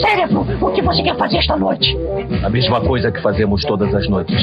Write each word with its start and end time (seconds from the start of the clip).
Cérebro, 0.00 0.46
o 0.60 0.72
que 0.72 0.82
você 0.82 1.02
quer 1.02 1.16
fazer 1.18 1.38
esta 1.38 1.56
noite? 1.56 1.96
A 2.44 2.48
mesma 2.48 2.80
coisa 2.80 3.12
que 3.12 3.20
fazemos 3.22 3.62
todas 3.64 3.94
as 3.94 4.08
noites. 4.08 4.36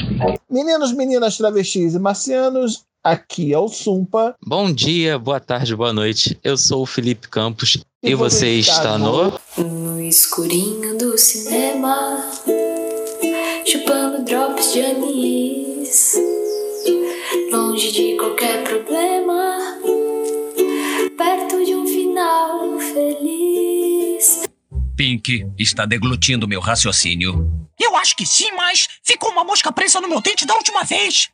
Meninos, 0.50 0.94
meninas, 0.94 1.38
travestis 1.38 1.96
e 1.96 2.00
marcianos, 2.00 2.84
aqui 3.04 3.54
é 3.54 3.58
o 3.58 3.68
Sumpa. 3.68 4.36
Bom 4.46 4.72
dia, 4.72 5.18
boa 5.18 5.40
tarde, 5.40 5.76
boa 5.76 5.92
noite. 5.92 6.38
Eu 6.44 6.58
sou 6.58 6.84
o 6.84 6.86
Felipe 6.86 7.28
Campos 7.28 7.78
e, 8.04 8.12
e 8.12 8.16
você 8.16 8.50
está 8.60 8.98
no... 8.98 9.34
No 9.58 10.02
escurinho 10.02 10.98
do 10.98 11.18
cinema, 11.18 12.20
chupando 13.66 14.24
drops 14.26 14.74
de 14.74 14.82
anis, 14.82 16.16
longe 17.52 17.92
de 17.92 18.16
qualquer 18.18 18.64
problema, 18.64 19.58
Pink 24.98 25.46
está 25.60 25.86
deglutindo 25.86 26.48
meu 26.48 26.60
raciocínio. 26.60 27.48
Eu 27.80 27.96
acho 27.98 28.16
que 28.16 28.26
sim, 28.26 28.52
mas 28.54 28.88
ficou 29.04 29.30
uma 29.30 29.44
mosca 29.44 29.72
presa 29.72 30.02
no 30.02 30.10
meu 30.10 30.20
dente 30.20 30.44
da 30.44 30.56
última 30.56 30.84
vez. 30.84 31.30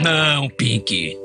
Não, 0.00 0.48
Pink. 0.48 1.16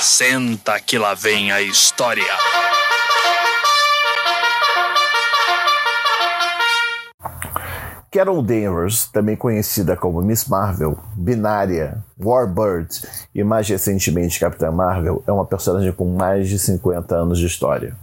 Senta 0.00 0.80
que 0.80 0.96
lá 0.96 1.12
vem 1.12 1.52
a 1.52 1.60
história. 1.60 2.24
Carol 8.14 8.40
Danvers, 8.42 9.08
também 9.08 9.34
conhecida 9.34 9.96
como 9.96 10.22
Miss 10.22 10.46
Marvel, 10.46 10.96
Binária, 11.16 11.98
Warbird 12.16 12.88
e 13.34 13.42
mais 13.42 13.68
recentemente 13.68 14.38
Capitã 14.38 14.70
Marvel, 14.70 15.20
é 15.26 15.32
uma 15.32 15.44
personagem 15.44 15.90
com 15.90 16.14
mais 16.14 16.48
de 16.48 16.56
50 16.56 17.12
anos 17.12 17.40
de 17.40 17.46
história. 17.46 17.96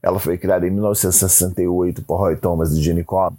Ela 0.00 0.20
foi 0.20 0.38
criada 0.38 0.68
em 0.68 0.70
1968 0.70 2.00
por 2.02 2.18
Roy 2.18 2.36
Thomas 2.36 2.70
e 2.74 2.80
Jenny 2.80 3.02
Cobb 3.02 3.36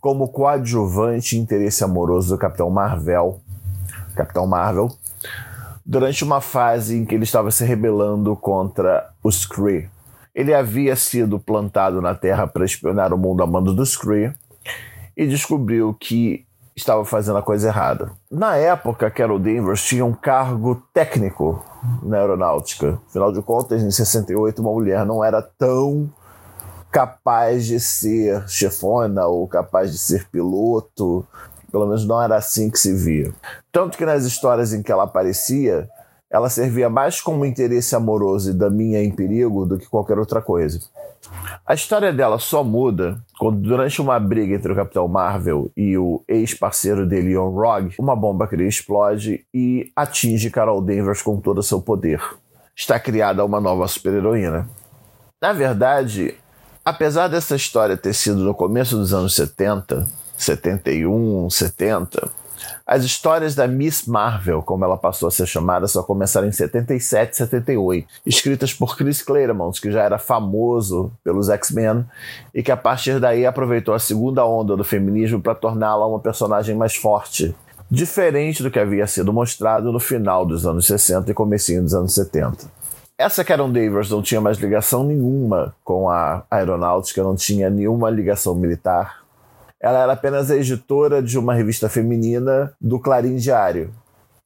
como 0.00 0.28
coadjuvante 0.28 1.36
e 1.36 1.40
interesse 1.40 1.82
amoroso 1.82 2.36
do 2.36 2.38
Capitão 2.38 2.70
Marvel, 2.70 3.40
Capitão 4.14 4.46
Marvel, 4.46 4.96
durante 5.84 6.22
uma 6.22 6.40
fase 6.40 6.96
em 6.96 7.04
que 7.04 7.16
ele 7.16 7.24
estava 7.24 7.50
se 7.50 7.64
rebelando 7.64 8.36
contra 8.36 9.10
os 9.24 9.44
Kree. 9.44 9.88
Ele 10.32 10.54
havia 10.54 10.94
sido 10.94 11.36
plantado 11.36 12.00
na 12.00 12.14
Terra 12.14 12.46
para 12.46 12.64
espionar 12.64 13.12
o 13.12 13.18
mundo 13.18 13.42
a 13.42 13.46
mando 13.46 13.74
dos 13.74 13.96
Kree 13.96 14.32
e 15.16 15.26
descobriu 15.26 15.94
que 15.98 16.46
estava 16.76 17.04
fazendo 17.04 17.38
a 17.38 17.42
coisa 17.42 17.68
errada. 17.68 18.10
Na 18.30 18.56
época, 18.56 19.10
Carol 19.10 19.38
Danvers 19.38 19.84
tinha 19.84 20.04
um 20.04 20.12
cargo 20.12 20.82
técnico 20.92 21.64
na 22.02 22.18
aeronáutica. 22.18 22.98
Afinal 23.08 23.32
de 23.32 23.40
contas, 23.42 23.82
em 23.82 23.90
68, 23.90 24.60
uma 24.60 24.72
mulher 24.72 25.06
não 25.06 25.22
era 25.22 25.40
tão 25.40 26.10
capaz 26.90 27.66
de 27.66 27.78
ser 27.80 28.48
chefona 28.48 29.26
ou 29.26 29.46
capaz 29.46 29.92
de 29.92 29.98
ser 29.98 30.28
piloto. 30.28 31.26
Pelo 31.70 31.86
menos 31.86 32.06
não 32.06 32.20
era 32.20 32.36
assim 32.36 32.70
que 32.70 32.78
se 32.78 32.94
via. 32.94 33.32
Tanto 33.72 33.98
que 33.98 34.06
nas 34.06 34.24
histórias 34.24 34.72
em 34.72 34.82
que 34.82 34.92
ela 34.92 35.04
aparecia, 35.04 35.88
ela 36.34 36.50
servia 36.50 36.90
mais 36.90 37.20
como 37.20 37.46
interesse 37.46 37.94
amoroso 37.94 38.52
da 38.52 38.68
minha 38.68 39.00
em 39.00 39.08
perigo 39.12 39.64
do 39.64 39.78
que 39.78 39.86
qualquer 39.86 40.18
outra 40.18 40.42
coisa. 40.42 40.80
A 41.64 41.74
história 41.74 42.12
dela 42.12 42.40
só 42.40 42.64
muda 42.64 43.22
quando, 43.38 43.60
durante 43.60 44.00
uma 44.00 44.18
briga 44.18 44.52
entre 44.52 44.72
o 44.72 44.74
Capitão 44.74 45.06
Marvel 45.06 45.70
e 45.76 45.96
o 45.96 46.24
ex-parceiro 46.26 47.06
dele, 47.06 47.34
Ian 47.34 47.50
Rogue, 47.50 47.94
uma 48.00 48.16
bomba 48.16 48.48
cria 48.48 48.66
explode 48.66 49.46
e 49.54 49.92
atinge 49.94 50.50
Carol 50.50 50.82
Danvers 50.82 51.22
com 51.22 51.40
todo 51.40 51.58
o 51.58 51.62
seu 51.62 51.80
poder. 51.80 52.20
Está 52.74 52.98
criada 52.98 53.44
uma 53.44 53.60
nova 53.60 53.86
super-heroína. 53.86 54.68
Na 55.40 55.52
verdade, 55.52 56.34
apesar 56.84 57.28
dessa 57.28 57.54
história 57.54 57.96
ter 57.96 58.12
sido 58.12 58.38
no 58.38 58.54
começo 58.54 58.96
dos 58.96 59.14
anos 59.14 59.36
70, 59.36 60.08
71, 60.36 61.48
70, 61.48 62.28
as 62.86 63.04
histórias 63.04 63.54
da 63.54 63.66
Miss 63.66 64.06
Marvel, 64.06 64.62
como 64.62 64.84
ela 64.84 64.96
passou 64.96 65.28
a 65.28 65.30
ser 65.30 65.46
chamada, 65.46 65.86
só 65.86 66.02
começaram 66.02 66.46
em 66.46 66.52
77 66.52 67.32
e 67.32 67.36
78, 67.36 68.08
escritas 68.26 68.72
por 68.72 68.96
Chris 68.96 69.22
Claremont, 69.22 69.80
que 69.80 69.90
já 69.90 70.02
era 70.02 70.18
famoso 70.18 71.10
pelos 71.22 71.48
X-Men 71.48 72.04
e 72.54 72.62
que 72.62 72.70
a 72.70 72.76
partir 72.76 73.18
daí 73.18 73.46
aproveitou 73.46 73.94
a 73.94 73.98
segunda 73.98 74.44
onda 74.44 74.76
do 74.76 74.84
feminismo 74.84 75.40
para 75.40 75.54
torná-la 75.54 76.06
uma 76.06 76.20
personagem 76.20 76.76
mais 76.76 76.94
forte, 76.94 77.54
diferente 77.90 78.62
do 78.62 78.70
que 78.70 78.78
havia 78.78 79.06
sido 79.06 79.32
mostrado 79.32 79.92
no 79.92 80.00
final 80.00 80.44
dos 80.44 80.66
anos 80.66 80.86
60 80.86 81.30
e 81.30 81.34
comecinho 81.34 81.82
dos 81.82 81.94
anos 81.94 82.14
70. 82.14 82.84
Essa 83.16 83.44
Karen 83.44 83.70
Davis 83.70 84.10
não 84.10 84.20
tinha 84.20 84.40
mais 84.40 84.58
ligação 84.58 85.04
nenhuma 85.04 85.74
com 85.84 86.10
a 86.10 86.42
aeronáutica, 86.50 87.22
não 87.22 87.36
tinha 87.36 87.70
nenhuma 87.70 88.10
ligação 88.10 88.56
militar, 88.56 89.23
ela 89.84 89.98
era 89.98 90.12
apenas 90.14 90.50
a 90.50 90.56
editora 90.56 91.22
de 91.22 91.38
uma 91.38 91.52
revista 91.52 91.90
feminina 91.90 92.72
do 92.80 92.98
Clarim 92.98 93.36
Diário. 93.36 93.92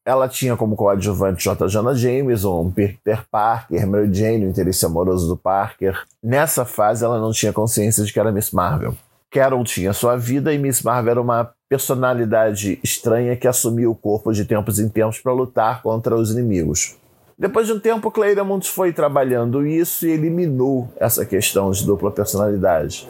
Ela 0.04 0.28
tinha 0.28 0.56
como 0.56 0.74
coadjuvante 0.74 1.44
J. 1.44 1.68
Jonah 1.68 1.94
Jameson, 1.94 2.72
Peter 2.72 3.22
Parker, 3.30 3.86
Mary 3.86 4.12
Jane, 4.12 4.46
o 4.46 4.48
interesse 4.48 4.84
amoroso 4.84 5.28
do 5.28 5.36
Parker. 5.36 5.96
Nessa 6.20 6.64
fase, 6.64 7.04
ela 7.04 7.20
não 7.20 7.30
tinha 7.30 7.52
consciência 7.52 8.04
de 8.04 8.12
que 8.12 8.18
era 8.18 8.32
Miss 8.32 8.50
Marvel. 8.50 8.96
Carol 9.30 9.62
tinha 9.62 9.92
sua 9.92 10.16
vida 10.16 10.52
e 10.52 10.58
Miss 10.58 10.82
Marvel 10.82 11.12
era 11.12 11.20
uma 11.20 11.48
personalidade 11.68 12.80
estranha 12.82 13.36
que 13.36 13.46
assumia 13.46 13.88
o 13.88 13.94
corpo 13.94 14.32
de 14.32 14.44
tempos 14.44 14.80
em 14.80 14.88
tempos 14.88 15.20
para 15.20 15.32
lutar 15.32 15.82
contra 15.82 16.16
os 16.16 16.32
inimigos. 16.32 16.96
Depois 17.38 17.68
de 17.68 17.74
um 17.74 17.78
tempo, 17.78 18.10
Claremont 18.10 18.68
foi 18.68 18.92
trabalhando 18.92 19.64
isso 19.64 20.04
e 20.04 20.10
eliminou 20.10 20.88
essa 20.96 21.24
questão 21.24 21.70
de 21.70 21.86
dupla 21.86 22.10
personalidade. 22.10 23.08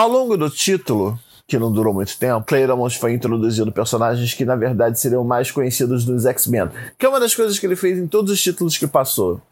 Ao 0.00 0.08
longo 0.08 0.34
do 0.34 0.48
título, 0.48 1.20
que 1.46 1.58
não 1.58 1.70
durou 1.70 1.92
muito 1.92 2.18
tempo, 2.18 2.46
Claremont 2.46 2.98
foi 2.98 3.12
introduzindo 3.12 3.70
personagens 3.70 4.32
que 4.32 4.46
na 4.46 4.56
verdade 4.56 4.98
seriam 4.98 5.22
mais 5.22 5.50
conhecidos 5.50 6.06
nos 6.06 6.24
X-Men, 6.24 6.70
que 6.98 7.04
é 7.04 7.08
uma 7.10 7.20
das 7.20 7.34
coisas 7.34 7.58
que 7.58 7.66
ele 7.66 7.76
fez 7.76 7.98
em 7.98 8.06
todos 8.06 8.32
os 8.32 8.42
títulos 8.42 8.78
que 8.78 8.86
passou. 8.86 9.42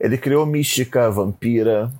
Ele 0.00 0.16
criou 0.16 0.46
Mística, 0.46 1.10
Vampira, 1.10 1.92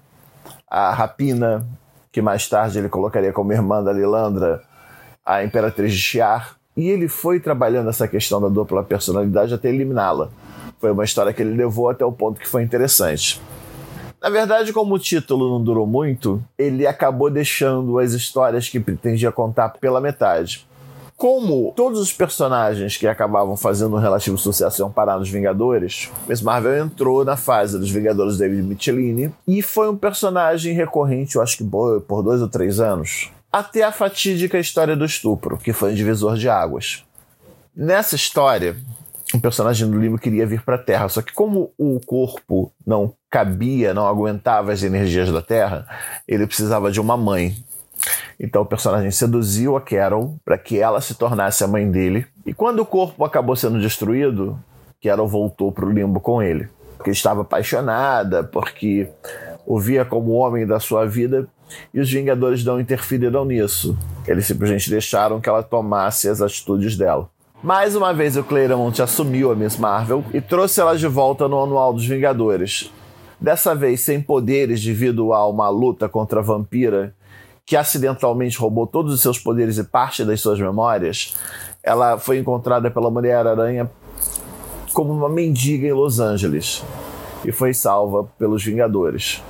a 0.67 0.95
Rapina, 0.95 1.69
que 2.11 2.23
mais 2.23 2.49
tarde 2.49 2.79
ele 2.79 2.89
colocaria 2.89 3.35
como 3.35 3.53
irmã 3.53 3.85
da 3.85 3.93
Lilandra, 3.93 4.63
a 5.23 5.45
Imperatriz 5.45 5.93
de 5.93 5.99
Shiar, 5.99 6.57
e 6.75 6.89
ele 6.89 7.07
foi 7.07 7.39
trabalhando 7.39 7.91
essa 7.91 8.09
questão 8.09 8.41
da 8.41 8.49
dupla 8.49 8.83
personalidade 8.83 9.53
até 9.53 9.69
eliminá-la. 9.69 10.31
Foi 10.81 10.91
uma 10.91 11.05
história 11.05 11.35
que 11.35 11.43
ele 11.43 11.55
levou 11.55 11.91
até 11.91 12.03
o 12.03 12.13
ponto 12.13 12.41
que 12.41 12.49
foi 12.49 12.63
interessante. 12.63 13.43
Na 14.25 14.31
verdade, 14.31 14.73
como 14.73 14.95
o 14.95 14.99
título 14.99 15.51
não 15.51 15.63
durou 15.63 15.87
muito, 15.87 16.43
ele 16.57 16.87
acabou 16.87 17.29
deixando 17.29 17.99
as 17.99 18.15
histórias 18.15 18.71
que 18.71 18.81
pretendia 18.81 19.31
contar 19.31 19.69
pela 19.79 20.01
metade. 20.01 20.67
Como 21.15 21.75
todos 21.77 22.01
os 22.01 22.11
personagens 22.11 22.97
que 22.97 23.07
acabavam 23.07 23.55
fazendo 23.55 23.97
um 23.97 23.99
relativo 23.99 24.39
sucesso 24.39 24.81
iam 24.81 24.91
parar 24.91 25.19
nos 25.19 25.29
Vingadores, 25.29 26.11
Miss 26.27 26.41
Marvel 26.41 26.87
entrou 26.87 27.23
na 27.23 27.37
fase 27.37 27.79
dos 27.79 27.91
Vingadores 27.91 28.39
David 28.39 28.63
Michelini 28.63 29.31
e 29.47 29.61
foi 29.61 29.91
um 29.91 29.97
personagem 29.97 30.73
recorrente, 30.73 31.37
eu 31.37 31.43
acho 31.43 31.59
que 31.59 31.65
por 31.65 32.23
dois 32.23 32.41
ou 32.41 32.49
três 32.49 32.81
anos, 32.81 33.31
até 33.53 33.83
a 33.83 33.93
fatídica 33.93 34.59
história 34.59 34.97
do 34.97 35.05
estupro, 35.05 35.59
que 35.59 35.75
foi 35.75 35.93
um 35.93 35.95
divisor 35.95 36.39
de 36.39 36.49
águas. 36.49 37.05
Nessa 37.77 38.17
história, 38.17 38.75
um 39.35 39.41
personagem 39.41 39.91
do 39.91 40.01
livro 40.01 40.19
queria 40.19 40.47
vir 40.47 40.63
para 40.63 40.77
a 40.77 40.83
Terra, 40.83 41.09
só 41.11 41.21
que 41.21 41.33
como 41.33 41.73
o 41.77 42.01
corpo 42.07 42.73
não 42.87 43.13
cabia, 43.35 43.93
não 43.93 44.07
aguentava 44.07 44.71
as 44.71 44.85
energias 44.85 45.33
da 45.33 45.43
Terra, 45.43 45.89
ele 46.29 46.47
precisava 46.47 46.93
de 46.93 47.01
uma 47.01 47.17
mãe. 47.17 47.57
Então 48.39 48.63
o 48.63 48.65
personagem 48.65 49.11
seduziu 49.11 49.77
a 49.77 49.81
Carol 49.81 50.37
para 50.45 50.57
que 50.57 50.79
ela 50.79 51.01
se 51.01 51.17
tornasse 51.17 51.65
a 51.65 51.67
mãe 51.67 51.91
dele. 51.91 52.25
E 52.47 52.55
quando 52.55 52.79
o 52.79 52.87
corpo 52.87 53.25
acabou 53.25 53.57
sendo 53.57 53.81
destruído, 53.81 54.57
Carol 55.03 55.27
voltou 55.27 55.73
para 55.73 55.85
o 55.85 55.91
limbo 55.91 56.21
com 56.21 56.41
ele. 56.41 56.69
Porque 56.97 57.11
estava 57.11 57.41
apaixonada, 57.41 58.45
porque 58.45 59.09
o 59.67 59.81
via 59.81 60.05
como 60.05 60.31
homem 60.31 60.65
da 60.65 60.79
sua 60.79 61.05
vida 61.05 61.49
e 61.93 61.99
os 61.99 62.13
Vingadores 62.13 62.65
não 62.65 62.79
interferiram 62.79 63.45
nisso. 63.45 63.99
Eles 64.29 64.47
simplesmente 64.47 64.89
deixaram 64.89 65.41
que 65.41 65.49
ela 65.49 65.65
tomasse 65.65 66.29
as 66.29 66.41
atitudes 66.41 66.97
dela. 66.97 67.29
Mais 67.61 67.97
uma 67.97 68.15
vez, 68.15 68.37
o 68.37 68.45
Claremont 68.45 69.03
assumiu 69.03 69.51
a 69.51 69.57
Miss 69.57 69.77
Marvel 69.77 70.25
e 70.33 70.41
trouxe 70.41 70.81
ela 70.81 70.97
de 70.97 71.09
volta 71.09 71.49
no 71.49 71.61
Anual 71.61 71.93
dos 71.93 72.07
Vingadores. 72.07 72.93
Dessa 73.45 73.75
vez 73.75 74.01
sem 74.01 74.23
poderes 74.23 74.83
devido 74.83 75.35
a 75.35 75.47
uma 75.47 75.69
luta 75.69 76.09
contra 76.09 76.41
a 76.41 76.43
vampira 76.43 77.15
que 77.67 77.77
acidentalmente 77.77 78.57
roubou 78.57 78.87
todos 78.87 79.13
os 79.13 79.21
seus 79.21 79.39
poderes 79.39 79.77
e 79.77 79.85
parte 79.85 80.25
das 80.25 80.41
suas 80.41 80.59
memórias, 80.59 81.37
ela 81.83 82.19
foi 82.19 82.39
encontrada 82.39 82.91
pela 82.91 83.11
Mulher-Aranha 83.11 83.91
como 84.95 85.13
uma 85.13 85.29
mendiga 85.29 85.87
em 85.87 85.93
Los 85.93 86.21
Angeles 86.21 86.83
e 87.45 87.53
foi 87.53 87.75
salva 87.75 88.25
pelos 88.39 88.65
Vingadores. 88.65 89.43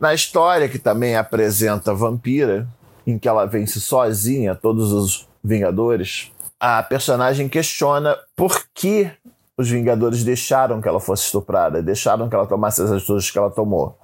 Na 0.00 0.14
história, 0.14 0.66
que 0.66 0.78
também 0.78 1.14
apresenta 1.14 1.90
a 1.90 1.94
Vampira, 1.94 2.66
em 3.06 3.18
que 3.18 3.28
ela 3.28 3.44
vence 3.44 3.82
sozinha 3.82 4.54
todos 4.54 4.92
os 4.94 5.28
Vingadores, 5.44 6.32
a 6.58 6.82
personagem 6.82 7.50
questiona 7.50 8.16
por 8.34 8.62
que 8.72 9.10
os 9.58 9.68
Vingadores 9.68 10.24
deixaram 10.24 10.80
que 10.80 10.88
ela 10.88 11.00
fosse 11.00 11.24
estuprada, 11.24 11.82
deixaram 11.82 12.28
que 12.28 12.34
ela 12.34 12.46
tomasse 12.46 12.82
as 12.82 12.90
atitudes 12.90 13.30
que 13.30 13.38
ela 13.38 13.50
tomou. 13.50 13.98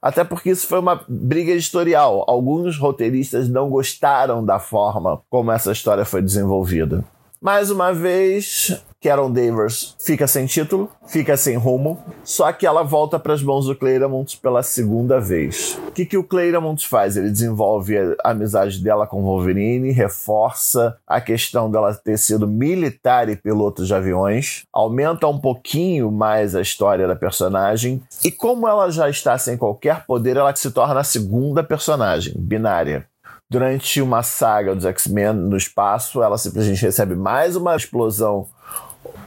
Até 0.00 0.22
porque 0.22 0.50
isso 0.50 0.66
foi 0.66 0.78
uma 0.78 1.00
briga 1.08 1.52
editorial. 1.52 2.24
Alguns 2.28 2.78
roteiristas 2.78 3.48
não 3.48 3.68
gostaram 3.68 4.44
da 4.44 4.58
forma 4.58 5.20
como 5.28 5.50
essa 5.50 5.72
história 5.72 6.04
foi 6.04 6.22
desenvolvida. 6.22 7.04
Mais 7.40 7.70
uma 7.70 7.92
vez, 7.92 8.80
Carol 9.02 9.28
Danvers 9.28 9.96
fica 9.98 10.28
sem 10.28 10.46
título, 10.46 10.88
fica 11.08 11.36
sem 11.36 11.56
rumo, 11.56 11.98
só 12.22 12.52
que 12.52 12.64
ela 12.64 12.84
volta 12.84 13.18
para 13.18 13.34
as 13.34 13.42
mãos 13.42 13.66
do 13.66 13.74
Claremont 13.74 14.38
pela 14.40 14.62
segunda 14.62 15.20
vez. 15.20 15.76
O 15.88 15.90
que, 15.90 16.06
que 16.06 16.16
o 16.16 16.22
Claremont 16.22 16.86
faz? 16.86 17.16
Ele 17.16 17.28
desenvolve 17.28 17.98
a 17.98 18.30
amizade 18.30 18.78
dela 18.80 19.04
com 19.04 19.24
Wolverine, 19.24 19.90
reforça 19.90 20.96
a 21.04 21.20
questão 21.20 21.68
dela 21.68 21.92
ter 21.92 22.16
sido 22.16 22.46
militar 22.46 23.28
e 23.28 23.34
piloto 23.34 23.84
de 23.84 23.92
aviões, 23.92 24.62
aumenta 24.72 25.26
um 25.26 25.38
pouquinho 25.38 26.12
mais 26.12 26.54
a 26.54 26.60
história 26.60 27.08
da 27.08 27.16
personagem, 27.16 28.00
e 28.24 28.30
como 28.30 28.68
ela 28.68 28.88
já 28.88 29.10
está 29.10 29.36
sem 29.36 29.56
qualquer 29.56 30.06
poder, 30.06 30.36
ela 30.36 30.54
se 30.54 30.70
torna 30.70 31.00
a 31.00 31.04
segunda 31.04 31.64
personagem, 31.64 32.34
binária. 32.36 33.04
Durante 33.50 34.00
uma 34.00 34.22
saga 34.22 34.74
dos 34.74 34.86
X-Men 34.86 35.34
no 35.34 35.56
espaço, 35.56 36.22
ela 36.22 36.38
simplesmente 36.38 36.80
recebe 36.80 37.14
mais 37.14 37.54
uma 37.54 37.76
explosão 37.76 38.46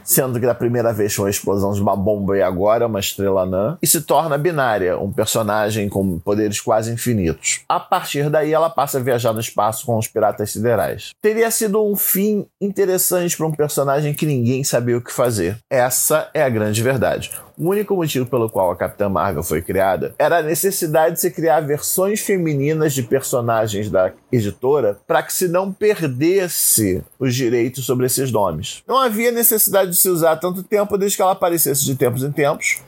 sendo 0.04 0.39
que 0.39 0.45
da 0.45 0.54
primeira 0.54 0.94
vez 0.94 1.13
foi 1.13 1.25
uma 1.25 1.31
explosão 1.31 1.74
de 1.74 1.81
uma 1.81 1.95
bomba 1.95 2.38
e 2.38 2.42
agora 2.42 2.88
uma 2.88 3.00
estrela 3.00 3.42
anã, 3.42 3.77
e 3.81 3.88
se 3.88 4.01
torna 4.01 4.38
binária, 4.38 4.98
um 4.98 5.12
personagem 5.12 5.89
com 5.89 6.19
poderes 6.19 6.62
quase 6.62 6.92
infinitos. 6.92 7.62
A 7.68 7.80
partir 7.80 8.30
daí, 8.30 8.54
ela 8.54 8.69
passa 8.69 9.00
a 9.00 9.01
viajar 9.01 9.33
no 9.33 9.39
espaço 9.39 9.86
com 9.86 9.98
os 9.98 10.07
piratas 10.07 10.51
siderais. 10.51 11.12
Teria 11.22 11.50
sido 11.50 11.83
um 11.83 11.95
fim 11.95 12.45
interessante 12.62 13.36
para 13.36 13.48
um 13.48 13.51
personagem 13.51 14.13
que 14.13 14.25
ninguém 14.25 14.63
sabia 14.63 14.98
o 14.98 15.01
que 15.01 15.12
fazer. 15.12 15.57
Essa 15.69 16.30
é 16.33 16.44
a 16.44 16.50
grande 16.50 16.81
verdade. 16.83 17.31
O 17.57 17.69
único 17.69 17.96
motivo 17.96 18.25
pelo 18.25 18.50
qual 18.50 18.69
a 18.69 18.75
Capitã 18.75 19.07
Marvel 19.07 19.42
foi 19.42 19.62
criada 19.62 20.13
era 20.18 20.40
a 20.40 20.44
necessidade 20.44 21.16
de 21.16 21.22
se 21.22 21.31
criar 21.31 21.62
versões 21.62 22.19
femininas 22.19 22.94
de 22.94 23.02
personagens 23.02 23.90
da 23.90 24.12
editora 24.30 25.00
para 25.07 25.24
que 25.24 25.31
se 25.31 25.48
não 25.48 25.72
perdesse 25.72 27.02
os 27.18 27.34
direitos 27.34 27.86
sobre 27.86 28.07
esses 28.07 28.30
nomes. 28.30 28.84
Não 28.86 28.98
havia 28.98 29.31
necessidade 29.31 29.92
de 29.92 29.98
se 29.98 30.10
usar 30.10 30.36
tanto 30.36 30.63
tempo 30.63 30.98
desde 30.98 31.16
que 31.16 31.22
ela 31.22 31.31
aparecesse 31.31 31.86
de 31.86 31.96
tempos 31.96 32.24
em 32.24 32.31
tempos 32.31 32.81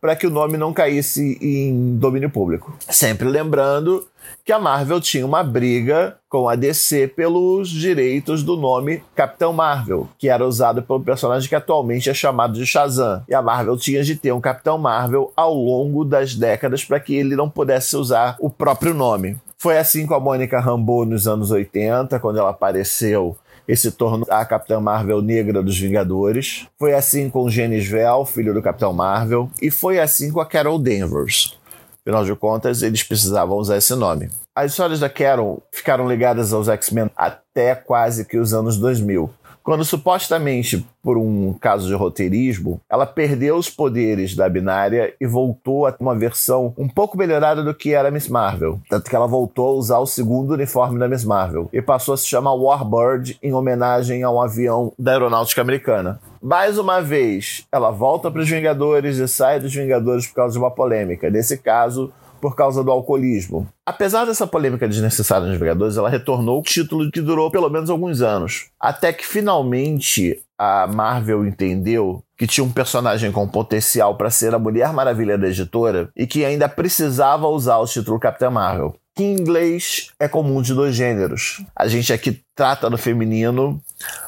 para 0.00 0.16
que 0.16 0.26
o 0.26 0.30
nome 0.30 0.56
não 0.56 0.72
caísse 0.72 1.38
em 1.40 1.96
domínio 1.96 2.30
público. 2.30 2.76
Sempre 2.88 3.28
lembrando 3.28 4.06
que 4.44 4.52
a 4.52 4.58
Marvel 4.58 5.00
tinha 5.00 5.24
uma 5.26 5.42
briga 5.42 6.16
com 6.28 6.48
a 6.48 6.54
DC 6.54 7.08
pelos 7.08 7.68
direitos 7.68 8.42
do 8.42 8.56
nome 8.56 9.02
Capitão 9.14 9.52
Marvel, 9.52 10.08
que 10.18 10.28
era 10.28 10.46
usado 10.46 10.82
pelo 10.82 11.00
personagem 11.00 11.48
que 11.48 11.54
atualmente 11.54 12.10
é 12.10 12.14
chamado 12.14 12.54
de 12.54 12.66
Shazam. 12.66 13.22
E 13.28 13.34
a 13.34 13.42
Marvel 13.42 13.76
tinha 13.76 14.02
de 14.02 14.16
ter 14.16 14.32
um 14.32 14.40
Capitão 14.40 14.78
Marvel 14.78 15.32
ao 15.36 15.54
longo 15.54 16.04
das 16.04 16.34
décadas 16.34 16.84
para 16.84 17.00
que 17.00 17.14
ele 17.14 17.36
não 17.36 17.48
pudesse 17.48 17.96
usar 17.96 18.36
o 18.40 18.50
próprio 18.50 18.94
nome. 18.94 19.36
Foi 19.56 19.76
assim 19.76 20.06
com 20.06 20.14
a 20.14 20.20
Mônica 20.20 20.60
Rambeau 20.60 21.04
nos 21.04 21.26
anos 21.26 21.50
80, 21.50 22.18
quando 22.20 22.38
ela 22.38 22.50
apareceu 22.50 23.36
e 23.68 23.76
se 23.76 23.92
tornou 23.92 24.26
a 24.30 24.44
Capitã 24.46 24.80
Marvel 24.80 25.20
negra 25.20 25.62
dos 25.62 25.78
Vingadores. 25.78 26.66
Foi 26.78 26.94
assim 26.94 27.28
com 27.28 27.50
Genis 27.50 27.86
Vel, 27.86 28.24
filho 28.24 28.54
do 28.54 28.62
Capitão 28.62 28.94
Marvel. 28.94 29.50
E 29.60 29.70
foi 29.70 30.00
assim 30.00 30.32
com 30.32 30.40
a 30.40 30.46
Carol 30.46 30.78
Danvers. 30.78 31.58
Afinal 32.00 32.24
de 32.24 32.34
contas, 32.34 32.82
eles 32.82 33.02
precisavam 33.02 33.58
usar 33.58 33.76
esse 33.76 33.94
nome. 33.94 34.30
As 34.56 34.70
histórias 34.70 35.00
da 35.00 35.10
Carol 35.10 35.62
ficaram 35.70 36.08
ligadas 36.08 36.54
aos 36.54 36.66
X-Men 36.66 37.10
até 37.14 37.74
quase 37.74 38.24
que 38.24 38.38
os 38.38 38.54
anos 38.54 38.78
2000 38.78 39.30
quando 39.68 39.84
supostamente 39.84 40.82
por 41.02 41.18
um 41.18 41.52
caso 41.52 41.88
de 41.88 41.94
roteirismo, 41.94 42.80
ela 42.88 43.04
perdeu 43.04 43.54
os 43.54 43.68
poderes 43.68 44.34
da 44.34 44.48
binária 44.48 45.12
e 45.20 45.26
voltou 45.26 45.86
a 45.86 45.94
uma 46.00 46.16
versão 46.16 46.72
um 46.78 46.88
pouco 46.88 47.18
melhorada 47.18 47.62
do 47.62 47.74
que 47.74 47.92
era 47.92 48.10
Miss 48.10 48.28
Marvel. 48.28 48.80
Tanto 48.88 49.10
que 49.10 49.14
ela 49.14 49.26
voltou 49.26 49.68
a 49.68 49.72
usar 49.72 49.98
o 49.98 50.06
segundo 50.06 50.54
uniforme 50.54 50.98
da 50.98 51.06
Miss 51.06 51.22
Marvel 51.22 51.68
e 51.70 51.82
passou 51.82 52.14
a 52.14 52.16
se 52.16 52.26
chamar 52.26 52.54
Warbird 52.54 53.38
em 53.42 53.52
homenagem 53.52 54.22
a 54.22 54.30
um 54.30 54.40
avião 54.40 54.90
da 54.98 55.12
aeronáutica 55.12 55.60
americana. 55.60 56.18
Mais 56.40 56.78
uma 56.78 57.02
vez, 57.02 57.66
ela 57.70 57.90
volta 57.90 58.30
para 58.30 58.40
os 58.40 58.48
Vingadores 58.48 59.18
e 59.18 59.28
sai 59.28 59.60
dos 59.60 59.74
Vingadores 59.74 60.26
por 60.26 60.34
causa 60.34 60.54
de 60.54 60.58
uma 60.58 60.70
polêmica. 60.70 61.28
Nesse 61.28 61.58
caso, 61.58 62.10
por 62.40 62.56
causa 62.56 62.82
do 62.82 62.90
alcoolismo. 62.90 63.68
Apesar 63.84 64.24
dessa 64.24 64.46
polêmica 64.46 64.88
desnecessária 64.88 65.46
nos 65.46 65.58
Vingadores, 65.58 65.96
ela 65.96 66.08
retornou 66.08 66.60
o 66.60 66.62
título 66.62 67.10
que 67.10 67.20
durou 67.20 67.50
pelo 67.50 67.68
menos 67.68 67.90
alguns 67.90 68.20
anos. 68.20 68.66
Até 68.80 69.12
que 69.12 69.26
finalmente 69.26 70.42
a 70.58 70.86
Marvel 70.88 71.46
entendeu 71.46 72.22
que 72.36 72.46
tinha 72.46 72.64
um 72.64 72.72
personagem 72.72 73.30
com 73.30 73.46
potencial 73.48 74.16
para 74.16 74.30
ser 74.30 74.54
a 74.54 74.58
Mulher 74.58 74.92
Maravilha 74.92 75.38
da 75.38 75.48
editora 75.48 76.10
e 76.16 76.26
que 76.26 76.44
ainda 76.44 76.68
precisava 76.68 77.46
usar 77.46 77.78
o 77.78 77.86
título 77.86 78.18
Capitã 78.18 78.50
Marvel. 78.50 78.94
Que 79.14 79.24
em 79.24 79.36
inglês 79.36 80.12
é 80.18 80.28
comum 80.28 80.62
de 80.62 80.74
dois 80.74 80.94
gêneros. 80.94 81.64
A 81.74 81.88
gente 81.88 82.12
aqui 82.12 82.40
trata 82.54 82.88
no 82.90 82.98
feminino, 82.98 83.80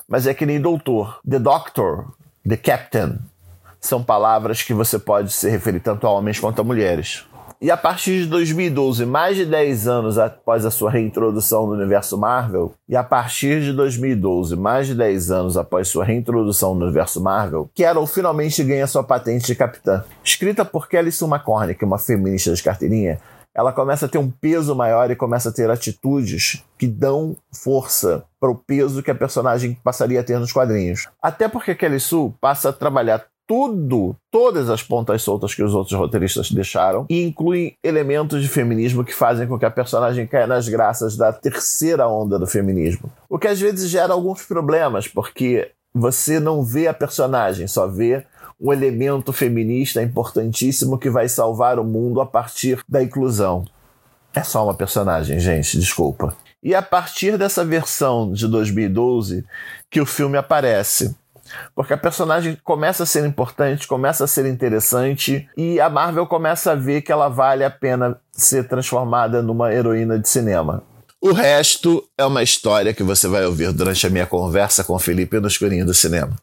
mas 0.08 0.26
é 0.26 0.34
que 0.34 0.46
nem 0.46 0.60
doutor. 0.60 1.20
The 1.28 1.38
Doctor, 1.38 2.06
The 2.48 2.56
Captain. 2.56 3.18
São 3.80 4.02
palavras 4.02 4.62
que 4.62 4.74
você 4.74 4.98
pode 4.98 5.32
se 5.32 5.48
referir 5.48 5.80
tanto 5.80 6.06
a 6.06 6.10
homens 6.10 6.38
quanto 6.38 6.60
a 6.60 6.64
mulheres. 6.64 7.24
E 7.62 7.70
a 7.70 7.76
partir 7.76 8.22
de 8.22 8.26
2012, 8.28 9.04
mais 9.04 9.36
de 9.36 9.44
10 9.44 9.86
anos 9.86 10.16
após 10.16 10.64
a 10.64 10.70
sua 10.70 10.90
reintrodução 10.90 11.66
no 11.66 11.74
universo 11.74 12.16
Marvel, 12.16 12.72
e 12.88 12.96
a 12.96 13.04
partir 13.04 13.60
de 13.60 13.74
2012, 13.74 14.56
mais 14.56 14.86
de 14.86 14.94
10 14.94 15.30
anos 15.30 15.58
após 15.58 15.86
sua 15.88 16.02
reintrodução 16.02 16.74
no 16.74 16.86
universo 16.86 17.20
Marvel, 17.20 17.68
Carol 17.76 18.06
finalmente 18.06 18.64
ganha 18.64 18.86
sua 18.86 19.04
patente 19.04 19.44
de 19.44 19.54
capitã. 19.54 20.02
Escrita 20.24 20.64
por 20.64 20.88
Kelly 20.88 21.12
Sue 21.12 21.28
McCormick, 21.28 21.84
uma 21.84 21.98
feminista 21.98 22.54
de 22.54 22.62
carteirinha, 22.62 23.20
ela 23.54 23.74
começa 23.74 24.06
a 24.06 24.08
ter 24.08 24.16
um 24.16 24.30
peso 24.30 24.74
maior 24.74 25.10
e 25.10 25.16
começa 25.16 25.50
a 25.50 25.52
ter 25.52 25.68
atitudes 25.70 26.64
que 26.78 26.86
dão 26.86 27.36
força 27.52 28.24
para 28.40 28.50
o 28.50 28.54
peso 28.54 29.02
que 29.02 29.10
a 29.10 29.14
personagem 29.14 29.76
passaria 29.84 30.20
a 30.20 30.24
ter 30.24 30.38
nos 30.38 30.50
quadrinhos. 30.50 31.08
Até 31.20 31.46
porque 31.46 31.74
Kelly 31.74 32.00
Sue 32.00 32.32
passa 32.40 32.70
a 32.70 32.72
trabalhar 32.72 33.22
tudo, 33.50 34.14
todas 34.30 34.70
as 34.70 34.80
pontas 34.80 35.22
soltas 35.22 35.52
que 35.52 35.62
os 35.64 35.74
outros 35.74 35.98
roteiristas 35.98 36.52
deixaram, 36.52 37.04
e 37.10 37.20
incluem 37.20 37.76
elementos 37.82 38.40
de 38.40 38.46
feminismo 38.48 39.04
que 39.04 39.12
fazem 39.12 39.48
com 39.48 39.58
que 39.58 39.64
a 39.64 39.70
personagem 39.72 40.24
caia 40.24 40.46
nas 40.46 40.68
graças 40.68 41.16
da 41.16 41.32
terceira 41.32 42.06
onda 42.06 42.38
do 42.38 42.46
feminismo. 42.46 43.10
O 43.28 43.40
que 43.40 43.48
às 43.48 43.60
vezes 43.60 43.90
gera 43.90 44.12
alguns 44.12 44.44
problemas, 44.44 45.08
porque 45.08 45.72
você 45.92 46.38
não 46.38 46.62
vê 46.62 46.86
a 46.86 46.94
personagem, 46.94 47.66
só 47.66 47.88
vê 47.88 48.24
um 48.60 48.72
elemento 48.72 49.32
feminista 49.32 50.00
importantíssimo 50.00 50.96
que 50.96 51.10
vai 51.10 51.28
salvar 51.28 51.80
o 51.80 51.84
mundo 51.84 52.20
a 52.20 52.26
partir 52.26 52.80
da 52.88 53.02
inclusão. 53.02 53.64
É 54.32 54.44
só 54.44 54.62
uma 54.62 54.74
personagem, 54.74 55.40
gente, 55.40 55.76
desculpa. 55.76 56.36
E 56.62 56.72
a 56.72 56.82
partir 56.82 57.36
dessa 57.36 57.64
versão 57.64 58.32
de 58.32 58.46
2012 58.46 59.44
que 59.90 60.00
o 60.00 60.06
filme 60.06 60.38
aparece. 60.38 61.16
Porque 61.74 61.92
a 61.92 61.98
personagem 61.98 62.58
começa 62.62 63.02
a 63.02 63.06
ser 63.06 63.24
importante, 63.26 63.86
começa 63.86 64.24
a 64.24 64.26
ser 64.26 64.46
interessante 64.46 65.48
e 65.56 65.80
a 65.80 65.88
Marvel 65.88 66.26
começa 66.26 66.72
a 66.72 66.74
ver 66.74 67.02
que 67.02 67.12
ela 67.12 67.28
vale 67.28 67.64
a 67.64 67.70
pena 67.70 68.18
ser 68.32 68.68
transformada 68.68 69.42
numa 69.42 69.72
heroína 69.72 70.18
de 70.18 70.28
cinema. 70.28 70.82
O 71.22 71.32
resto 71.32 72.02
é 72.16 72.24
uma 72.24 72.42
história 72.42 72.94
que 72.94 73.02
você 73.02 73.28
vai 73.28 73.44
ouvir 73.44 73.72
durante 73.72 74.06
a 74.06 74.10
minha 74.10 74.26
conversa 74.26 74.82
com 74.82 74.98
Felipe 74.98 75.38
no 75.38 75.48
Escurinho 75.48 75.84
do 75.84 75.92
Cinema. 75.92 76.34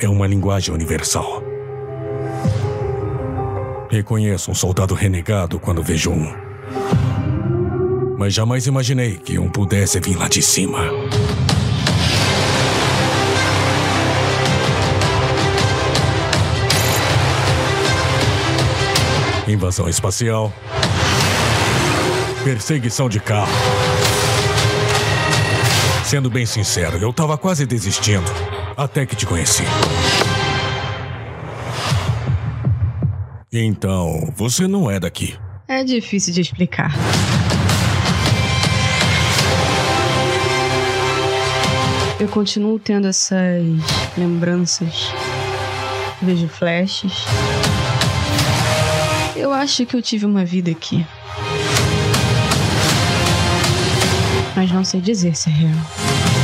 É 0.00 0.08
uma 0.08 0.26
linguagem 0.26 0.74
universal. 0.74 1.42
Reconheço 3.90 4.50
um 4.50 4.54
soldado 4.54 4.94
renegado 4.94 5.58
quando 5.58 5.82
vejo 5.82 6.10
um. 6.10 6.32
Mas 8.18 8.34
jamais 8.34 8.66
imaginei 8.66 9.16
que 9.16 9.38
um 9.38 9.48
pudesse 9.48 10.00
vir 10.00 10.16
lá 10.16 10.28
de 10.28 10.42
cima. 10.42 10.80
Invasão 19.48 19.88
espacial. 19.88 20.52
Perseguição 22.42 23.08
de 23.08 23.20
carro. 23.20 23.52
Sendo 26.04 26.30
bem 26.30 26.46
sincero, 26.46 26.98
eu 26.98 27.12
tava 27.12 27.36
quase 27.38 27.66
desistindo. 27.66 28.55
Até 28.76 29.06
que 29.06 29.16
te 29.16 29.24
conheci. 29.24 29.62
Então, 33.50 34.30
você 34.36 34.68
não 34.68 34.90
é 34.90 35.00
daqui. 35.00 35.34
É 35.66 35.82
difícil 35.82 36.34
de 36.34 36.42
explicar. 36.42 36.92
Eu 42.20 42.28
continuo 42.28 42.78
tendo 42.78 43.08
essas 43.08 43.62
lembranças. 44.16 45.10
Vejo 46.20 46.46
flashes. 46.48 47.24
Eu 49.34 49.52
acho 49.52 49.86
que 49.86 49.96
eu 49.96 50.02
tive 50.02 50.26
uma 50.26 50.44
vida 50.44 50.70
aqui. 50.70 51.06
Mas 54.54 54.70
não 54.70 54.84
sei 54.84 55.00
dizer 55.00 55.34
se 55.34 55.48
é 55.48 55.52
real. 55.52 56.35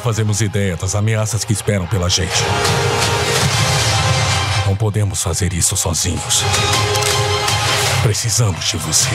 Fazemos 0.00 0.40
ideia 0.40 0.76
das 0.76 0.94
ameaças 0.94 1.44
que 1.44 1.52
esperam 1.52 1.86
pela 1.86 2.08
gente. 2.08 2.42
Não 4.66 4.74
podemos 4.74 5.22
fazer 5.22 5.52
isso 5.52 5.76
sozinhos. 5.76 6.42
Precisamos 8.02 8.64
de 8.64 8.76
você. 8.78 9.08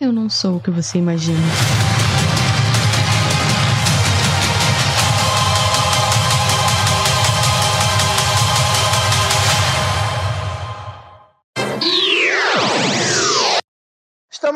Eu 0.00 0.12
não 0.12 0.30
sou 0.30 0.56
o 0.56 0.60
que 0.60 0.70
você 0.70 0.98
imagina. 0.98 1.40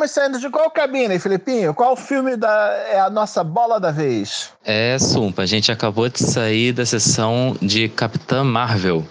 Estamos 0.00 0.12
saindo 0.12 0.40
de 0.40 0.48
qual 0.48 0.70
cabine, 0.70 1.18
Filipinho? 1.18 1.74
Qual 1.74 1.94
filme 1.94 2.34
da, 2.34 2.48
é 2.90 2.98
a 2.98 3.10
nossa 3.10 3.44
bola 3.44 3.78
da 3.78 3.90
vez? 3.90 4.50
É, 4.64 4.98
Sumpa, 4.98 5.42
a 5.42 5.46
gente 5.46 5.70
acabou 5.70 6.08
de 6.08 6.20
sair 6.20 6.72
da 6.72 6.86
sessão 6.86 7.54
de 7.60 7.86
Capitã 7.90 8.42
Marvel. 8.42 9.04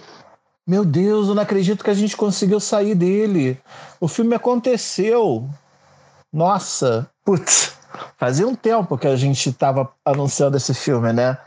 Meu 0.66 0.84
Deus, 0.84 1.28
eu 1.28 1.34
não 1.36 1.44
acredito 1.44 1.84
que 1.84 1.90
a 1.90 1.94
gente 1.94 2.16
conseguiu 2.16 2.58
sair 2.58 2.96
dele. 2.96 3.56
O 4.00 4.08
filme 4.08 4.34
aconteceu. 4.34 5.48
Nossa, 6.32 7.08
putz, 7.24 7.72
fazia 8.16 8.46
um 8.46 8.54
tempo 8.54 8.98
que 8.98 9.06
a 9.06 9.16
gente 9.16 9.48
estava 9.48 9.88
anunciando 10.04 10.56
esse 10.56 10.74
filme, 10.74 11.12
né? 11.12 11.38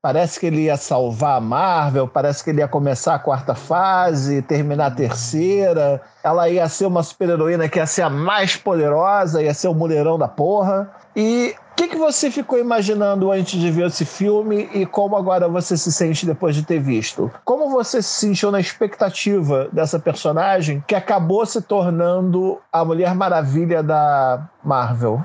Parece 0.00 0.38
que 0.38 0.46
ele 0.46 0.62
ia 0.62 0.76
salvar 0.76 1.38
a 1.38 1.40
Marvel, 1.40 2.06
parece 2.06 2.42
que 2.42 2.50
ele 2.50 2.60
ia 2.60 2.68
começar 2.68 3.14
a 3.14 3.18
quarta 3.18 3.54
fase, 3.54 4.42
terminar 4.42 4.86
a 4.86 4.90
terceira. 4.90 6.00
Ela 6.22 6.48
ia 6.48 6.68
ser 6.68 6.86
uma 6.86 7.02
super-heroína 7.02 7.68
que 7.68 7.78
ia 7.78 7.86
ser 7.86 8.02
a 8.02 8.10
mais 8.10 8.56
poderosa, 8.56 9.42
ia 9.42 9.54
ser 9.54 9.68
o 9.68 9.74
mulherão 9.74 10.18
da 10.18 10.28
porra. 10.28 10.90
E 11.14 11.54
o 11.72 11.74
que, 11.76 11.88
que 11.88 11.96
você 11.96 12.30
ficou 12.30 12.58
imaginando 12.58 13.30
antes 13.30 13.60
de 13.60 13.70
ver 13.70 13.88
esse 13.88 14.04
filme 14.04 14.68
e 14.72 14.86
como 14.86 15.16
agora 15.16 15.48
você 15.48 15.76
se 15.76 15.92
sente 15.92 16.24
depois 16.24 16.54
de 16.54 16.62
ter 16.62 16.78
visto? 16.78 17.30
Como 17.44 17.70
você 17.70 18.00
se 18.00 18.20
sentiu 18.20 18.50
na 18.50 18.60
expectativa 18.60 19.68
dessa 19.72 19.98
personagem 19.98 20.82
que 20.86 20.94
acabou 20.94 21.44
se 21.44 21.60
tornando 21.60 22.58
a 22.72 22.84
Mulher 22.84 23.14
Maravilha 23.14 23.82
da 23.82 24.48
Marvel? 24.64 25.22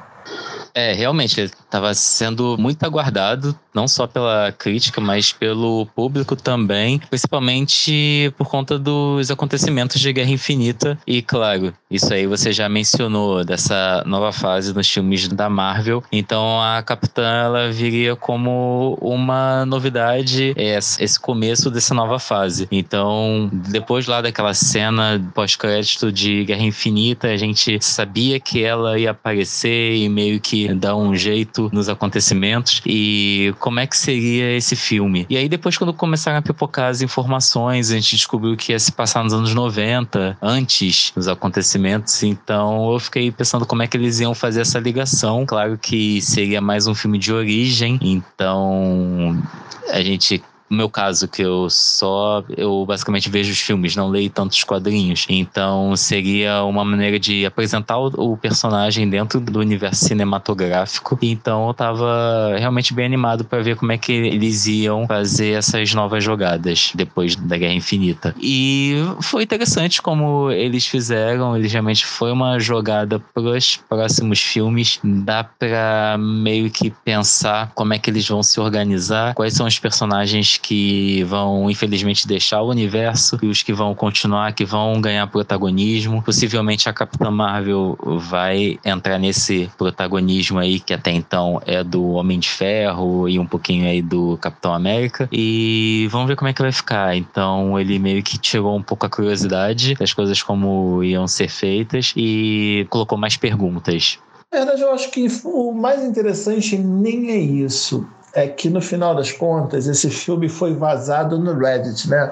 É, 0.73 0.93
realmente, 0.93 1.51
estava 1.71 1.93
sendo 1.93 2.57
muito 2.59 2.83
aguardado, 2.83 3.57
não 3.73 3.87
só 3.87 4.05
pela 4.05 4.51
crítica, 4.51 4.99
mas 4.99 5.31
pelo 5.31 5.85
público 5.95 6.35
também, 6.35 6.99
principalmente 6.99 8.33
por 8.37 8.49
conta 8.49 8.77
dos 8.77 9.31
acontecimentos 9.31 10.01
de 10.01 10.11
Guerra 10.11 10.31
Infinita. 10.31 10.99
E, 11.07 11.21
claro, 11.21 11.73
isso 11.89 12.13
aí 12.13 12.27
você 12.27 12.51
já 12.51 12.67
mencionou, 12.67 13.45
dessa 13.45 14.03
nova 14.05 14.33
fase 14.33 14.73
nos 14.73 14.89
filmes 14.89 15.29
da 15.29 15.49
Marvel. 15.49 16.03
Então, 16.11 16.61
a 16.61 16.83
Capitã, 16.83 17.23
ela 17.45 17.71
viria 17.71 18.15
como 18.17 18.97
uma 19.01 19.65
novidade, 19.65 20.53
esse 20.57 21.17
começo 21.19 21.71
dessa 21.71 21.93
nova 21.93 22.19
fase. 22.19 22.67
Então, 22.69 23.49
depois 23.69 24.07
lá 24.07 24.21
daquela 24.21 24.53
cena 24.53 25.21
pós-crédito 25.33 26.11
de 26.11 26.43
Guerra 26.43 26.63
Infinita, 26.63 27.27
a 27.29 27.37
gente 27.37 27.81
sabia 27.81 28.39
que 28.39 28.61
ela 28.61 28.99
ia 28.99 29.11
aparecer 29.11 29.95
e 29.95 30.09
meio 30.09 30.41
que 30.41 30.73
dar 30.73 30.97
um 30.97 31.15
jeito 31.15 31.60
nos 31.71 31.89
acontecimentos 31.89 32.81
e 32.85 33.53
como 33.59 33.79
é 33.79 33.87
que 33.87 33.97
seria 33.97 34.55
esse 34.55 34.75
filme. 34.75 35.25
E 35.29 35.37
aí 35.37 35.49
depois 35.49 35.77
quando 35.77 35.93
começaram 35.93 36.37
a 36.37 36.41
pipocar 36.41 36.89
as 36.89 37.01
informações, 37.01 37.91
a 37.91 37.95
gente 37.95 38.15
descobriu 38.15 38.55
que 38.55 38.71
ia 38.71 38.79
se 38.79 38.91
passar 38.91 39.23
nos 39.23 39.33
anos 39.33 39.53
90, 39.53 40.37
antes 40.41 41.11
dos 41.15 41.27
acontecimentos, 41.27 42.23
então 42.23 42.91
eu 42.91 42.99
fiquei 42.99 43.31
pensando 43.31 43.65
como 43.65 43.83
é 43.83 43.87
que 43.87 43.97
eles 43.97 44.19
iam 44.19 44.33
fazer 44.33 44.61
essa 44.61 44.79
ligação. 44.79 45.45
Claro 45.45 45.77
que 45.77 46.21
seria 46.21 46.61
mais 46.61 46.87
um 46.87 46.95
filme 46.95 47.17
de 47.17 47.33
origem, 47.33 47.99
então 48.01 49.41
a 49.89 50.01
gente 50.01 50.41
meu 50.71 50.89
caso, 50.89 51.27
que 51.27 51.41
eu 51.41 51.69
só. 51.69 52.43
Eu 52.55 52.85
basicamente 52.85 53.29
vejo 53.29 53.51
os 53.51 53.59
filmes, 53.59 53.95
não 53.95 54.09
leio 54.09 54.29
tantos 54.29 54.63
quadrinhos. 54.63 55.25
Então 55.29 55.95
seria 55.95 56.63
uma 56.63 56.85
maneira 56.85 57.19
de 57.19 57.45
apresentar 57.45 57.97
o, 57.97 58.07
o 58.33 58.37
personagem 58.37 59.09
dentro 59.09 59.39
do 59.39 59.59
universo 59.59 60.05
cinematográfico. 60.05 61.17
Então 61.21 61.67
eu 61.67 61.73
tava 61.73 62.55
realmente 62.57 62.93
bem 62.93 63.05
animado 63.05 63.43
para 63.43 63.61
ver 63.61 63.75
como 63.75 63.91
é 63.91 63.97
que 63.97 64.11
eles 64.11 64.65
iam 64.65 65.05
fazer 65.07 65.57
essas 65.57 65.93
novas 65.93 66.23
jogadas 66.23 66.91
depois 66.95 67.35
da 67.35 67.57
Guerra 67.57 67.73
Infinita. 67.73 68.35
E 68.39 68.95
foi 69.21 69.43
interessante 69.43 70.01
como 70.01 70.51
eles 70.51 70.87
fizeram. 70.87 71.55
Eles 71.55 71.71
realmente 71.71 72.05
foi 72.05 72.31
uma 72.31 72.59
jogada 72.59 73.19
pros 73.33 73.77
próximos 73.89 74.39
filmes. 74.39 74.99
Dá 75.03 75.43
pra 75.43 76.17
meio 76.17 76.69
que 76.69 76.89
pensar 76.89 77.71
como 77.75 77.93
é 77.93 77.99
que 77.99 78.09
eles 78.09 78.27
vão 78.27 78.41
se 78.41 78.59
organizar, 78.59 79.33
quais 79.33 79.53
são 79.53 79.67
os 79.67 79.77
personagens 79.77 80.60
que 80.61 81.23
vão, 81.23 81.69
infelizmente, 81.69 82.27
deixar 82.27 82.61
o 82.61 82.69
universo 82.69 83.37
e 83.41 83.47
os 83.47 83.63
que 83.63 83.73
vão 83.73 83.95
continuar, 83.95 84.53
que 84.53 84.65
vão 84.65 85.01
ganhar 85.01 85.25
protagonismo. 85.27 86.21
Possivelmente 86.21 86.87
a 86.87 86.93
Capitã 86.93 87.31
Marvel 87.31 87.97
vai 88.19 88.79
entrar 88.85 89.17
nesse 89.17 89.69
protagonismo 89.77 90.59
aí, 90.59 90.79
que 90.79 90.93
até 90.93 91.11
então 91.11 91.61
é 91.65 91.83
do 91.83 92.11
Homem 92.11 92.39
de 92.39 92.49
Ferro 92.49 93.27
e 93.27 93.39
um 93.39 93.45
pouquinho 93.45 93.87
aí 93.87 94.01
do 94.01 94.37
Capitão 94.37 94.73
América. 94.73 95.27
E 95.31 96.07
vamos 96.11 96.27
ver 96.27 96.35
como 96.35 96.49
é 96.49 96.53
que 96.53 96.61
vai 96.61 96.71
ficar. 96.71 97.15
Então 97.15 97.79
ele 97.79 97.97
meio 97.99 98.21
que 98.23 98.37
tirou 98.37 98.77
um 98.77 98.83
pouco 98.83 99.05
a 99.05 99.09
curiosidade 99.09 99.95
das 99.95 100.13
coisas 100.13 100.41
como 100.43 101.03
iam 101.03 101.27
ser 101.27 101.49
feitas 101.49 102.13
e 102.15 102.85
colocou 102.89 103.17
mais 103.17 103.37
perguntas. 103.37 104.19
Na 104.51 104.59
verdade, 104.59 104.81
eu 104.81 104.91
acho 104.91 105.09
que 105.11 105.27
o 105.45 105.71
mais 105.71 106.03
interessante 106.03 106.77
nem 106.77 107.31
é 107.31 107.37
isso 107.37 108.05
é 108.33 108.47
que 108.47 108.69
no 108.69 108.81
final 108.81 109.15
das 109.15 109.31
contas 109.31 109.87
esse 109.87 110.09
filme 110.09 110.47
foi 110.47 110.73
vazado 110.73 111.37
no 111.37 111.53
Reddit, 111.57 112.09
né? 112.09 112.31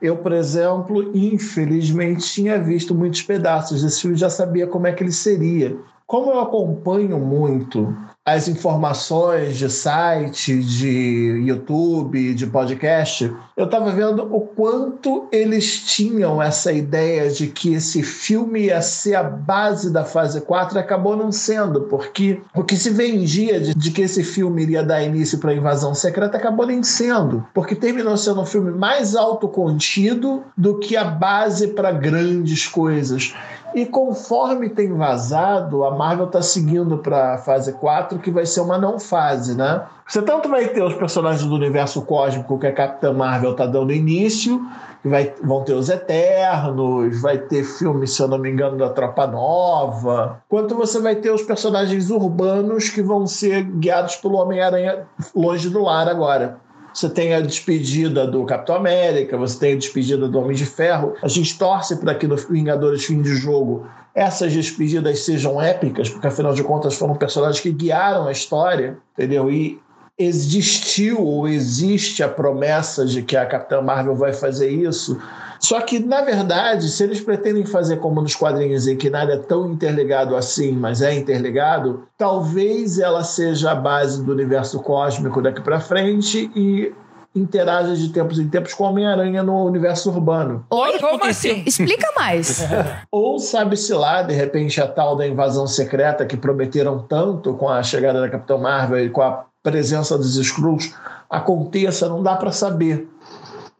Eu, 0.00 0.16
por 0.16 0.32
exemplo, 0.32 1.10
infelizmente 1.14 2.32
tinha 2.32 2.60
visto 2.60 2.94
muitos 2.94 3.22
pedaços 3.22 3.82
desse 3.82 4.00
filme, 4.02 4.16
já 4.16 4.28
sabia 4.28 4.66
como 4.66 4.86
é 4.86 4.92
que 4.92 5.02
ele 5.02 5.12
seria. 5.12 5.76
Como 6.06 6.32
eu 6.32 6.40
acompanho 6.40 7.18
muito 7.18 7.96
as 8.24 8.46
informações 8.46 9.58
de 9.58 9.68
site, 9.68 10.56
de 10.62 11.42
YouTube, 11.44 12.34
de 12.34 12.46
podcast, 12.46 13.32
eu 13.56 13.64
estava 13.64 13.90
vendo 13.90 14.22
o 14.22 14.40
quanto 14.42 15.26
eles 15.32 15.80
tinham 15.84 16.40
essa 16.40 16.72
ideia 16.72 17.28
de 17.30 17.48
que 17.48 17.74
esse 17.74 18.00
filme 18.02 18.66
ia 18.66 18.80
ser 18.80 19.16
a 19.16 19.24
base 19.24 19.92
da 19.92 20.04
fase 20.04 20.40
4 20.40 20.78
e 20.78 20.80
acabou 20.80 21.16
não 21.16 21.32
sendo, 21.32 21.82
porque 21.82 22.40
o 22.54 22.62
que 22.62 22.76
se 22.76 22.90
vendia 22.90 23.60
de, 23.60 23.74
de 23.74 23.90
que 23.90 24.02
esse 24.02 24.22
filme 24.22 24.62
iria 24.62 24.84
dar 24.84 25.02
início 25.02 25.38
para 25.38 25.50
a 25.50 25.56
invasão 25.56 25.92
secreta 25.92 26.36
acabou 26.36 26.64
nem 26.64 26.82
sendo, 26.82 27.44
porque 27.52 27.74
terminou 27.74 28.16
sendo 28.16 28.40
um 28.40 28.46
filme 28.46 28.70
mais 28.70 29.16
autocontido 29.16 30.44
do 30.56 30.78
que 30.78 30.96
a 30.96 31.04
base 31.04 31.68
para 31.68 31.90
grandes 31.90 32.68
coisas. 32.68 33.34
E 33.74 33.86
conforme 33.86 34.68
tem 34.68 34.92
vazado, 34.92 35.84
a 35.84 35.90
Marvel 35.90 36.26
está 36.26 36.42
seguindo 36.42 36.98
para 36.98 37.34
a 37.34 37.38
fase 37.38 37.72
4, 37.72 38.18
que 38.18 38.30
vai 38.30 38.44
ser 38.44 38.60
uma 38.60 38.76
não 38.76 38.98
fase, 38.98 39.56
né? 39.56 39.82
Você 40.06 40.20
tanto 40.20 40.48
vai 40.48 40.68
ter 40.68 40.82
os 40.82 40.94
personagens 40.94 41.48
do 41.48 41.54
universo 41.54 42.02
cósmico 42.02 42.58
que 42.58 42.66
a 42.66 42.72
Capitã 42.72 43.12
Marvel 43.12 43.52
está 43.52 43.64
dando 43.64 43.92
início, 43.92 44.60
que 45.00 45.08
vai, 45.08 45.32
vão 45.42 45.64
ter 45.64 45.72
os 45.72 45.88
Eternos, 45.88 47.20
vai 47.22 47.38
ter 47.38 47.64
filme, 47.64 48.06
se 48.06 48.20
eu 48.20 48.28
não 48.28 48.38
me 48.38 48.50
engano, 48.50 48.76
da 48.76 48.90
Tropa 48.90 49.26
Nova, 49.26 50.42
quanto 50.48 50.74
você 50.74 51.00
vai 51.00 51.16
ter 51.16 51.30
os 51.30 51.42
personagens 51.42 52.10
urbanos 52.10 52.90
que 52.90 53.00
vão 53.00 53.26
ser 53.26 53.62
guiados 53.62 54.16
pelo 54.16 54.36
Homem-Aranha 54.36 55.06
longe 55.34 55.70
do 55.70 55.82
lar 55.82 56.08
agora. 56.08 56.58
Você 56.92 57.08
tem 57.08 57.34
a 57.34 57.40
despedida 57.40 58.26
do 58.26 58.44
Capitão 58.44 58.76
América, 58.76 59.36
você 59.36 59.58
tem 59.58 59.72
a 59.72 59.76
despedida 59.76 60.28
do 60.28 60.38
Homem 60.38 60.56
de 60.56 60.66
Ferro. 60.66 61.14
A 61.22 61.28
gente 61.28 61.58
torce 61.58 61.96
para 61.96 62.14
que 62.14 62.26
no 62.26 62.36
Vingadores 62.36 63.04
Fim 63.04 63.22
de 63.22 63.34
Jogo 63.34 63.86
essas 64.14 64.52
despedidas 64.52 65.20
sejam 65.20 65.60
épicas, 65.60 66.10
porque 66.10 66.26
afinal 66.26 66.52
de 66.52 66.62
contas 66.62 66.94
foram 66.94 67.14
personagens 67.14 67.60
que 67.60 67.72
guiaram 67.72 68.26
a 68.26 68.32
história, 68.32 68.98
entendeu? 69.14 69.50
E 69.50 69.80
existiu 70.18 71.20
ou 71.20 71.48
existe 71.48 72.22
a 72.22 72.28
promessa 72.28 73.06
de 73.06 73.22
que 73.22 73.36
a 73.36 73.46
Capitã 73.46 73.80
Marvel 73.80 74.14
vai 74.14 74.32
fazer 74.32 74.68
isso. 74.68 75.18
Só 75.62 75.80
que, 75.80 76.00
na 76.00 76.22
verdade, 76.22 76.88
se 76.88 77.04
eles 77.04 77.20
pretendem 77.20 77.64
fazer 77.64 77.98
como 77.98 78.20
nos 78.20 78.34
quadrinhos, 78.34 78.88
em 78.88 78.96
que 78.96 79.08
nada 79.08 79.34
é 79.34 79.38
tão 79.38 79.70
interligado 79.70 80.34
assim, 80.34 80.72
mas 80.72 81.00
é 81.00 81.14
interligado, 81.14 82.06
talvez 82.18 82.98
ela 82.98 83.22
seja 83.22 83.70
a 83.70 83.74
base 83.74 84.24
do 84.24 84.32
universo 84.32 84.80
cósmico 84.80 85.40
daqui 85.40 85.60
para 85.60 85.78
frente 85.78 86.50
e 86.56 86.92
interaja 87.34 87.94
de 87.94 88.08
tempos 88.10 88.38
em 88.38 88.48
tempos 88.48 88.74
com 88.74 88.84
Homem-Aranha 88.84 89.42
no 89.42 89.64
universo 89.64 90.10
urbano. 90.10 90.66
Oi, 90.68 90.98
como 90.98 91.24
assim? 91.24 91.62
Explica 91.64 92.08
mais. 92.16 92.60
Ou 93.10 93.38
sabe-se 93.38 93.94
lá, 93.94 94.22
de 94.22 94.34
repente, 94.34 94.80
a 94.80 94.86
tal 94.86 95.16
da 95.16 95.26
invasão 95.26 95.66
secreta 95.66 96.26
que 96.26 96.36
prometeram 96.36 96.98
tanto 96.98 97.54
com 97.54 97.68
a 97.68 97.82
chegada 97.82 98.20
da 98.20 98.28
Capitão 98.28 98.58
Marvel 98.58 99.06
e 99.06 99.10
com 99.10 99.22
a 99.22 99.44
presença 99.62 100.18
dos 100.18 100.36
Skrulls 100.36 100.92
aconteça, 101.30 102.08
não 102.08 102.22
dá 102.22 102.36
para 102.36 102.52
saber. 102.52 103.08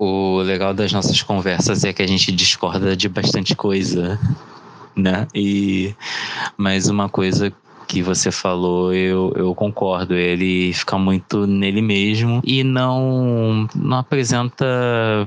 O 0.04 0.42
legal 0.42 0.74
das 0.74 0.92
nossas 0.92 1.22
conversas 1.22 1.84
é 1.84 1.92
que 1.92 2.02
a 2.02 2.06
gente 2.08 2.32
discorda 2.32 2.96
de 2.96 3.08
bastante 3.08 3.54
coisa, 3.54 4.18
né? 4.96 5.28
E 5.32 5.94
mas 6.56 6.88
uma 6.88 7.08
coisa 7.08 7.52
que 7.86 8.02
você 8.02 8.32
falou, 8.32 8.92
eu, 8.92 9.32
eu 9.36 9.54
concordo. 9.54 10.14
Ele 10.14 10.72
fica 10.72 10.98
muito 10.98 11.46
nele 11.46 11.80
mesmo 11.80 12.40
e 12.42 12.64
não, 12.64 13.68
não 13.76 13.98
apresenta 13.98 14.66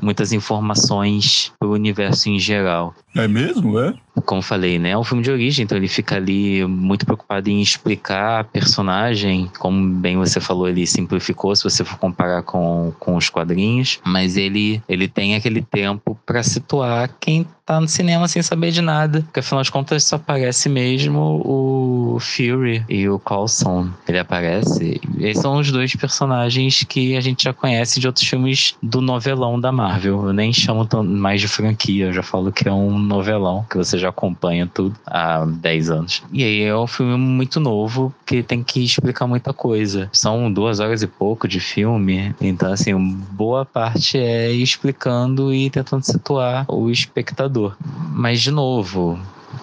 muitas 0.01 0.33
informações 0.33 1.53
para 1.57 1.69
o 1.69 1.71
universo 1.71 2.27
em 2.27 2.37
geral. 2.37 2.93
É 3.15 3.27
mesmo, 3.27 3.79
é? 3.79 3.93
Como 4.25 4.41
falei, 4.41 4.77
né? 4.77 4.91
É 4.91 4.97
um 4.97 5.03
filme 5.03 5.23
de 5.23 5.31
origem, 5.31 5.63
então 5.63 5.77
ele 5.77 5.87
fica 5.87 6.15
ali 6.15 6.65
muito 6.65 7.05
preocupado 7.05 7.49
em 7.49 7.61
explicar 7.61 8.41
a 8.41 8.43
personagem. 8.43 9.49
Como 9.59 9.95
bem 9.95 10.17
você 10.17 10.39
falou, 10.39 10.67
ele 10.67 10.85
simplificou 10.85 11.55
se 11.55 11.63
você 11.63 11.83
for 11.83 11.97
comparar 11.97 12.43
com, 12.43 12.93
com 12.99 13.15
os 13.15 13.29
quadrinhos, 13.29 13.99
mas 14.05 14.35
ele, 14.35 14.81
ele 14.87 15.07
tem 15.07 15.35
aquele 15.35 15.61
tempo 15.61 16.17
para 16.25 16.43
situar 16.43 17.09
quem 17.19 17.45
tá 17.65 17.81
no 17.81 17.87
cinema 17.87 18.27
sem 18.27 18.41
saber 18.41 18.71
de 18.71 18.81
nada. 18.81 19.21
Porque 19.21 19.39
afinal 19.39 19.63
de 19.63 19.71
contas 19.71 20.03
só 20.03 20.17
aparece 20.17 20.69
mesmo 20.69 21.41
o 21.43 22.17
Fury 22.19 22.85
e 22.87 23.09
o 23.09 23.19
Coulson. 23.19 23.89
Ele 24.07 24.19
aparece. 24.19 25.01
Esses 25.19 25.41
são 25.41 25.57
os 25.57 25.71
dois 25.71 25.95
personagens 25.95 26.83
que 26.87 27.17
a 27.17 27.21
gente 27.21 27.43
já 27.43 27.53
conhece 27.53 27.99
de 27.99 28.07
outros 28.07 28.27
filmes 28.27 28.75
do 28.81 29.01
novelão 29.01 29.59
da 29.59 29.71
Marvel. 29.71 30.27
Eu 30.27 30.33
nem 30.33 30.53
chamo 30.53 30.87
mais 31.03 31.41
de 31.41 31.47
franquia, 31.47 32.05
eu 32.05 32.13
já 32.13 32.23
falo 32.23 32.51
que 32.51 32.67
é 32.67 32.71
um 32.73 33.04
novelão, 33.05 33.65
que 33.69 33.77
você 33.77 33.97
já 33.97 34.09
acompanha 34.09 34.69
tudo 34.71 34.95
há 35.05 35.45
10 35.45 35.89
anos. 35.89 36.23
E 36.31 36.43
aí 36.43 36.63
é 36.63 36.75
um 36.75 36.87
filme 36.87 37.17
muito 37.17 37.59
novo 37.59 38.13
que 38.25 38.43
tem 38.43 38.63
que 38.63 38.83
explicar 38.83 39.27
muita 39.27 39.53
coisa. 39.53 40.09
São 40.11 40.51
duas 40.51 40.79
horas 40.79 41.01
e 41.01 41.07
pouco 41.07 41.47
de 41.47 41.59
filme, 41.59 42.35
então 42.41 42.71
assim, 42.71 42.93
boa 43.31 43.65
parte 43.65 44.17
é 44.17 44.51
explicando 44.51 45.53
e 45.53 45.69
tentando 45.69 46.03
situar 46.03 46.65
o 46.67 46.89
espectador. 46.89 47.75
Mas 48.11 48.41
de 48.41 48.51
novo, 48.51 49.19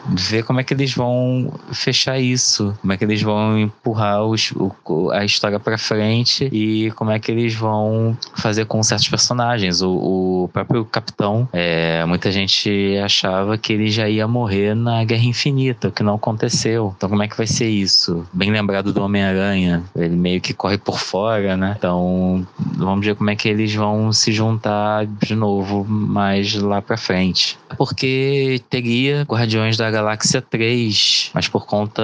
ver 0.09 0.43
como 0.45 0.61
é 0.61 0.65
que 0.65 0.75
eles 0.75 0.95
vão 0.95 1.53
fechar 1.73 2.19
isso, 2.19 2.77
como 2.81 2.93
é 2.93 2.97
que 2.97 3.05
eles 3.05 3.23
vão 3.23 3.59
empurrar 3.59 4.25
os, 4.25 4.53
o, 4.53 5.11
a 5.11 5.25
história 5.25 5.59
para 5.59 5.79
frente 5.79 6.49
e 6.53 6.91
como 6.93 7.11
é 7.11 7.19
que 7.19 7.31
eles 7.31 7.55
vão 7.55 8.17
fazer 8.35 8.67
com 8.67 8.83
certos 8.83 9.09
personagens. 9.09 9.83
O, 9.83 10.45
o 10.45 10.51
próprio 10.53 10.85
Capitão, 10.85 11.49
é, 11.53 12.05
muita 12.05 12.31
gente 12.31 12.97
achava 13.03 13.57
que 13.57 13.73
ele 13.73 13.91
já 13.91 14.09
ia 14.09 14.27
morrer 14.27 14.75
na 14.75 15.05
Guerra 15.05 15.25
Infinita, 15.25 15.89
o 15.89 15.93
que 15.93 16.03
não 16.03 16.15
aconteceu. 16.15 16.95
Então, 16.97 17.09
como 17.09 17.23
é 17.23 17.29
que 17.29 17.37
vai 17.37 17.47
ser 17.47 17.69
isso? 17.69 18.27
Bem 18.33 18.51
lembrado 18.51 18.93
do 18.93 19.03
Homem-Aranha, 19.03 19.83
ele 19.95 20.17
meio 20.17 20.41
que 20.41 20.53
corre 20.53 20.79
por 20.79 20.99
fora, 20.99 21.57
né? 21.57 21.75
Então, 21.79 22.47
vamos 22.77 23.05
ver 23.05 23.15
como 23.15 23.31
é 23.31 23.37
que 23.37 23.49
eles 23.49 23.75
vão 23.75 24.13
se 24.13 24.33
juntar 24.33 25.07
de 25.07 25.35
novo 25.35 25.85
mais 25.85 26.55
lá 26.55 26.81
para 26.81 26.97
frente. 26.97 27.59
Porque 27.77 28.61
teria 28.69 29.23
Guardiões 29.23 29.77
da 29.83 29.91
Galáxia 29.91 30.41
3, 30.41 31.33
mas 31.35 31.49
por 31.49 31.67
conta 31.67 32.03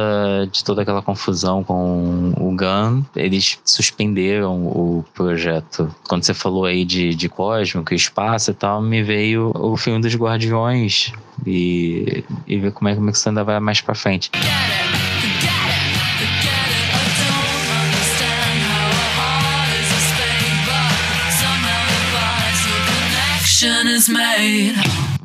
de 0.51 0.64
toda 0.64 0.83
aquela 0.83 1.01
confusão 1.01 1.62
com 1.62 2.33
o 2.37 2.57
Gun, 2.57 3.05
eles 3.14 3.61
suspenderam 3.64 4.67
o 4.67 5.05
projeto. 5.14 5.95
Quando 6.09 6.25
você 6.25 6.35
falou 6.35 6.64
aí 6.64 6.85
de, 6.85 7.14
de 7.14 7.29
cósmico, 7.29 7.95
espaço 7.95 8.51
e 8.51 8.55
tal, 8.55 8.83
me 8.83 9.01
veio 9.01 9.53
o 9.55 9.77
filme 9.77 10.01
dos 10.01 10.17
Guardiões 10.17 11.12
e, 11.47 12.25
e 12.49 12.59
ver 12.59 12.73
como 12.73 12.88
é, 12.88 12.97
como 12.97 13.11
é 13.11 13.12
que 13.12 13.19
isso 13.19 13.29
ainda 13.29 13.45
vai 13.45 13.61
mais 13.61 13.81
pra 13.81 13.95
frente. 13.95 14.29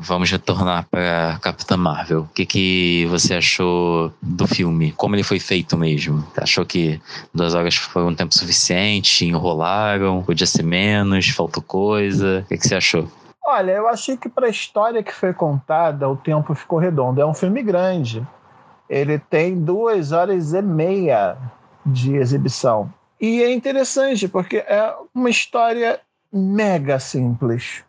Vamos 0.03 0.29
retornar 0.29 0.85
para 0.89 1.39
Capitã 1.41 1.77
Marvel. 1.77 2.21
O 2.21 2.27
que, 2.27 2.45
que 2.45 3.07
você 3.09 3.35
achou 3.35 4.13
do 4.21 4.45
filme? 4.45 4.91
Como 4.91 5.15
ele 5.15 5.23
foi 5.23 5.39
feito 5.39 5.77
mesmo? 5.77 6.23
Achou 6.37 6.65
que 6.65 7.01
duas 7.33 7.55
horas 7.55 7.75
foi 7.75 8.03
um 8.03 8.13
tempo 8.13 8.33
suficiente? 8.33 9.25
Enrolaram? 9.25 10.21
Podia 10.23 10.45
ser 10.45 10.63
menos? 10.63 11.29
Faltou 11.29 11.63
coisa? 11.63 12.41
O 12.45 12.47
que, 12.47 12.57
que 12.57 12.67
você 12.67 12.75
achou? 12.75 13.07
Olha, 13.45 13.71
eu 13.71 13.87
achei 13.87 14.15
que 14.15 14.29
para 14.29 14.47
a 14.47 14.49
história 14.49 15.03
que 15.03 15.13
foi 15.13 15.33
contada, 15.33 16.07
o 16.07 16.15
tempo 16.15 16.53
ficou 16.53 16.79
redondo. 16.79 17.21
É 17.21 17.25
um 17.25 17.33
filme 17.33 17.63
grande. 17.63 18.25
Ele 18.89 19.17
tem 19.17 19.59
duas 19.59 20.11
horas 20.11 20.53
e 20.53 20.61
meia 20.61 21.37
de 21.85 22.15
exibição. 22.15 22.93
E 23.19 23.41
é 23.41 23.53
interessante, 23.53 24.27
porque 24.27 24.57
é 24.57 24.93
uma 25.13 25.29
história 25.29 25.99
mega 26.31 26.99
simples. 26.99 27.83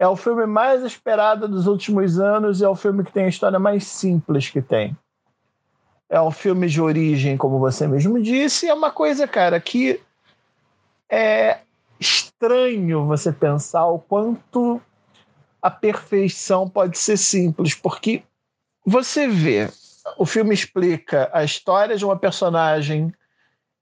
É 0.00 0.08
o 0.08 0.16
filme 0.16 0.46
mais 0.46 0.82
esperado 0.82 1.46
dos 1.46 1.66
últimos 1.66 2.18
anos 2.18 2.62
e 2.62 2.64
é 2.64 2.68
o 2.68 2.74
filme 2.74 3.04
que 3.04 3.12
tem 3.12 3.26
a 3.26 3.28
história 3.28 3.58
mais 3.58 3.84
simples 3.84 4.48
que 4.48 4.62
tem. 4.62 4.96
É 6.08 6.18
um 6.18 6.30
filme 6.30 6.68
de 6.68 6.80
origem, 6.80 7.36
como 7.36 7.58
você 7.58 7.86
mesmo 7.86 8.20
disse, 8.20 8.66
é 8.66 8.72
uma 8.72 8.90
coisa, 8.90 9.28
cara, 9.28 9.60
que 9.60 10.00
é 11.06 11.58
estranho 12.00 13.04
você 13.04 13.30
pensar 13.30 13.88
o 13.88 13.98
quanto 13.98 14.80
a 15.60 15.70
perfeição 15.70 16.66
pode 16.66 16.96
ser 16.96 17.18
simples, 17.18 17.74
porque 17.74 18.22
você 18.86 19.28
vê, 19.28 19.70
o 20.16 20.24
filme 20.24 20.54
explica 20.54 21.28
a 21.30 21.44
história 21.44 21.98
de 21.98 22.06
uma 22.06 22.16
personagem 22.18 23.12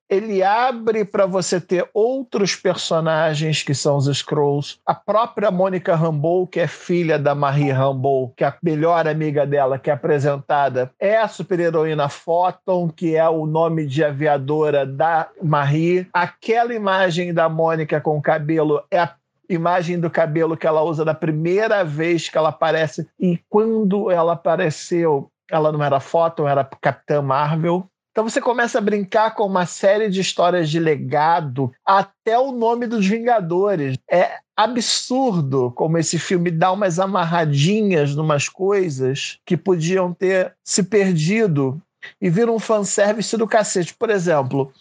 ele 0.09 0.43
abre 0.43 1.05
para 1.05 1.27
você 1.27 1.61
ter 1.61 1.89
outros 1.93 2.57
personagens 2.57 3.63
que 3.63 3.75
são 3.75 3.97
os 3.97 4.07
Scrolls. 4.07 4.79
A 4.87 4.95
própria 4.95 5.51
Mônica 5.51 5.95
Rambeau, 5.95 6.47
que 6.47 6.61
é 6.61 6.67
filha 6.67 7.19
da 7.19 7.35
Marie 7.35 7.71
Rambeau, 7.71 8.33
que 8.37 8.43
é 8.43 8.49
a 8.49 8.57
melhor 8.63 9.07
amiga 9.07 9.47
dela, 9.47 9.79
que 9.79 9.91
é 9.91 9.93
apresentada, 9.93 10.91
é 10.99 11.19
a 11.19 11.29
super-heroína 11.29 12.09
Photon, 12.09 12.89
que 12.89 13.17
é 13.17 13.29
o 13.29 13.47
nome 13.47 13.87
de 13.87 14.03
aviadora 14.03 14.87
da 14.87 15.29
Marie. 15.43 16.09
Aquela 16.13 16.75
imagem 16.75 17.35
da 17.35 17.49
Mônica 17.49 18.01
com 18.01 18.17
o 18.17 18.23
cabelo 18.23 18.83
é 18.91 19.01
a 19.01 19.15
imagem 19.49 19.99
do 19.99 20.11
cabelo 20.11 20.57
que 20.57 20.67
ela 20.67 20.83
usa 20.83 21.05
da 21.05 21.15
primeira 21.15 21.85
vez 21.85 22.29
que 22.29 22.39
ela 22.39 22.51
aparece. 22.51 23.09
E 23.19 23.39
quando 23.49 24.11
ela 24.11 24.35
apareceu, 24.35 25.31
ela 25.51 25.73
não 25.73 25.83
era 25.83 26.01
Photon, 26.01 26.49
era 26.49 26.65
Capitã 26.65 27.23
Marvel. 27.23 27.89
Então 28.19 28.29
você 28.29 28.41
começa 28.41 28.79
a 28.79 28.81
brincar 28.81 29.33
com 29.37 29.47
uma 29.47 29.65
série 29.65 30.11
de 30.11 30.21
histórias 30.21 30.69
de 30.69 30.81
legado, 30.81 31.73
até 31.87 32.37
o 32.37 32.51
nome 32.51 32.89
dos 32.89 33.07
Vingadores. 33.07 33.97
É 34.11 34.39
absurdo 34.57 35.71
como 35.77 35.99
esse 35.99 36.19
filme 36.19 36.51
dá 36.51 36.73
umas 36.73 36.99
amarradinhas 36.99 38.17
numas 38.17 38.49
coisas 38.49 39.39
que 39.47 39.57
podiam 39.57 40.13
ter 40.13 40.53
se 40.65 40.83
perdido 40.83 41.81
e 42.21 42.29
vira 42.29 42.51
um 42.51 42.59
fanservice 42.59 43.37
do 43.37 43.47
cacete. 43.47 43.95
Por 43.95 44.11
exemplo, 44.11 44.73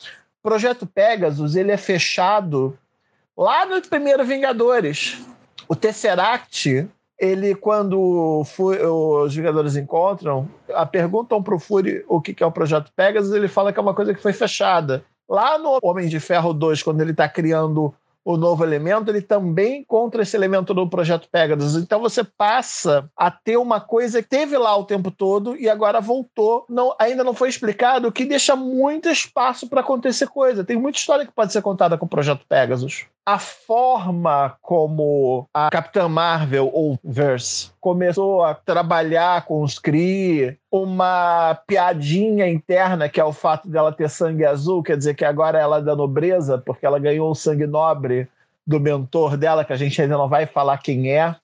Projeto 0.42 0.88
Pegasus 0.88 1.56
ele 1.56 1.72
é 1.72 1.78
fechado 1.78 2.76
lá 3.38 3.68
no 3.68 3.80
primeiro 3.84 4.26
Vingadores. 4.26 5.22
O 5.68 5.76
Tesseract 5.76 6.90
ele, 7.20 7.56
quando 7.56 8.42
os 8.42 9.36
Vingadores 9.36 9.76
encontram, 9.76 10.48
a 10.74 10.86
perguntam 10.86 11.42
pro 11.42 11.60
Fury 11.60 12.06
o 12.08 12.22
que 12.22 12.44
é 12.44 12.46
o 12.46 12.52
Projeto 12.52 12.92
Pegasus, 12.96 13.34
ele 13.34 13.48
fala 13.48 13.74
que 13.74 13.80
é 13.80 13.82
uma 13.82 13.94
coisa 13.94 14.14
que 14.14 14.22
foi 14.22 14.34
fechada. 14.34 15.04
Lá 15.28 15.58
no 15.58 15.80
Homem 15.82 16.08
de 16.08 16.20
Ferro 16.20 16.54
2, 16.54 16.84
quando 16.84 17.02
ele 17.02 17.12
está 17.12 17.28
criando 17.28 17.94
o 18.24 18.36
novo 18.36 18.64
elemento, 18.64 19.10
ele 19.10 19.22
também 19.22 19.80
encontra 19.80 20.22
esse 20.22 20.36
elemento 20.36 20.74
do 20.74 20.88
projeto 20.90 21.30
Pegasus. 21.32 21.82
Então 21.82 22.02
você 22.02 22.26
passa 22.26 23.10
a 23.16 23.32
ter 23.32 23.56
uma 23.56 23.80
coisa 23.80 24.22
que 24.22 24.28
teve 24.28 24.58
lá 24.58 24.76
o 24.76 24.84
tempo 24.84 25.10
todo 25.10 25.56
e 25.56 25.70
agora 25.70 26.02
voltou. 26.02 26.66
Não, 26.70 26.94
ainda 27.00 27.24
não 27.24 27.34
foi 27.34 27.48
explicado, 27.48 28.10
o 28.10 28.12
que 28.12 28.26
deixa 28.26 28.54
muito 28.54 29.08
espaço 29.08 29.68
para 29.70 29.80
acontecer 29.80 30.28
coisa. 30.28 30.64
Tem 30.64 30.78
muita 30.78 31.00
história 31.00 31.26
que 31.26 31.32
pode 31.32 31.54
ser 31.54 31.62
contada 31.62 31.98
com 31.98 32.06
o 32.06 32.10
projeto 32.10 32.46
Pegasus 32.48 33.06
a 33.28 33.38
forma 33.38 34.56
como 34.62 35.50
a 35.54 35.70
Capitã 35.70 36.08
Marvel 36.08 36.72
ou 36.74 36.98
Verse 37.04 37.72
começou 37.82 38.42
a 38.42 38.54
trabalhar 38.54 39.44
com 39.44 39.64
os 39.64 39.78
Kree, 39.78 40.58
uma 40.72 41.60
piadinha 41.68 42.48
interna 42.48 43.10
que 43.10 43.20
é 43.20 43.26
o 43.26 43.34
fato 43.34 43.68
dela 43.68 43.92
ter 43.92 44.10
sangue 44.10 44.46
azul, 44.46 44.82
quer 44.82 44.96
dizer 44.96 45.14
que 45.14 45.26
agora 45.26 45.60
ela 45.60 45.80
é 45.80 45.82
da 45.82 45.94
nobreza, 45.94 46.58
porque 46.58 46.86
ela 46.86 47.00
ganhou 47.00 47.30
o 47.30 47.36
sangue 47.36 47.68
nobre 47.68 48.30
do 48.66 48.80
mentor 48.80 49.36
dela, 49.36 49.66
que 49.66 49.74
a 49.74 49.78
gente 49.78 50.02
ainda 50.02 50.18
não 50.18 50.30
vai 50.30 50.46
falar 50.46 50.78
quem 50.78 51.12
é. 51.12 51.36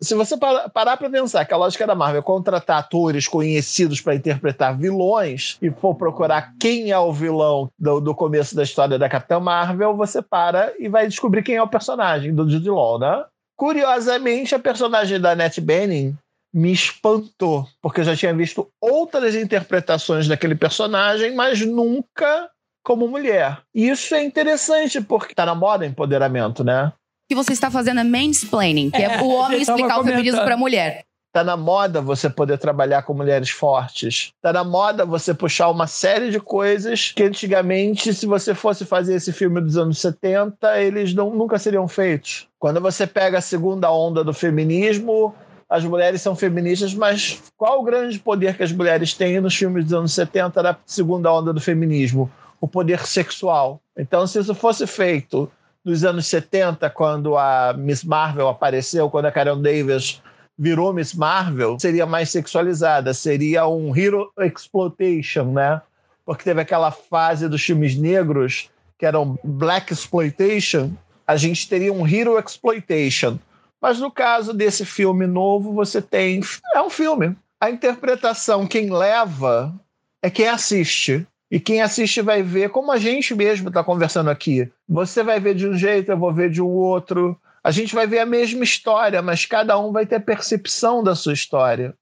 Se 0.00 0.14
você 0.14 0.36
parar 0.36 0.96
para 0.96 1.10
pensar 1.10 1.44
que 1.44 1.54
a 1.54 1.56
lógica 1.56 1.86
da 1.86 1.94
Marvel 1.94 2.20
é 2.20 2.22
contratar 2.22 2.78
atores 2.78 3.26
conhecidos 3.26 4.00
para 4.00 4.14
interpretar 4.14 4.76
vilões 4.76 5.56
e 5.62 5.70
for 5.70 5.94
procurar 5.94 6.52
quem 6.60 6.90
é 6.90 6.98
o 6.98 7.12
vilão 7.12 7.70
do, 7.78 8.00
do, 8.00 8.14
começo 8.14 8.54
da 8.54 8.62
história 8.62 8.98
da 8.98 9.08
Capitã 9.08 9.40
Marvel, 9.40 9.96
você 9.96 10.20
para 10.20 10.74
e 10.78 10.88
vai 10.88 11.08
descobrir 11.08 11.42
quem 11.42 11.56
é 11.56 11.62
o 11.62 11.68
personagem 11.68 12.34
do 12.34 12.48
Jude 12.48 12.68
Law, 12.68 12.98
né? 12.98 13.24
Curiosamente, 13.56 14.54
a 14.54 14.58
personagem 14.58 15.20
da 15.20 15.30
Annette 15.30 15.60
Bening 15.60 16.16
me 16.54 16.70
espantou, 16.70 17.66
porque 17.82 18.00
eu 18.00 18.04
já 18.04 18.14
tinha 18.14 18.32
visto 18.32 18.70
outras 18.80 19.34
interpretações 19.34 20.28
daquele 20.28 20.54
personagem, 20.54 21.34
mas 21.34 21.60
nunca 21.66 22.48
como 22.84 23.08
mulher. 23.08 23.58
E 23.74 23.88
isso 23.88 24.14
é 24.14 24.22
interessante, 24.22 25.00
porque 25.00 25.34
tá 25.34 25.44
na 25.44 25.54
moda 25.54 25.84
empoderamento, 25.84 26.62
né? 26.62 26.86
O 26.86 26.92
que 27.28 27.34
você 27.34 27.52
está 27.52 27.70
fazendo 27.70 28.00
é 28.00 28.04
mansplaining, 28.04 28.90
que 28.90 29.02
é, 29.02 29.16
é 29.16 29.22
o 29.22 29.30
homem 29.30 29.60
explicar 29.60 29.98
o 29.98 30.04
feminismo 30.04 30.42
para 30.42 30.54
a 30.54 30.58
mulher. 30.58 31.04
Tá 31.32 31.42
na 31.42 31.56
moda 31.56 32.00
você 32.00 32.30
poder 32.30 32.58
trabalhar 32.58 33.02
com 33.02 33.12
mulheres 33.12 33.50
fortes. 33.50 34.30
Tá 34.40 34.52
na 34.52 34.62
moda 34.62 35.04
você 35.04 35.34
puxar 35.34 35.68
uma 35.68 35.88
série 35.88 36.30
de 36.30 36.38
coisas 36.38 37.10
que 37.10 37.24
antigamente, 37.24 38.14
se 38.14 38.24
você 38.24 38.54
fosse 38.54 38.84
fazer 38.84 39.14
esse 39.14 39.32
filme 39.32 39.60
dos 39.60 39.76
anos 39.76 39.98
70, 39.98 40.80
eles 40.80 41.12
não, 41.12 41.34
nunca 41.34 41.58
seriam 41.58 41.88
feitos. 41.88 42.46
Quando 42.56 42.80
você 42.80 43.04
pega 43.04 43.38
a 43.38 43.40
segunda 43.40 43.90
onda 43.90 44.22
do 44.22 44.32
feminismo, 44.32 45.34
as 45.74 45.84
mulheres 45.84 46.22
são 46.22 46.36
feministas, 46.36 46.94
mas 46.94 47.42
qual 47.56 47.80
o 47.80 47.82
grande 47.82 48.16
poder 48.20 48.56
que 48.56 48.62
as 48.62 48.70
mulheres 48.70 49.12
têm 49.12 49.40
nos 49.40 49.56
filmes 49.56 49.82
dos 49.82 49.92
anos 49.92 50.12
70 50.12 50.62
da 50.62 50.76
segunda 50.86 51.32
onda 51.32 51.52
do 51.52 51.60
feminismo? 51.60 52.30
O 52.60 52.68
poder 52.68 53.04
sexual. 53.04 53.80
Então, 53.98 54.24
se 54.24 54.38
isso 54.38 54.54
fosse 54.54 54.86
feito 54.86 55.50
nos 55.84 56.04
anos 56.04 56.28
70, 56.28 56.88
quando 56.90 57.36
a 57.36 57.74
Miss 57.76 58.04
Marvel 58.04 58.46
apareceu, 58.46 59.10
quando 59.10 59.26
a 59.26 59.32
Karen 59.32 59.60
Davis 59.60 60.22
virou 60.56 60.92
Miss 60.92 61.12
Marvel, 61.12 61.76
seria 61.80 62.06
mais 62.06 62.30
sexualizada, 62.30 63.12
seria 63.12 63.66
um 63.66 63.96
hero 63.96 64.30
exploitation, 64.38 65.46
né? 65.46 65.82
Porque 66.24 66.44
teve 66.44 66.60
aquela 66.60 66.92
fase 66.92 67.48
dos 67.48 67.64
filmes 67.64 67.96
negros 67.96 68.70
que 68.96 69.04
eram 69.04 69.36
black 69.42 69.92
exploitation, 69.92 70.92
a 71.26 71.36
gente 71.36 71.68
teria 71.68 71.92
um 71.92 72.06
hero 72.06 72.38
exploitation 72.38 73.40
mas 73.84 74.00
no 74.00 74.10
caso 74.10 74.54
desse 74.54 74.82
filme 74.82 75.26
novo, 75.26 75.74
você 75.74 76.00
tem. 76.00 76.40
É 76.74 76.80
um 76.80 76.88
filme. 76.88 77.36
A 77.60 77.70
interpretação, 77.70 78.66
quem 78.66 78.90
leva 78.90 79.78
é 80.22 80.30
quem 80.30 80.48
assiste. 80.48 81.26
E 81.50 81.60
quem 81.60 81.82
assiste 81.82 82.22
vai 82.22 82.42
ver, 82.42 82.70
como 82.70 82.90
a 82.90 82.96
gente 82.96 83.34
mesmo 83.34 83.68
está 83.68 83.84
conversando 83.84 84.30
aqui. 84.30 84.72
Você 84.88 85.22
vai 85.22 85.38
ver 85.38 85.54
de 85.54 85.68
um 85.68 85.76
jeito, 85.76 86.10
eu 86.10 86.16
vou 86.16 86.32
ver 86.32 86.48
de 86.48 86.62
um 86.62 86.66
outro. 86.66 87.38
A 87.62 87.70
gente 87.70 87.94
vai 87.94 88.06
ver 88.06 88.20
a 88.20 88.26
mesma 88.26 88.64
história, 88.64 89.20
mas 89.20 89.44
cada 89.44 89.78
um 89.78 89.92
vai 89.92 90.06
ter 90.06 90.14
a 90.14 90.20
percepção 90.20 91.04
da 91.04 91.14
sua 91.14 91.34
história. 91.34 91.94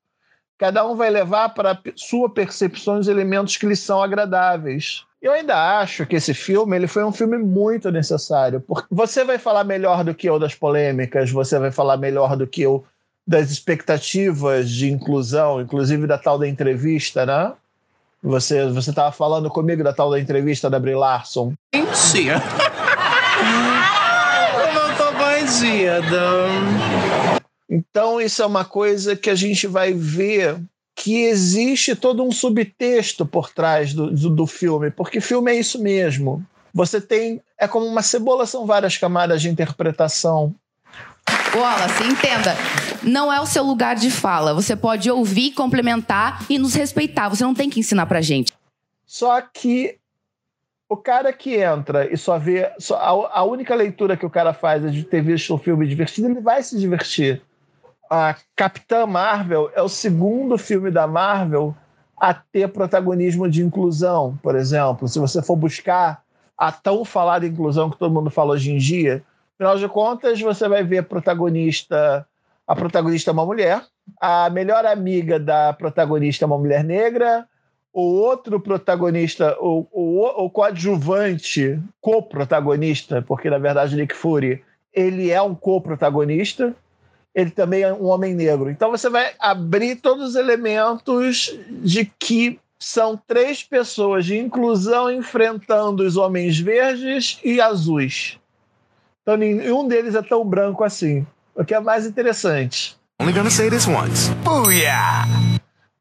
Cada 0.62 0.86
um 0.86 0.94
vai 0.94 1.10
levar 1.10 1.48
para 1.48 1.76
sua 1.96 2.30
percepção 2.30 3.00
os 3.00 3.08
elementos 3.08 3.56
que 3.56 3.66
lhe 3.66 3.74
são 3.74 4.00
agradáveis. 4.00 5.02
Eu 5.20 5.32
ainda 5.32 5.80
acho 5.80 6.06
que 6.06 6.14
esse 6.14 6.32
filme 6.32 6.76
ele 6.76 6.86
foi 6.86 7.02
um 7.02 7.10
filme 7.10 7.36
muito 7.36 7.90
necessário, 7.90 8.60
porque 8.60 8.86
você 8.88 9.24
vai 9.24 9.38
falar 9.38 9.64
melhor 9.64 10.04
do 10.04 10.14
que 10.14 10.28
eu 10.28 10.38
das 10.38 10.54
polêmicas, 10.54 11.32
você 11.32 11.58
vai 11.58 11.72
falar 11.72 11.96
melhor 11.96 12.36
do 12.36 12.46
que 12.46 12.62
eu 12.62 12.84
das 13.26 13.50
expectativas 13.50 14.70
de 14.70 14.88
inclusão, 14.88 15.60
inclusive 15.60 16.06
da 16.06 16.16
tal 16.16 16.38
da 16.38 16.46
entrevista, 16.46 17.26
né? 17.26 17.54
Você 18.22 18.64
você 18.70 18.90
estava 18.90 19.10
falando 19.10 19.50
comigo 19.50 19.82
da 19.82 19.92
tal 19.92 20.12
da 20.12 20.20
entrevista 20.20 20.70
da 20.70 20.78
Brie 20.78 20.94
Larson. 20.94 21.54
Sim. 21.92 22.28
eu 22.28 22.34
não 24.74 24.94
tô 24.96 25.10
banzida. 25.18 27.01
Então 27.72 28.20
isso 28.20 28.42
é 28.42 28.46
uma 28.46 28.66
coisa 28.66 29.16
que 29.16 29.30
a 29.30 29.34
gente 29.34 29.66
vai 29.66 29.94
ver 29.94 30.60
que 30.94 31.22
existe 31.22 31.96
todo 31.96 32.22
um 32.22 32.30
subtexto 32.30 33.24
por 33.24 33.50
trás 33.50 33.94
do, 33.94 34.10
do, 34.10 34.28
do, 34.28 34.46
filme, 34.46 34.90
porque 34.90 35.22
filme 35.22 35.50
é 35.50 35.54
isso 35.54 35.82
mesmo. 35.82 36.44
Você 36.74 37.00
tem. 37.00 37.40
É 37.56 37.66
como 37.66 37.86
uma 37.86 38.02
cebola, 38.02 38.44
são 38.44 38.66
várias 38.66 38.98
camadas 38.98 39.40
de 39.40 39.48
interpretação. 39.48 40.54
Wallace, 41.54 42.04
entenda. 42.04 42.54
Não 43.02 43.32
é 43.32 43.40
o 43.40 43.46
seu 43.46 43.62
lugar 43.62 43.96
de 43.96 44.10
fala. 44.10 44.52
Você 44.52 44.76
pode 44.76 45.10
ouvir, 45.10 45.52
complementar 45.52 46.44
e 46.50 46.58
nos 46.58 46.74
respeitar. 46.74 47.30
Você 47.30 47.42
não 47.42 47.54
tem 47.54 47.70
que 47.70 47.80
ensinar 47.80 48.04
pra 48.04 48.20
gente. 48.20 48.52
Só 49.06 49.40
que 49.40 49.96
o 50.90 50.96
cara 50.96 51.32
que 51.32 51.56
entra 51.56 52.12
e 52.12 52.18
só 52.18 52.38
vê. 52.38 52.70
Só, 52.78 52.96
a, 52.96 53.38
a 53.38 53.42
única 53.44 53.74
leitura 53.74 54.14
que 54.14 54.26
o 54.26 54.30
cara 54.30 54.52
faz 54.52 54.84
é 54.84 54.90
de 54.90 55.04
ter 55.04 55.22
visto 55.22 55.54
o 55.54 55.58
filme 55.58 55.86
divertido, 55.86 56.28
ele 56.28 56.40
vai 56.40 56.62
se 56.62 56.78
divertir 56.78 57.40
a 58.12 58.36
Capitã 58.54 59.06
Marvel 59.06 59.70
é 59.74 59.80
o 59.80 59.88
segundo 59.88 60.58
filme 60.58 60.90
da 60.90 61.06
Marvel 61.06 61.74
a 62.14 62.34
ter 62.34 62.68
protagonismo 62.68 63.48
de 63.48 63.62
inclusão, 63.62 64.38
por 64.42 64.54
exemplo. 64.54 65.08
Se 65.08 65.18
você 65.18 65.40
for 65.40 65.56
buscar 65.56 66.22
a 66.58 66.70
tão 66.70 67.06
falada 67.06 67.46
inclusão 67.46 67.88
que 67.88 67.96
todo 67.96 68.12
mundo 68.12 68.28
fala 68.28 68.52
hoje 68.52 68.70
em 68.70 68.76
dia, 68.76 69.24
afinal 69.54 69.78
de 69.78 69.88
contas, 69.88 70.38
você 70.38 70.68
vai 70.68 70.84
ver 70.84 70.98
a 70.98 71.02
protagonista, 71.02 72.26
a 72.66 72.76
protagonista 72.76 73.30
é 73.30 73.32
uma 73.32 73.46
mulher, 73.46 73.82
a 74.20 74.50
melhor 74.50 74.84
amiga 74.84 75.40
da 75.40 75.72
protagonista 75.72 76.44
é 76.44 76.46
uma 76.46 76.58
mulher 76.58 76.84
negra, 76.84 77.48
o 77.94 78.02
outro 78.02 78.60
protagonista, 78.60 79.56
o, 79.58 79.86
o, 79.90 80.44
o 80.44 80.50
coadjuvante, 80.50 81.80
co-protagonista, 81.98 83.22
porque 83.22 83.48
na 83.48 83.58
verdade 83.58 83.96
Nick 83.96 84.14
Fury, 84.14 84.62
ele 84.92 85.30
é 85.30 85.40
um 85.40 85.54
co-protagonista, 85.54 86.76
ele 87.34 87.50
também 87.50 87.82
é 87.82 87.92
um 87.92 88.06
homem 88.06 88.34
negro. 88.34 88.70
Então 88.70 88.90
você 88.90 89.08
vai 89.08 89.32
abrir 89.38 89.96
todos 89.96 90.30
os 90.30 90.34
elementos 90.36 91.56
de 91.68 92.04
que 92.18 92.58
são 92.78 93.16
três 93.26 93.62
pessoas 93.62 94.26
de 94.26 94.36
inclusão 94.36 95.10
enfrentando 95.10 96.02
os 96.02 96.16
homens 96.16 96.58
verdes 96.58 97.38
e 97.44 97.60
azuis. 97.60 98.38
Então 99.22 99.36
nenhum 99.36 99.86
deles 99.86 100.14
é 100.14 100.22
tão 100.22 100.44
branco 100.44 100.82
assim. 100.82 101.26
O 101.54 101.64
que 101.64 101.74
é 101.74 101.80
mais 101.80 102.06
interessante. 102.06 102.96
Only 103.20 103.32
gonna 103.32 103.50
say 103.50 103.70
this 103.70 103.86
once. 103.86 104.30
Booyah! 104.42 105.24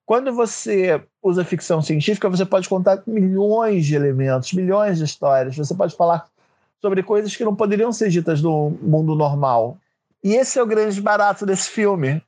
Quando 0.05 0.33
você 0.33 1.01
usa 1.21 1.45
ficção 1.45 1.81
científica, 1.81 2.29
você 2.29 2.45
pode 2.45 2.67
contar 2.67 3.01
milhões 3.05 3.85
de 3.85 3.95
elementos, 3.95 4.51
milhões 4.53 4.97
de 4.97 5.05
histórias. 5.05 5.55
Você 5.55 5.73
pode 5.73 5.95
falar 5.95 6.25
sobre 6.81 7.03
coisas 7.03 7.35
que 7.35 7.45
não 7.45 7.55
poderiam 7.55 7.93
ser 7.93 8.09
ditas 8.09 8.41
no 8.41 8.71
mundo 8.81 9.15
normal. 9.15 9.77
E 10.23 10.35
esse 10.35 10.59
é 10.59 10.63
o 10.63 10.67
grande 10.67 11.01
barato 11.01 11.45
desse 11.45 11.69
filme. 11.69 12.21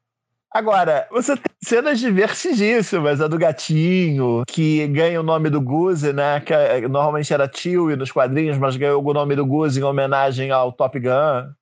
Agora, 0.52 1.08
você 1.12 1.36
tem 1.36 1.52
cenas 1.64 2.00
divertidíssimas, 2.00 3.22
a 3.22 3.28
do 3.28 3.38
gatinho, 3.38 4.44
que 4.48 4.88
ganha 4.88 5.20
o 5.20 5.24
nome 5.24 5.50
do 5.50 5.60
Goose, 5.60 6.14
né? 6.14 6.40
Que 6.40 6.54
é, 6.54 6.88
normalmente 6.88 7.34
era 7.34 7.48
Tio 7.48 7.96
nos 7.96 8.12
quadrinhos, 8.12 8.58
mas 8.58 8.76
ganhou 8.76 9.04
o 9.04 9.14
nome 9.14 9.36
do 9.36 9.46
Goose 9.46 9.80
em 9.80 9.84
homenagem 9.84 10.52
ao 10.52 10.72
Top 10.72 11.00
Gun. 11.00 11.54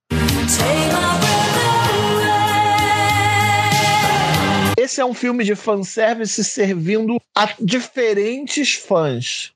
Esse 4.78 5.00
é 5.00 5.06
um 5.06 5.14
filme 5.14 5.44
de 5.44 5.56
fanservice 5.56 6.44
servindo 6.44 7.18
a 7.38 7.50
diferentes 7.60 8.74
fãs. 8.74 9.54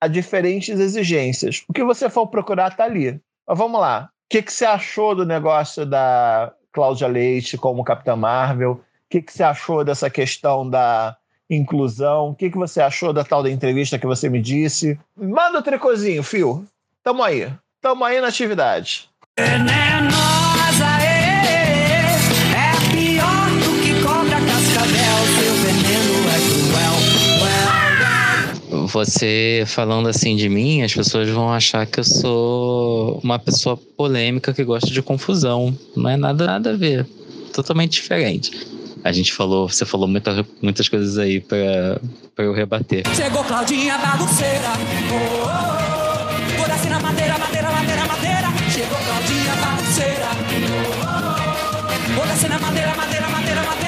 a 0.00 0.08
diferentes 0.08 0.78
exigências. 0.78 1.64
O 1.68 1.72
que 1.72 1.82
você 1.82 2.10
for 2.10 2.26
procurar 2.28 2.70
está 2.70 2.84
ali. 2.84 3.20
Mas 3.48 3.58
vamos 3.58 3.80
lá. 3.80 4.10
Que, 4.28 4.42
que 4.42 4.52
você 4.52 4.64
achou 4.64 5.14
do 5.14 5.24
negócio 5.24 5.86
da 5.86 6.52
Cláudia 6.72 7.06
Leite 7.06 7.56
como 7.56 7.84
Capitã 7.84 8.16
Marvel? 8.16 8.72
O 8.72 8.80
que, 9.08 9.22
que 9.22 9.32
você 9.32 9.42
achou 9.42 9.84
dessa 9.84 10.10
questão 10.10 10.68
da 10.68 11.16
inclusão? 11.48 12.30
O 12.30 12.34
que, 12.34 12.50
que 12.50 12.58
você 12.58 12.80
achou 12.80 13.12
da 13.12 13.22
tal 13.22 13.42
da 13.42 13.50
entrevista 13.50 13.98
que 13.98 14.06
você 14.06 14.28
me 14.28 14.40
disse? 14.40 14.98
Manda 15.16 15.60
o 15.60 15.62
tricôzinho, 15.62 16.22
fio. 16.22 16.66
Tamo 17.02 17.22
aí. 17.22 17.52
Tamo 17.80 18.04
aí 18.04 18.20
na 18.20 18.28
atividade. 18.28 19.08
Venenosa, 19.38 20.25
Você 28.96 29.64
falando 29.66 30.08
assim 30.08 30.36
de 30.36 30.48
mim, 30.48 30.80
as 30.80 30.94
pessoas 30.94 31.28
vão 31.28 31.52
achar 31.52 31.84
que 31.84 32.00
eu 32.00 32.04
sou 32.04 33.20
uma 33.22 33.38
pessoa 33.38 33.76
polêmica 33.76 34.54
que 34.54 34.64
gosta 34.64 34.90
de 34.90 35.02
confusão. 35.02 35.76
Não 35.94 36.08
é 36.08 36.16
nada, 36.16 36.46
nada 36.46 36.70
a 36.70 36.76
ver. 36.78 37.06
Totalmente 37.52 37.92
diferente. 37.92 38.52
A 39.04 39.12
gente 39.12 39.34
falou, 39.34 39.68
você 39.68 39.84
falou 39.84 40.08
muita, 40.08 40.46
muitas 40.62 40.88
coisas 40.88 41.18
aí 41.18 41.40
pra, 41.40 42.00
pra 42.34 42.46
eu 42.46 42.54
rebater. 42.54 43.02
Chegou 43.14 43.44
Claudinha 43.44 43.98
bagunceira. 43.98 44.72
Oh, 45.12 45.44
oh, 45.44 45.48
oh. 46.64 46.88
Na 46.88 46.98
madeira, 46.98 47.36
madeira, 47.36 47.70
madeira, 47.70 48.04
madeira. 48.06 48.48
Chegou 48.72 48.96
Claudinha 48.96 49.56
bagunceira. 49.56 50.28
Oh, 50.40 50.96
oh, 52.16 52.22
oh. 52.22 52.48
Na 52.48 52.58
madeira, 52.58 52.94
madeira, 52.94 53.28
madeira, 53.28 53.62
madeira. 53.62 53.85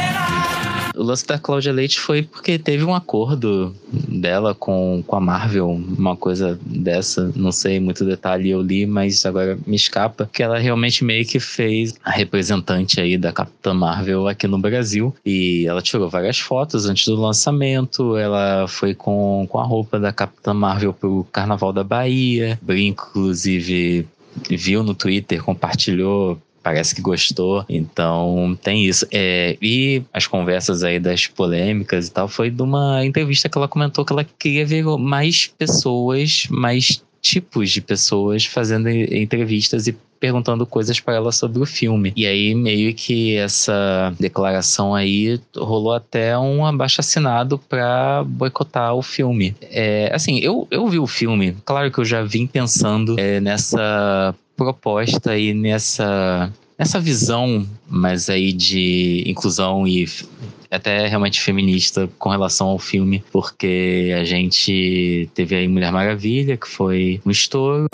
O 0.98 1.02
lance 1.04 1.24
da 1.24 1.38
Cláudia 1.38 1.72
Leite 1.72 2.00
foi 2.00 2.22
porque 2.22 2.58
teve 2.58 2.82
um 2.82 2.92
acordo 2.92 3.72
dela 4.08 4.52
com, 4.52 5.00
com 5.06 5.14
a 5.14 5.20
Marvel, 5.20 5.70
uma 5.70 6.16
coisa 6.16 6.58
dessa, 6.60 7.30
não 7.36 7.52
sei 7.52 7.78
muito 7.78 8.04
detalhe, 8.04 8.50
eu 8.50 8.60
li, 8.60 8.84
mas 8.84 9.24
agora 9.24 9.56
me 9.64 9.76
escapa, 9.76 10.28
que 10.32 10.42
ela 10.42 10.58
realmente 10.58 11.04
meio 11.04 11.24
que 11.24 11.38
fez 11.38 11.94
a 12.04 12.10
representante 12.10 13.00
aí 13.00 13.16
da 13.16 13.32
Capitã 13.32 13.72
Marvel 13.72 14.26
aqui 14.26 14.48
no 14.48 14.58
Brasil, 14.58 15.14
e 15.24 15.66
ela 15.68 15.80
tirou 15.80 16.10
várias 16.10 16.40
fotos 16.40 16.86
antes 16.86 17.06
do 17.06 17.14
lançamento, 17.14 18.16
ela 18.16 18.66
foi 18.66 18.92
com, 18.92 19.46
com 19.48 19.58
a 19.60 19.64
roupa 19.64 20.00
da 20.00 20.12
Capitã 20.12 20.52
Marvel 20.52 20.92
pro 20.92 21.24
Carnaval 21.30 21.72
da 21.72 21.84
Bahia, 21.84 22.58
Brinco, 22.60 22.88
inclusive, 23.10 24.04
viu 24.50 24.82
no 24.82 24.94
Twitter, 24.94 25.44
compartilhou 25.44 26.38
parece 26.68 26.94
que 26.94 27.00
gostou. 27.00 27.64
Então 27.66 28.58
tem 28.62 28.84
isso. 28.84 29.06
É, 29.10 29.56
e 29.60 30.02
as 30.12 30.26
conversas 30.26 30.84
aí 30.84 31.00
das 31.00 31.26
polêmicas 31.26 32.08
e 32.08 32.12
tal 32.12 32.28
foi 32.28 32.50
de 32.50 32.60
uma 32.60 33.04
entrevista 33.04 33.48
que 33.48 33.56
ela 33.56 33.66
comentou 33.66 34.04
que 34.04 34.12
ela 34.12 34.24
queria 34.38 34.66
ver 34.66 34.84
mais 34.98 35.46
pessoas, 35.46 36.46
mais 36.50 37.02
tipos 37.28 37.70
de 37.70 37.80
pessoas 37.80 38.46
fazendo 38.46 38.88
entrevistas 38.88 39.86
e 39.86 39.96
perguntando 40.18 40.66
coisas 40.66 40.98
para 40.98 41.14
ela 41.14 41.30
sobre 41.30 41.60
o 41.60 41.66
filme. 41.66 42.12
E 42.16 42.26
aí 42.26 42.54
meio 42.54 42.92
que 42.94 43.36
essa 43.36 44.12
declaração 44.18 44.94
aí 44.94 45.40
rolou 45.56 45.92
até 45.92 46.36
um 46.36 46.66
abaixo 46.66 47.00
assinado 47.00 47.58
para 47.58 48.24
boicotar 48.24 48.94
o 48.94 49.02
filme. 49.02 49.54
É, 49.62 50.10
assim, 50.12 50.38
eu, 50.40 50.66
eu 50.70 50.88
vi 50.88 50.98
o 50.98 51.06
filme, 51.06 51.56
claro 51.64 51.90
que 51.90 51.98
eu 51.98 52.04
já 52.04 52.22
vim 52.22 52.46
pensando 52.46 53.14
é, 53.18 53.40
nessa 53.40 54.34
proposta 54.56 55.38
e 55.38 55.54
nessa 55.54 56.52
nessa 56.78 57.00
visão 57.00 57.66
mais 57.88 58.30
aí 58.30 58.52
de 58.52 59.24
inclusão 59.26 59.86
e 59.86 60.06
até 60.70 61.06
realmente 61.08 61.40
feminista 61.40 62.08
com 62.18 62.28
relação 62.28 62.68
ao 62.68 62.78
filme, 62.78 63.24
porque 63.32 64.14
a 64.18 64.24
gente 64.24 65.28
teve 65.34 65.56
aí 65.56 65.66
Mulher 65.66 65.90
Maravilha, 65.90 66.56
que 66.56 66.68
foi 66.68 67.20
um 67.26 67.30
estouro. 67.30 67.86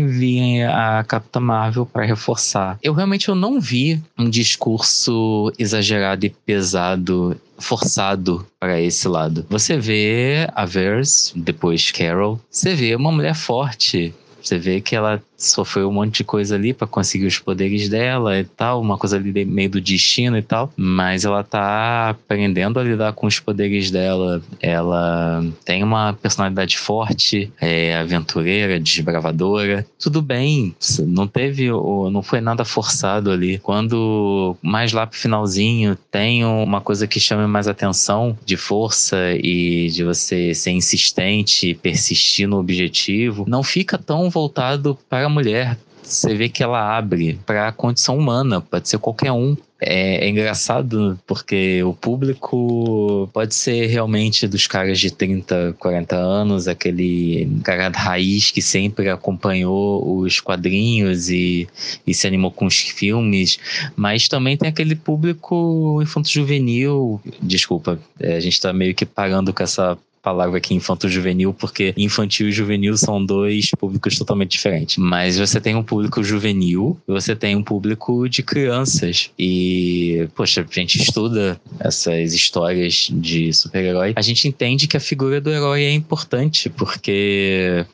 Vi 0.00 0.62
a 0.62 1.04
Capitã 1.06 1.40
Marvel 1.40 1.84
para 1.84 2.04
reforçar. 2.04 2.78
Eu 2.82 2.94
realmente 2.94 3.28
eu 3.28 3.34
não 3.34 3.60
vi 3.60 4.00
um 4.18 4.30
discurso 4.30 5.52
exagerado 5.58 6.24
e 6.26 6.30
pesado 6.30 7.36
forçado 7.58 8.46
para 8.58 8.80
esse 8.80 9.06
lado. 9.06 9.46
Você 9.48 9.78
vê 9.78 10.48
a 10.54 10.64
Verse, 10.64 11.32
depois 11.38 11.90
Carol, 11.90 12.40
você 12.50 12.74
vê 12.74 12.94
uma 12.94 13.12
mulher 13.12 13.34
forte, 13.34 14.12
você 14.42 14.58
vê 14.58 14.80
que 14.80 14.96
ela 14.96 15.22
sofreu 15.44 15.88
um 15.88 15.92
monte 15.92 16.18
de 16.18 16.24
coisa 16.24 16.54
ali 16.54 16.72
para 16.72 16.86
conseguir 16.86 17.26
os 17.26 17.38
poderes 17.38 17.88
dela 17.88 18.38
e 18.38 18.44
tal, 18.44 18.80
uma 18.80 18.98
coisa 18.98 19.16
ali 19.16 19.44
meio 19.44 19.70
do 19.70 19.80
destino 19.80 20.36
e 20.36 20.42
tal, 20.42 20.72
mas 20.76 21.24
ela 21.24 21.42
tá 21.42 22.10
aprendendo 22.10 22.78
a 22.78 22.84
lidar 22.84 23.12
com 23.12 23.26
os 23.26 23.38
poderes 23.40 23.90
dela. 23.90 24.42
Ela 24.60 25.44
tem 25.64 25.82
uma 25.82 26.12
personalidade 26.12 26.78
forte, 26.78 27.50
é 27.60 27.96
aventureira, 27.96 28.78
desbravadora. 28.78 29.86
Tudo 29.98 30.22
bem, 30.22 30.74
não 31.06 31.26
teve, 31.26 31.68
não 31.68 32.22
foi 32.22 32.40
nada 32.40 32.64
forçado 32.64 33.30
ali. 33.30 33.58
Quando 33.58 34.56
mais 34.62 34.92
lá 34.92 35.06
pro 35.06 35.18
finalzinho 35.18 35.96
tem 36.10 36.44
uma 36.44 36.80
coisa 36.80 37.06
que 37.06 37.20
chama 37.20 37.46
mais 37.48 37.68
atenção 37.68 38.36
de 38.44 38.56
força 38.56 39.16
e 39.36 39.88
de 39.88 40.04
você 40.04 40.54
ser 40.54 40.70
insistente, 40.70 41.74
persistir 41.74 42.46
no 42.48 42.58
objetivo, 42.58 43.44
não 43.48 43.62
fica 43.62 43.98
tão 43.98 44.28
voltado 44.30 44.98
para 45.08 45.28
mulher. 45.32 45.76
Você 46.02 46.34
vê 46.34 46.48
que 46.48 46.62
ela 46.62 46.96
abre 46.96 47.40
para 47.46 47.68
a 47.68 47.72
condição 47.72 48.18
humana, 48.18 48.60
pode 48.60 48.88
ser 48.88 48.98
qualquer 48.98 49.32
um. 49.32 49.56
É, 49.84 50.24
é, 50.24 50.28
engraçado 50.28 51.18
porque 51.26 51.82
o 51.82 51.92
público 51.92 53.28
pode 53.32 53.52
ser 53.52 53.86
realmente 53.86 54.46
dos 54.46 54.68
caras 54.68 55.00
de 55.00 55.10
30, 55.10 55.74
40 55.76 56.14
anos, 56.14 56.68
aquele 56.68 57.50
cara 57.64 57.88
da 57.88 57.98
raiz 57.98 58.52
que 58.52 58.62
sempre 58.62 59.08
acompanhou 59.08 60.18
os 60.18 60.38
quadrinhos 60.38 61.28
e, 61.30 61.66
e 62.06 62.14
se 62.14 62.28
animou 62.28 62.52
com 62.52 62.66
os 62.66 62.78
filmes, 62.78 63.58
mas 63.96 64.28
também 64.28 64.56
tem 64.56 64.68
aquele 64.68 64.94
público 64.94 66.00
infanto-juvenil. 66.00 67.20
Desculpa, 67.40 67.98
é, 68.20 68.36
a 68.36 68.40
gente 68.40 68.60
tá 68.60 68.72
meio 68.72 68.94
que 68.94 69.04
parando 69.04 69.52
com 69.52 69.64
essa 69.64 69.98
palavra 70.22 70.58
aqui 70.58 70.74
infanto-juvenil, 70.74 71.52
porque 71.52 71.92
infantil 71.96 72.48
e 72.48 72.52
juvenil 72.52 72.96
são 72.96 73.24
dois 73.24 73.70
públicos 73.72 74.16
totalmente 74.16 74.52
diferentes. 74.52 74.96
Mas 74.96 75.38
você 75.38 75.60
tem 75.60 75.74
um 75.74 75.82
público 75.82 76.22
juvenil 76.22 76.98
e 77.08 77.12
você 77.12 77.34
tem 77.34 77.56
um 77.56 77.62
público 77.62 78.28
de 78.28 78.42
crianças. 78.42 79.30
E, 79.38 80.28
poxa, 80.34 80.64
a 80.68 80.74
gente 80.74 81.02
estuda 81.02 81.60
essas 81.80 82.32
histórias 82.32 83.08
de 83.12 83.52
super-herói. 83.52 84.12
A 84.16 84.22
gente 84.22 84.46
entende 84.46 84.86
que 84.86 84.96
a 84.96 85.00
figura 85.00 85.40
do 85.40 85.50
herói 85.50 85.82
é 85.82 85.92
importante, 85.92 86.70
porque 86.70 87.84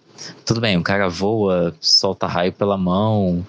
tudo 0.45 0.61
bem, 0.61 0.77
o 0.77 0.83
cara 0.83 1.09
voa, 1.09 1.75
solta 1.81 2.27
raio 2.27 2.53
pela 2.53 2.77
mão, 2.77 3.45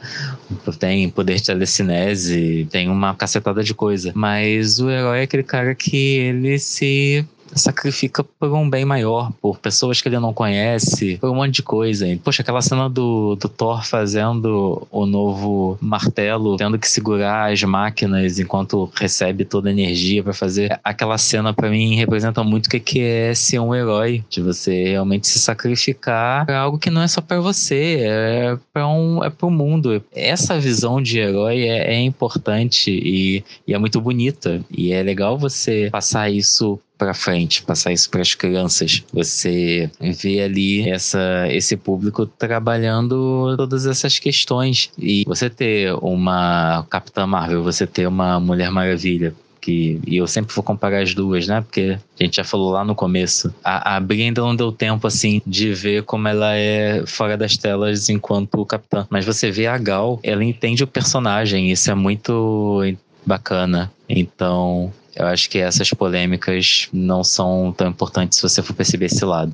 tem 0.79 1.09
poder 1.09 1.35
de 1.35 1.43
telecinese, 1.43 2.67
tem 2.71 2.89
uma 2.89 3.15
cacetada 3.15 3.63
de 3.63 3.73
coisa. 3.73 4.11
Mas 4.15 4.79
o 4.79 4.89
herói 4.89 5.19
é 5.19 5.23
aquele 5.23 5.43
cara 5.43 5.73
que 5.73 5.97
ele 5.97 6.59
se 6.59 7.25
sacrifica 7.55 8.23
por 8.23 8.53
um 8.53 8.69
bem 8.69 8.85
maior, 8.85 9.31
por 9.41 9.59
pessoas 9.59 10.01
que 10.01 10.07
ele 10.07 10.19
não 10.19 10.33
conhece, 10.33 11.17
por 11.17 11.29
um 11.29 11.35
monte 11.35 11.55
de 11.55 11.63
coisa. 11.63 12.07
E, 12.07 12.17
poxa, 12.17 12.41
aquela 12.41 12.61
cena 12.61 12.89
do, 12.89 13.35
do 13.35 13.49
Thor 13.49 13.85
fazendo 13.85 14.87
o 14.91 15.05
novo 15.05 15.77
martelo, 15.81 16.57
tendo 16.57 16.77
que 16.77 16.89
segurar 16.89 17.51
as 17.51 17.61
máquinas 17.63 18.39
enquanto 18.39 18.89
recebe 18.95 19.45
toda 19.45 19.69
a 19.69 19.71
energia 19.71 20.23
para 20.23 20.33
fazer. 20.33 20.79
Aquela 20.83 21.17
cena, 21.17 21.53
para 21.53 21.69
mim, 21.69 21.95
representa 21.95 22.43
muito 22.43 22.67
o 22.67 22.69
que 22.69 22.99
é 22.99 23.33
ser 23.33 23.59
um 23.59 23.73
herói, 23.73 24.23
de 24.29 24.41
você 24.41 24.89
realmente 24.89 25.27
se 25.27 25.39
sacrificar 25.39 26.45
pra 26.45 26.59
algo 26.59 26.77
que 26.77 26.89
não 26.89 27.01
é 27.01 27.07
só 27.07 27.21
para 27.21 27.39
você, 27.39 27.97
é 28.01 28.57
para 28.73 28.87
um, 28.87 29.23
é 29.23 29.29
pro 29.29 29.49
mundo. 29.49 30.03
Essa 30.13 30.59
visão 30.59 31.01
de 31.01 31.19
herói 31.19 31.63
é, 31.63 31.95
é 31.95 32.01
importante 32.01 32.91
e, 32.91 33.43
e 33.67 33.73
é 33.73 33.77
muito 33.77 33.99
bonita. 33.99 34.63
E 34.69 34.91
é 34.91 35.01
legal 35.01 35.37
você 35.37 35.89
passar 35.91 36.29
isso 36.29 36.79
para 36.99 37.13
frente, 37.13 37.63
passar 37.63 37.93
isso 37.93 38.09
para 38.09 38.21
as 38.21 38.35
crianças. 38.35 39.03
Você 39.13 39.89
vê 39.99 40.41
ali 40.41 40.87
essa, 40.87 41.47
esse 41.49 41.77
público 41.77 42.25
trabalhando 42.25 43.55
todas 43.55 43.85
essas 43.85 44.19
questões. 44.19 44.91
E 44.99 45.23
você 45.25 45.49
ter 45.49 45.93
uma 46.01 46.85
Capitã 46.89 47.25
Marvel, 47.25 47.63
você 47.63 47.87
ter 47.87 48.05
uma 48.05 48.37
Mulher 48.39 48.69
Maravilha, 48.69 49.33
que, 49.61 49.99
e 50.05 50.17
eu 50.17 50.27
sempre 50.27 50.53
vou 50.53 50.63
comparar 50.63 51.01
as 51.01 51.13
duas, 51.13 51.47
né? 51.47 51.61
Porque 51.61 51.97
a 52.19 52.23
gente 52.23 52.35
já 52.35 52.43
falou 52.43 52.71
lá 52.71 52.83
no 52.83 52.93
começo. 52.93 53.53
A, 53.63 53.95
a 53.95 53.99
não 54.35 54.55
deu 54.55 54.71
tempo, 54.71 55.07
assim, 55.07 55.41
de 55.47 55.73
ver 55.73 56.03
como 56.03 56.27
ela 56.27 56.53
é 56.55 57.05
fora 57.05 57.37
das 57.37 57.55
telas 57.55 58.09
enquanto 58.09 58.65
capitã. 58.65 59.07
Mas 59.09 59.25
você 59.25 59.49
vê 59.49 59.67
a 59.67 59.77
Gal, 59.77 60.19
ela 60.21 60.43
entende 60.43 60.83
o 60.83 60.87
personagem, 60.87 61.71
isso 61.71 61.89
é 61.89 61.95
muito 61.95 62.81
bacana. 63.25 63.91
Então, 64.07 64.91
eu 65.19 65.27
acho 65.27 65.49
que 65.49 65.57
essas 65.59 65.89
polêmicas 65.91 66.87
não 66.93 67.23
são 67.23 67.73
tão 67.75 67.89
importantes 67.89 68.37
se 68.37 68.41
você 68.41 68.61
for 68.61 68.73
perceber 68.73 69.07
esse 69.07 69.25
lado. 69.25 69.51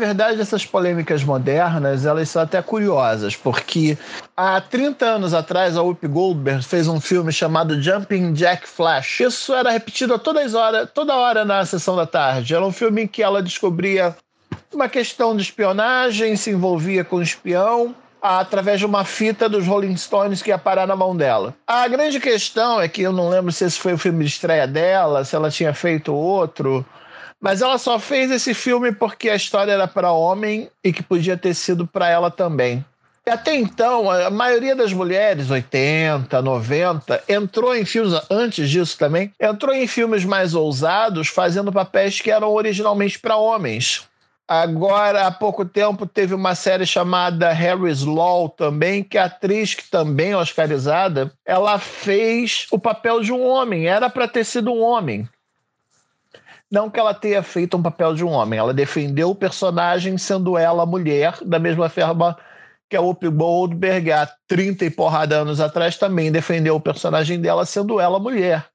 Verdade, 0.00 0.40
essas 0.40 0.66
polêmicas 0.66 1.22
modernas, 1.22 2.04
elas 2.04 2.28
são 2.28 2.42
até 2.42 2.60
curiosas, 2.60 3.36
porque 3.36 3.96
há 4.36 4.60
30 4.60 5.04
anos 5.04 5.34
atrás 5.34 5.76
a 5.76 5.82
Whoopi 5.82 6.08
Goldberg 6.08 6.64
fez 6.64 6.88
um 6.88 7.00
filme 7.00 7.30
chamado 7.30 7.80
Jumping 7.80 8.32
Jack 8.32 8.66
Flash. 8.66 9.20
Isso 9.20 9.54
era 9.54 9.70
repetido 9.70 10.14
a 10.14 10.18
todas 10.18 10.54
horas, 10.54 10.88
toda 10.92 11.14
hora 11.14 11.44
na 11.44 11.64
sessão 11.64 11.94
da 11.94 12.06
tarde. 12.06 12.54
Era 12.54 12.66
um 12.66 12.72
filme 12.72 13.02
em 13.02 13.06
que 13.06 13.22
ela 13.22 13.42
descobria 13.42 14.16
uma 14.72 14.88
questão 14.88 15.36
de 15.36 15.42
espionagem, 15.42 16.34
se 16.34 16.50
envolvia 16.50 17.04
com 17.04 17.16
um 17.16 17.22
espião, 17.22 17.94
através 18.22 18.78
de 18.78 18.86
uma 18.86 19.04
fita 19.04 19.48
dos 19.48 19.66
Rolling 19.66 19.96
Stones 19.96 20.42
que 20.42 20.50
ia 20.50 20.58
parar 20.58 20.86
na 20.86 20.96
mão 20.96 21.16
dela. 21.16 21.54
A 21.66 21.86
grande 21.88 22.20
questão 22.20 22.80
é 22.80 22.88
que 22.88 23.02
eu 23.02 23.12
não 23.12 23.28
lembro 23.28 23.52
se 23.52 23.64
esse 23.64 23.78
foi 23.78 23.94
o 23.94 23.98
filme 23.98 24.24
de 24.24 24.30
estreia 24.30 24.66
dela, 24.66 25.24
se 25.24 25.34
ela 25.36 25.50
tinha 25.50 25.72
feito 25.72 26.14
outro, 26.14 26.84
mas 27.40 27.62
ela 27.62 27.78
só 27.78 27.98
fez 27.98 28.30
esse 28.30 28.52
filme 28.52 28.92
porque 28.92 29.30
a 29.30 29.34
história 29.34 29.72
era 29.72 29.88
para 29.88 30.12
homem 30.12 30.68
e 30.84 30.92
que 30.92 31.02
podia 31.02 31.36
ter 31.36 31.54
sido 31.54 31.86
para 31.86 32.08
ela 32.08 32.30
também. 32.30 32.84
E 33.26 33.30
até 33.30 33.54
então, 33.54 34.10
a 34.10 34.30
maioria 34.30 34.74
das 34.74 34.92
mulheres, 34.92 35.50
80, 35.50 36.40
90, 36.40 37.22
entrou 37.28 37.74
em 37.74 37.84
filmes, 37.84 38.18
antes 38.30 38.68
disso 38.68 38.98
também, 38.98 39.32
entrou 39.38 39.74
em 39.74 39.86
filmes 39.86 40.24
mais 40.24 40.54
ousados, 40.54 41.28
fazendo 41.28 41.72
papéis 41.72 42.20
que 42.20 42.30
eram 42.30 42.50
originalmente 42.50 43.18
para 43.18 43.36
homens. 43.36 44.08
Agora, 44.48 45.28
há 45.28 45.30
pouco 45.30 45.64
tempo, 45.64 46.06
teve 46.06 46.34
uma 46.34 46.56
série 46.56 46.84
chamada 46.84 47.52
Harry's 47.52 48.02
Law 48.02 48.48
também, 48.48 49.04
que 49.04 49.16
a 49.16 49.26
atriz, 49.26 49.74
que 49.74 49.88
também 49.88 50.32
é 50.32 50.36
oscarizada, 50.36 51.30
ela 51.46 51.78
fez 51.78 52.66
o 52.72 52.78
papel 52.78 53.20
de 53.20 53.32
um 53.32 53.46
homem. 53.46 53.86
Era 53.86 54.10
para 54.10 54.26
ter 54.26 54.44
sido 54.44 54.72
um 54.72 54.82
homem. 54.82 55.28
Não 56.70 56.88
que 56.88 57.00
ela 57.00 57.12
tenha 57.12 57.42
feito 57.42 57.76
um 57.76 57.82
papel 57.82 58.14
de 58.14 58.24
um 58.24 58.28
homem, 58.28 58.58
ela 58.58 58.72
defendeu 58.72 59.30
o 59.30 59.34
personagem 59.34 60.16
sendo 60.16 60.56
ela 60.56 60.86
mulher, 60.86 61.36
da 61.42 61.58
mesma 61.58 61.88
forma 61.88 62.38
que 62.88 62.96
a 62.96 63.00
Whoopi 63.00 63.28
Goldberg, 63.28 64.12
há 64.12 64.28
30 64.46 64.84
e 64.84 64.90
porrada 64.90 65.36
anos 65.36 65.60
atrás, 65.60 65.96
também 65.96 66.30
defendeu 66.30 66.76
o 66.76 66.80
personagem 66.80 67.40
dela 67.40 67.66
sendo 67.66 67.98
ela 68.00 68.18
mulher. 68.18 68.66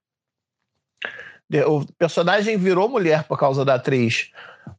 O 1.67 1.86
personagem 1.97 2.58
virou 2.58 2.89
mulher 2.89 3.23
por 3.25 3.38
causa 3.38 3.63
da 3.63 3.75
atriz. 3.75 4.31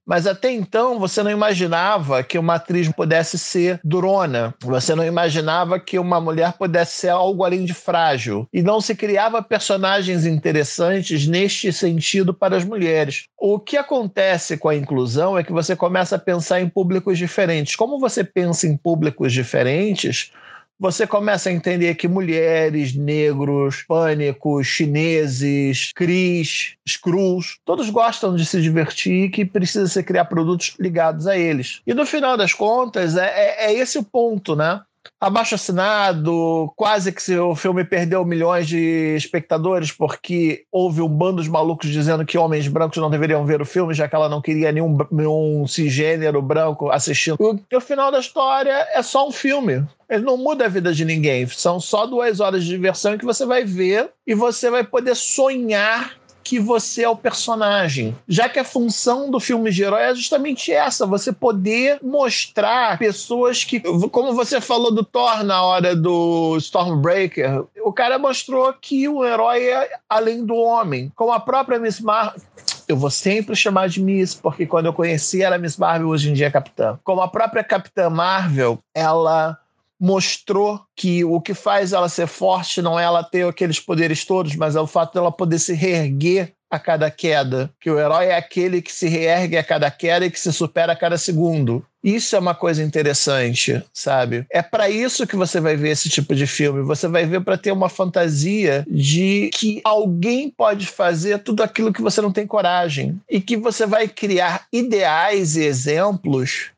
Mas 0.04 0.26
até 0.26 0.50
então 0.52 0.98
você 0.98 1.22
não 1.22 1.30
imaginava 1.30 2.22
que 2.22 2.38
uma 2.38 2.54
atriz 2.54 2.88
pudesse 2.90 3.38
ser 3.38 3.80
durona. 3.82 4.54
Você 4.62 4.94
não 4.94 5.04
imaginava 5.04 5.80
que 5.80 5.98
uma 5.98 6.20
mulher 6.20 6.52
pudesse 6.52 6.92
ser 6.92 7.08
algo 7.08 7.44
além 7.44 7.64
de 7.64 7.74
frágil. 7.74 8.48
E 8.52 8.62
não 8.62 8.80
se 8.80 8.94
criava 8.94 9.42
personagens 9.42 10.24
interessantes 10.24 11.26
neste 11.26 11.72
sentido 11.72 12.32
para 12.32 12.56
as 12.56 12.64
mulheres. 12.64 13.24
O 13.38 13.58
que 13.58 13.76
acontece 13.76 14.56
com 14.56 14.68
a 14.68 14.76
inclusão 14.76 15.36
é 15.36 15.42
que 15.42 15.52
você 15.52 15.74
começa 15.74 16.16
a 16.16 16.20
pensar 16.20 16.60
em 16.60 16.68
públicos 16.68 17.18
diferentes. 17.18 17.76
Como 17.76 17.98
você 17.98 18.22
pensa 18.22 18.66
em 18.66 18.76
públicos 18.76 19.32
diferentes, 19.32 20.32
você 20.78 21.06
começa 21.06 21.48
a 21.48 21.52
entender 21.52 21.94
que 21.94 22.06
mulheres, 22.06 22.94
negros, 22.94 23.82
pânicos, 23.82 24.66
chineses, 24.66 25.92
cris, 25.94 26.76
screws, 26.86 27.58
todos 27.64 27.88
gostam 27.90 28.36
de 28.36 28.44
se 28.44 28.60
divertir 28.60 29.24
e 29.24 29.30
que 29.30 29.44
precisa 29.44 29.86
se 29.86 30.02
criar 30.02 30.26
produtos 30.26 30.74
ligados 30.78 31.26
a 31.26 31.36
eles. 31.36 31.80
E 31.86 31.94
no 31.94 32.04
final 32.04 32.36
das 32.36 32.52
contas, 32.52 33.16
é, 33.16 33.26
é, 33.26 33.66
é 33.66 33.72
esse 33.72 33.98
o 33.98 34.02
ponto, 34.02 34.54
né? 34.54 34.82
Abaixo 35.20 35.54
assinado, 35.54 36.72
quase 36.76 37.12
que 37.12 37.36
o 37.38 37.54
filme 37.54 37.84
perdeu 37.84 38.24
milhões 38.24 38.68
de 38.68 39.14
espectadores 39.16 39.90
porque 39.90 40.64
houve 40.70 41.00
um 41.00 41.08
bando 41.08 41.42
de 41.42 41.50
malucos 41.50 41.88
dizendo 41.90 42.24
que 42.24 42.36
homens 42.36 42.68
brancos 42.68 42.98
não 42.98 43.10
deveriam 43.10 43.44
ver 43.44 43.60
o 43.62 43.66
filme, 43.66 43.94
já 43.94 44.08
que 44.08 44.14
ela 44.14 44.28
não 44.28 44.42
queria 44.42 44.70
nenhum, 44.70 44.98
nenhum 45.10 45.66
cisgênero 45.66 46.42
branco 46.42 46.90
assistindo. 46.90 47.36
E 47.70 47.76
o 47.76 47.80
final 47.80 48.12
da 48.12 48.20
história 48.20 48.86
é 48.92 49.02
só 49.02 49.26
um 49.26 49.32
filme. 49.32 49.84
Ele 50.08 50.22
não 50.22 50.36
muda 50.36 50.66
a 50.66 50.68
vida 50.68 50.92
de 50.92 51.04
ninguém. 51.04 51.46
São 51.48 51.80
só 51.80 52.06
duas 52.06 52.38
horas 52.38 52.62
de 52.62 52.70
diversão 52.70 53.18
que 53.18 53.24
você 53.24 53.44
vai 53.44 53.64
ver 53.64 54.10
e 54.26 54.34
você 54.34 54.70
vai 54.70 54.84
poder 54.84 55.16
sonhar 55.16 56.14
que 56.46 56.60
você 56.60 57.02
é 57.02 57.08
o 57.08 57.16
personagem. 57.16 58.16
Já 58.28 58.48
que 58.48 58.60
a 58.60 58.64
função 58.64 59.28
do 59.28 59.40
filme 59.40 59.72
de 59.72 59.82
herói 59.82 60.02
é 60.02 60.14
justamente 60.14 60.70
essa: 60.70 61.04
você 61.04 61.32
poder 61.32 61.98
mostrar 62.00 62.96
pessoas 62.98 63.64
que, 63.64 63.80
como 63.80 64.32
você 64.32 64.60
falou 64.60 64.94
do 64.94 65.04
Thor 65.04 65.42
na 65.42 65.64
hora 65.64 65.96
do 65.96 66.56
Stormbreaker, 66.58 67.64
o 67.84 67.92
cara 67.92 68.16
mostrou 68.16 68.72
que 68.72 69.08
o 69.08 69.24
herói 69.24 69.64
é 69.64 69.90
além 70.08 70.46
do 70.46 70.54
homem. 70.54 71.10
Como 71.16 71.32
a 71.32 71.40
própria 71.40 71.80
Miss 71.80 72.00
Marvel. 72.00 72.40
Eu 72.86 72.96
vou 72.96 73.10
sempre 73.10 73.56
chamar 73.56 73.88
de 73.88 74.00
Miss, 74.00 74.32
porque 74.32 74.64
quando 74.64 74.86
eu 74.86 74.92
conheci 74.92 75.42
era 75.42 75.58
Miss 75.58 75.76
Marvel, 75.76 76.06
hoje 76.06 76.30
em 76.30 76.32
dia 76.32 76.46
é 76.46 76.50
Capitã. 76.50 76.96
Como 77.02 77.20
a 77.20 77.26
própria 77.26 77.64
Capitã 77.64 78.08
Marvel, 78.08 78.78
ela 78.94 79.58
mostrou 80.00 80.80
que 80.94 81.24
o 81.24 81.40
que 81.40 81.54
faz 81.54 81.92
ela 81.92 82.08
ser 82.08 82.26
forte 82.26 82.82
não 82.82 82.98
é 82.98 83.04
ela 83.04 83.24
ter 83.24 83.46
aqueles 83.46 83.80
poderes 83.80 84.24
todos, 84.24 84.54
mas 84.54 84.76
é 84.76 84.80
o 84.80 84.86
fato 84.86 85.14
dela 85.14 85.32
poder 85.32 85.58
se 85.58 85.72
reerguer 85.72 86.52
a 86.70 86.78
cada 86.78 87.10
queda. 87.10 87.70
Que 87.80 87.90
o 87.90 87.98
herói 87.98 88.26
é 88.26 88.36
aquele 88.36 88.82
que 88.82 88.92
se 88.92 89.08
reergue 89.08 89.56
a 89.56 89.64
cada 89.64 89.90
queda 89.90 90.26
e 90.26 90.30
que 90.30 90.38
se 90.38 90.52
supera 90.52 90.92
a 90.92 90.96
cada 90.96 91.16
segundo. 91.16 91.84
Isso 92.02 92.36
é 92.36 92.38
uma 92.38 92.54
coisa 92.54 92.84
interessante, 92.84 93.82
sabe? 93.92 94.46
É 94.50 94.62
para 94.62 94.88
isso 94.88 95.26
que 95.26 95.34
você 95.34 95.60
vai 95.60 95.76
ver 95.76 95.90
esse 95.90 96.08
tipo 96.08 96.34
de 96.34 96.46
filme. 96.46 96.82
Você 96.82 97.08
vai 97.08 97.26
ver 97.26 97.40
para 97.40 97.58
ter 97.58 97.72
uma 97.72 97.88
fantasia 97.88 98.84
de 98.88 99.50
que 99.52 99.80
alguém 99.82 100.48
pode 100.48 100.86
fazer 100.86 101.40
tudo 101.40 101.62
aquilo 101.62 101.92
que 101.92 102.02
você 102.02 102.20
não 102.20 102.30
tem 102.30 102.46
coragem 102.46 103.20
e 103.28 103.40
que 103.40 103.56
você 103.56 103.86
vai 103.86 104.06
criar 104.06 104.66
ideais 104.72 105.56
e 105.56 105.64
exemplos 105.64 106.70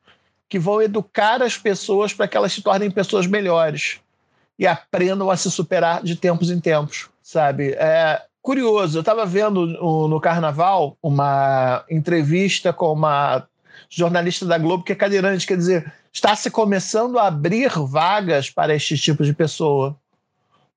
que 0.48 0.58
vão 0.58 0.80
educar 0.80 1.42
as 1.42 1.56
pessoas 1.56 2.14
para 2.14 2.26
que 2.26 2.36
elas 2.36 2.52
se 2.52 2.62
tornem 2.62 2.90
pessoas 2.90 3.26
melhores 3.26 4.00
e 4.58 4.66
aprendam 4.66 5.30
a 5.30 5.36
se 5.36 5.50
superar 5.50 6.02
de 6.02 6.16
tempos 6.16 6.50
em 6.50 6.58
tempos, 6.58 7.08
sabe? 7.22 7.72
É 7.72 8.22
curioso, 8.42 8.98
eu 8.98 9.00
estava 9.00 9.26
vendo 9.26 9.66
no, 9.66 10.20
Carnaval 10.20 10.96
uma 11.02 11.84
entrevista 11.90 12.72
com 12.72 12.92
uma 12.92 13.46
jornalista 13.90 14.46
da 14.46 14.58
Globo 14.58 14.82
que 14.82 14.92
é 14.92 14.96
cadeirante, 14.96 15.46
quer 15.46 15.56
dizer, 15.56 15.92
está 16.12 16.34
se 16.34 16.50
começando 16.50 17.18
a 17.18 17.26
abrir 17.26 17.70
vagas 17.78 18.50
para 18.50 18.74
este 18.74 18.96
tipo 18.96 19.22
de 19.22 19.32
pessoa. 19.32 19.96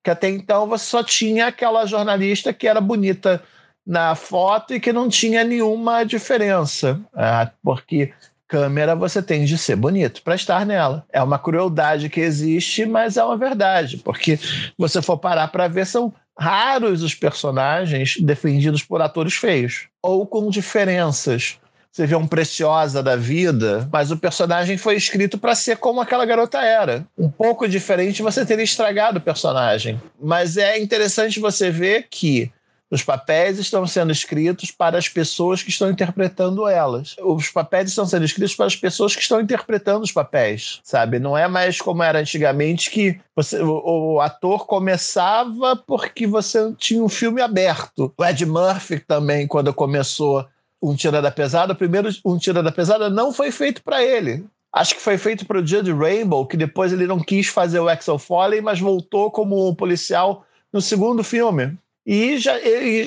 Que 0.04 0.10
até 0.10 0.30
então 0.30 0.68
você 0.68 0.86
só 0.86 1.04
tinha 1.04 1.48
aquela 1.48 1.86
jornalista 1.86 2.54
que 2.54 2.68
era 2.68 2.82
bonita 2.82 3.42
na 3.86 4.16
foto 4.16 4.74
e 4.74 4.80
que 4.80 4.94
não 4.94 5.10
tinha 5.10 5.44
nenhuma 5.44 6.04
diferença, 6.04 7.00
é, 7.16 7.50
porque 7.64 8.14
câmera 8.52 8.94
você 8.94 9.22
tem 9.22 9.46
de 9.46 9.58
ser 9.58 9.78
bonito 9.78 10.22
para 10.22 10.36
estar 10.36 10.66
nela. 10.66 11.06
É 11.10 11.24
uma 11.24 11.40
crueldade 11.40 12.10
que 12.10 12.20
existe, 12.20 12.86
mas 12.86 13.16
é 13.16 13.24
uma 13.24 13.38
verdade, 13.38 13.96
porque 13.96 14.38
você 14.78 15.02
for 15.02 15.18
parar 15.18 15.48
para 15.48 15.70
ver 15.70 15.86
são 15.86 16.14
raros 16.38 17.02
os 17.02 17.16
personagens 17.16 18.18
defendidos 18.20 18.84
por 18.84 19.02
atores 19.02 19.36
feios 19.36 19.88
ou 20.04 20.28
com 20.28 20.50
diferenças. 20.50 21.60
Você 21.90 22.06
vê 22.06 22.16
um 22.16 22.28
Preciosa 22.28 23.02
da 23.02 23.16
vida, 23.16 23.88
mas 23.92 24.12
o 24.12 24.18
personagem 24.18 24.78
foi 24.78 24.96
escrito 24.96 25.38
para 25.38 25.56
ser 25.56 25.78
como 25.78 26.02
aquela 26.02 26.26
garota 26.26 26.60
era. 26.60 27.06
Um 27.18 27.30
pouco 27.30 27.70
diferente, 27.70 28.22
você 28.22 28.46
teria 28.46 28.66
estragado 28.66 29.20
o 29.20 29.22
personagem. 29.22 30.02
Mas 30.22 30.58
é 30.58 30.78
interessante 30.78 31.40
você 31.40 31.72
ver 31.72 32.08
que 32.10 32.52
os 32.92 33.02
papéis 33.02 33.58
estão 33.58 33.88
sendo 33.88 34.12
escritos 34.12 34.70
para 34.70 34.98
as 34.98 35.08
pessoas 35.08 35.64
que 35.64 35.70
estão 35.70 35.90
interpretando 35.90 36.68
elas. 36.68 37.16
Os 37.20 37.50
papéis 37.50 37.88
estão 37.88 38.06
sendo 38.06 38.26
escritos 38.26 38.54
para 38.54 38.66
as 38.66 38.76
pessoas 38.76 39.16
que 39.16 39.22
estão 39.22 39.40
interpretando 39.40 40.04
os 40.04 40.12
papéis, 40.12 40.82
sabe? 40.84 41.18
Não 41.18 41.38
é 41.38 41.48
mais 41.48 41.80
como 41.80 42.04
era 42.04 42.20
antigamente 42.20 42.92
que 42.92 43.18
você, 43.34 43.62
o, 43.62 44.16
o 44.16 44.20
ator 44.20 44.68
começava 44.68 45.78
porque 45.78 46.28
você 46.28 46.74
tinha 46.78 47.02
um 47.02 47.08
filme 47.08 47.42
aberto. 47.42 48.14
O 48.18 48.26
Ed 48.26 48.46
Murphy 48.46 49.00
também, 49.00 49.48
quando 49.48 49.74
começou 49.74 50.46
um 50.84 50.94
Tira 50.94 51.22
da 51.22 51.32
Pesada, 51.32 51.72
o 51.72 51.78
primeiro 51.78 52.10
um 52.26 52.38
Tira 52.38 52.62
da 52.62 52.74
Pesada 52.74 53.10
não 53.10 53.32
foi 53.32 53.52
feito 53.52 53.82
para 53.82 54.04
ele. 54.04 54.44
Acho 54.74 54.96
que 54.96 55.02
foi 55.02 55.18
feito 55.18 55.46
para 55.46 55.60
o 55.60 55.66
Judd 55.66 55.92
Rainbow, 55.94 56.46
que 56.46 56.58
depois 56.58 56.92
ele 56.92 57.08
não 57.08 57.20
quis 57.20 57.48
fazer 57.48 57.80
o 57.80 57.88
Axel 57.88 58.20
Foley, 58.20 58.62
mas 58.62 58.80
voltou 58.80 59.32
como 59.32 59.70
um 59.70 59.76
policial 59.76 60.46
no 60.74 60.82
segundo 60.82 61.24
filme. 61.24 61.78
E, 62.06 62.38
já, 62.38 62.54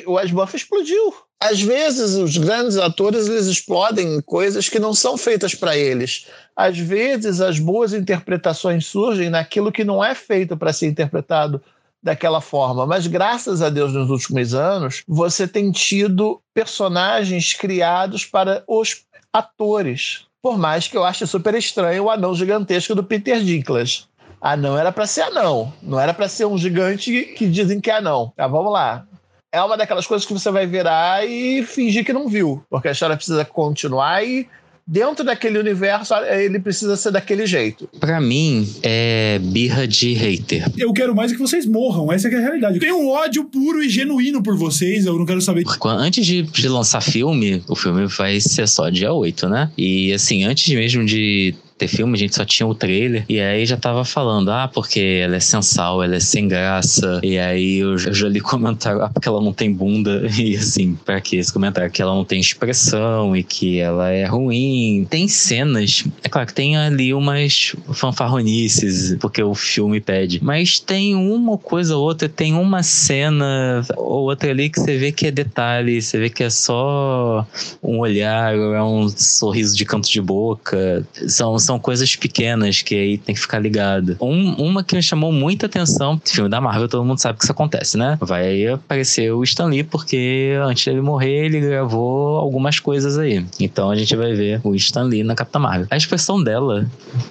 o 0.07 0.35
Murphy 0.35 0.57
explodiu. 0.57 1.15
Às 1.41 1.61
vezes, 1.61 2.15
os 2.15 2.37
grandes 2.37 2.77
atores 2.77 3.29
eles 3.29 3.47
explodem 3.47 4.21
coisas 4.23 4.69
que 4.69 4.79
não 4.79 4.95
são 4.95 5.19
feitas 5.19 5.55
para 5.55 5.77
eles. 5.77 6.27
Às 6.57 6.79
vezes, 6.79 7.41
as 7.41 7.59
boas 7.59 7.93
interpretações 7.93 8.87
surgem 8.87 9.29
naquilo 9.29 9.73
que 9.73 9.85
não 9.85 10.03
é 10.03 10.15
feito 10.15 10.57
para 10.57 10.73
ser 10.73 10.87
interpretado 10.87 11.61
daquela 12.03 12.41
forma. 12.41 12.87
Mas 12.87 13.07
graças 13.07 13.63
a 13.63 13.69
Deus, 13.69 13.93
nos 13.93 14.11
últimos 14.11 14.55
anos, 14.55 15.03
você 15.09 15.49
tem 15.49 15.73
tido 15.73 16.41
personagens 16.53 17.53
criados 17.55 18.25
para 18.25 18.63
os 18.69 19.05
atores. 19.33 20.27
Por 20.41 20.59
mais 20.59 20.87
que 20.87 20.97
eu 20.97 21.05
ache 21.05 21.27
super 21.27 21.55
estranho 21.55 22.05
o 22.05 22.11
anão 22.11 22.35
gigantesco 22.35 22.95
do 22.95 23.03
Peter 23.03 23.43
Dinklage. 23.43 24.05
Anão 24.45 24.77
era 24.79 24.93
para 24.93 25.07
ser 25.07 25.23
anão, 25.23 25.73
não 25.83 25.99
era 25.99 26.13
para 26.13 26.29
ser 26.29 26.45
um 26.45 26.59
gigante 26.59 27.33
que 27.37 27.47
dizem 27.49 27.81
que 27.81 27.91
é 27.91 27.97
anão. 27.97 28.31
Tá, 28.37 28.47
vamos 28.47 28.71
lá. 28.71 29.07
É 29.51 29.63
uma 29.63 29.77
daquelas 29.77 30.07
coisas 30.07 30.27
que 30.27 30.33
você 30.35 30.51
vai 30.51 30.67
virar 30.67 31.27
e 31.27 31.63
fingir 31.65 32.05
que 32.05 32.13
não 32.13 32.29
viu, 32.29 32.63
porque 32.69 32.89
a 32.89 32.93
história 32.93 33.17
precisa 33.17 33.45
continuar 33.45 34.23
e 34.23 34.47
dentro 34.87 35.25
daquele 35.25 35.59
universo 35.59 36.13
ele 36.15 36.59
precisa 36.59 36.95
ser 36.97 37.11
daquele 37.13 37.47
jeito. 37.47 37.89
Pra 37.99 38.21
mim, 38.21 38.69
é 38.83 39.39
birra 39.41 39.89
de 39.89 40.13
hater. 40.13 40.71
Eu 40.77 40.93
quero 40.93 41.15
mais 41.15 41.31
é 41.33 41.35
que 41.37 41.41
vocês 41.41 41.65
morram, 41.65 42.13
essa 42.13 42.29
que 42.29 42.35
é 42.35 42.39
a 42.39 42.43
realidade. 42.43 42.75
Eu 42.75 42.81
tenho 42.81 42.99
um 42.99 43.09
ódio 43.09 43.45
puro 43.45 43.83
e 43.83 43.89
genuíno 43.89 44.43
por 44.43 44.59
vocês, 44.59 45.07
eu 45.07 45.17
não 45.19 45.25
quero 45.25 45.41
saber. 45.41 45.63
Quando- 45.79 46.01
Antes 46.01 46.27
de, 46.27 46.43
de 46.43 46.69
lançar 46.69 47.01
filme, 47.01 47.63
o 47.67 47.75
filme 47.75 48.07
vai 48.09 48.39
ser 48.41 48.69
só 48.69 48.91
dia 48.91 49.11
8, 49.13 49.49
né? 49.49 49.71
E 49.79 50.13
assim, 50.13 50.45
antes 50.45 50.69
mesmo 50.75 51.03
de 51.05 51.55
ter 51.77 51.89
filme, 51.89 52.15
a 52.15 52.19
gente 52.19 52.35
só 52.35 52.45
tinha 52.45 52.67
o 52.67 52.75
trailer. 52.75 53.25
E 53.29 53.41
aí 53.41 53.67
já 53.67 53.77
tava 53.77 54.05
falando, 54.05 54.51
ah, 54.51 54.69
porque 54.73 55.21
ela 55.23 55.37
é 55.37 55.41
sensal, 55.41 56.03
ela 56.03 56.17
é 56.17 56.21
sem 56.21 56.47
graça. 56.49 57.21
E 57.23 57.39
aí 57.39 57.79
eu, 57.79 57.97
já- 57.99 58.29
li 58.29 58.41
comentário, 58.41 59.03
ah, 59.03 59.09
porque 59.09 59.29
ela 59.29 59.41
não 59.41 59.53
tem 59.53 59.73
bunda. 59.73 60.23
E 60.39 60.57
assim, 60.57 60.95
pra 61.05 61.21
que 61.21 61.37
esse 61.37 61.53
comentário? 61.53 61.91
Que 61.91 62.03
ela 62.03 62.15
não 62.15 62.25
tem 62.25 62.41
expressão 62.41 63.37
e 63.37 63.43
que 63.43 63.79
ela 63.79 64.11
é 64.11 64.25
ruim. 64.25 65.07
Tem 65.09 65.29
cenas, 65.29 66.05
é 66.23 66.29
claro 66.29 66.47
que 66.47 66.55
tem 66.55 66.77
ali 66.77 67.13
umas 67.15 67.75
fanfarronices, 67.93 69.17
porque 69.21 69.43
o 69.43 69.55
filme 69.55 70.01
pede. 70.01 70.41
Mas 70.43 70.79
tem 70.79 71.15
uma 71.15 71.57
coisa 71.59 71.97
ou 71.97 72.05
outra, 72.05 72.29
tem 72.29 72.55
uma 72.55 72.83
cena 72.83 73.83
ou 73.97 74.25
outra 74.25 74.51
ali 74.51 74.69
que 74.69 74.81
você 74.81 74.97
vê 74.97 75.13
que 75.13 75.27
é 75.27 75.31
detalhe, 75.31 76.01
você 76.01 76.19
vê 76.19 76.31
que 76.31 76.43
é 76.43 76.51
só 76.51 77.47
um 77.83 77.99
olhar, 77.99 78.55
é 78.55 78.83
um 78.83 79.09
sorriso 79.09 79.77
de 79.77 79.85
canto 79.85 80.11
de 80.11 80.21
boca. 80.21 81.07
São, 81.29 81.59
são 81.65 81.79
coisas 81.79 82.15
pequenas 82.17 82.83
que 82.83 82.95
aí 82.95 83.19
tem 83.19 83.35
que 83.35 83.41
ficar 83.41 83.59
ligado. 83.59 84.17
Um- 84.21 84.55
uma 84.55 84.85
que 84.85 84.95
me 84.95 85.03
chamou 85.03 85.33
muita 85.33 85.67
atenção, 85.67 86.21
filme 86.25 86.49
da 86.49 86.61
Marvel, 86.61 86.89
todo 86.89 87.05
mundo 87.05 87.19
sabe 87.19 87.39
que 87.39 87.45
isso 87.45 87.53
acontece, 87.53 87.97
né? 87.97 88.17
Vai 88.21 88.67
aparecer 88.69 89.33
o 89.33 89.43
Stan 89.43 89.67
Lee, 89.67 89.83
porque 89.83 90.55
antes 90.63 90.85
dele 90.85 91.01
morrer, 91.01 91.47
ele 91.47 91.61
gravou 91.61 92.37
algumas 92.39 92.79
coisas 92.79 93.19
aí. 93.19 93.45
Então 93.59 93.91
a 93.91 93.97
gente 93.97 94.15
vai 94.17 94.33
ver 94.35 94.61
o 94.65 94.75
Stan 94.75 95.05
Lee 95.05 95.23
na 95.25 95.35
Capitã 95.35 95.59
Marvel. 95.59 95.87
A 95.91 95.97
expressão 95.97 96.43
dela 96.43 96.87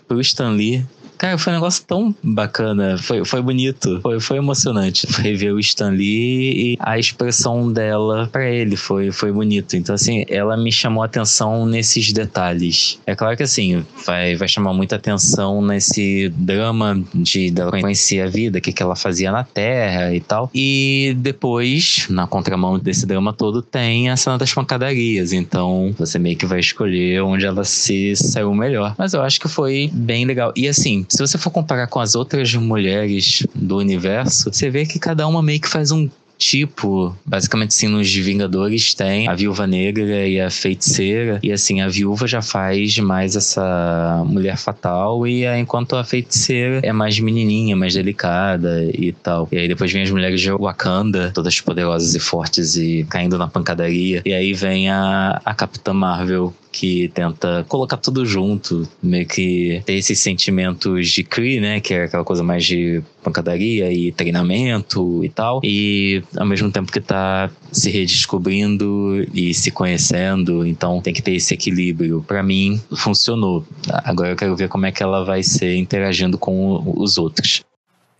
pro 0.08 0.20
Stan 0.22 0.52
Lee 0.52 0.86
Cara, 1.24 1.38
foi 1.38 1.54
um 1.54 1.56
negócio 1.56 1.86
tão 1.88 2.14
bacana, 2.22 2.98
foi, 2.98 3.24
foi 3.24 3.42
bonito, 3.42 4.02
foi, 4.02 4.20
foi 4.20 4.38
emocionante 4.40 5.08
rever 5.22 5.54
o 5.54 5.60
Stan 5.62 5.92
Lee 5.92 6.74
e 6.74 6.78
a 6.82 7.00
expressão 7.00 7.72
dela 7.72 8.28
pra 8.30 8.50
ele 8.50 8.76
foi, 8.76 9.10
foi 9.10 9.32
bonito. 9.32 9.78
Então, 9.78 9.96
assim, 9.96 10.26
ela 10.28 10.58
me 10.58 10.70
chamou 10.70 11.02
a 11.02 11.06
atenção 11.06 11.66
nesses 11.66 12.12
detalhes. 12.12 13.00
É 13.08 13.16
claro 13.16 13.38
que, 13.38 13.44
assim, 13.44 13.86
vai, 14.06 14.36
vai 14.36 14.50
chamar 14.50 14.74
muita 14.74 14.98
atenção 14.98 15.62
nesse 15.62 16.28
drama 16.36 17.02
de 17.16 17.50
dela 17.52 17.72
conhecer 17.72 18.20
a 18.20 18.28
vida, 18.28 18.58
o 18.58 18.62
que, 18.62 18.74
que 18.74 18.84
ela 18.84 18.98
fazia 18.98 19.32
na 19.32 19.46
Terra 19.46 20.14
e 20.14 20.20
tal. 20.20 20.52
E 20.54 21.16
depois, 21.20 22.06
na 22.10 22.28
contramão 22.28 22.78
desse 22.78 23.06
drama 23.06 23.32
todo, 23.32 23.62
tem 23.62 24.10
a 24.10 24.18
cena 24.18 24.38
das 24.38 24.54
pancadarias. 24.54 25.32
Então, 25.32 25.96
você 25.98 26.20
meio 26.20 26.36
que 26.36 26.46
vai 26.46 26.60
escolher 26.60 27.24
onde 27.24 27.46
ela 27.46 27.64
se 27.64 28.14
saiu 28.18 28.54
melhor. 28.54 28.94
Mas 28.98 29.14
eu 29.14 29.22
acho 29.22 29.40
que 29.40 29.48
foi 29.48 29.90
bem 29.94 30.26
legal. 30.26 30.52
E 30.54 30.68
assim, 30.68 31.06
se 31.14 31.20
você 31.20 31.38
for 31.38 31.52
comparar 31.52 31.86
com 31.88 32.00
as 32.00 32.16
outras 32.16 32.54
mulheres 32.56 33.46
do 33.54 33.78
universo, 33.78 34.52
você 34.52 34.70
vê 34.70 34.84
que 34.84 34.98
cada 34.98 35.28
uma 35.28 35.44
meio 35.44 35.60
que 35.60 35.70
faz 35.70 35.92
um 35.92 36.10
tipo, 36.36 37.16
basicamente 37.24 37.74
sim, 37.74 37.88
nos 37.88 38.14
Vingadores 38.14 38.96
tem 38.96 39.28
a 39.28 39.36
Viúva 39.36 39.68
Negra 39.68 40.28
e 40.28 40.42
a 40.42 40.50
Feiticeira, 40.50 41.40
e 41.44 41.52
assim, 41.52 41.82
a 41.82 41.88
Viúva 41.88 42.28
já 42.28 42.42
faz 42.42 42.98
mais 42.98 43.36
essa 43.36 44.24
mulher 44.26 44.58
fatal, 44.58 45.26
e 45.28 45.46
enquanto 45.58 45.96
a 45.96 46.04
Feiticeira 46.04 46.80
é 46.84 46.92
mais 46.92 47.20
menininha, 47.20 47.76
mais 47.76 47.94
delicada 47.94 48.84
e 48.94 49.14
tal. 49.14 49.48
E 49.52 49.58
aí 49.58 49.68
depois 49.68 49.92
vem 49.92 50.02
as 50.02 50.12
mulheres 50.12 50.42
de 50.42 50.52
Wakanda, 50.52 51.32
todas 51.32 51.62
poderosas 51.62 52.16
e 52.16 52.20
fortes 52.20 52.76
e 52.76 53.06
caindo 53.08 53.38
na 53.38 53.48
pancadaria, 53.48 54.22
e 54.26 54.34
aí 54.34 54.52
vem 54.52 54.90
a, 54.90 55.40
a 55.46 55.54
Capitã 55.54 55.94
Marvel, 55.94 56.54
que 56.74 57.08
tenta 57.10 57.64
colocar 57.70 57.98
tudo 57.98 58.26
junto, 58.26 58.88
meio 59.02 59.28
que 59.28 59.82
ter 59.86 59.94
esses 59.94 60.20
sentimentos 60.20 61.10
de 61.10 61.24
Kree, 61.24 61.62
né, 61.62 61.80
que 61.80 61.94
é 61.94 62.06
aquela 62.06 62.24
coisa 62.24 62.44
mais 62.44 62.66
de 62.66 63.04
pancadaria 63.24 63.94
e 63.94 64.12
treinamento 64.12 65.24
e 65.24 65.30
tal, 65.30 65.62
e 65.64 66.24
ao 66.36 66.46
mesmo 66.46 66.72
tempo 66.72 66.92
que 66.92 67.00
tá 67.00 67.50
se 67.72 67.92
redescobrindo 67.92 69.26
e 69.34 69.54
se 69.54 69.70
conhecendo, 69.70 70.66
então 70.66 71.00
tem 71.00 71.14
que 71.14 71.22
ter 71.22 71.36
esse 71.36 71.54
equilíbrio. 71.54 72.24
Pra 72.28 72.42
mim, 72.42 72.82
funcionou. 72.96 73.66
Agora 74.04 74.32
eu 74.32 74.36
quero 74.36 74.56
ver 74.56 74.68
como 74.68 74.88
é 74.88 74.92
que 74.92 75.04
ela 75.04 75.24
vai 75.24 75.44
ser 75.44 75.76
interagindo 75.76 76.38
com 76.38 76.82
os 76.98 77.18
outros. 77.18 77.64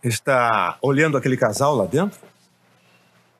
Está 0.02 0.78
olhando 0.80 1.16
aquele 1.16 1.36
casal 1.36 1.74
lá 1.74 1.86
dentro? 1.86 2.18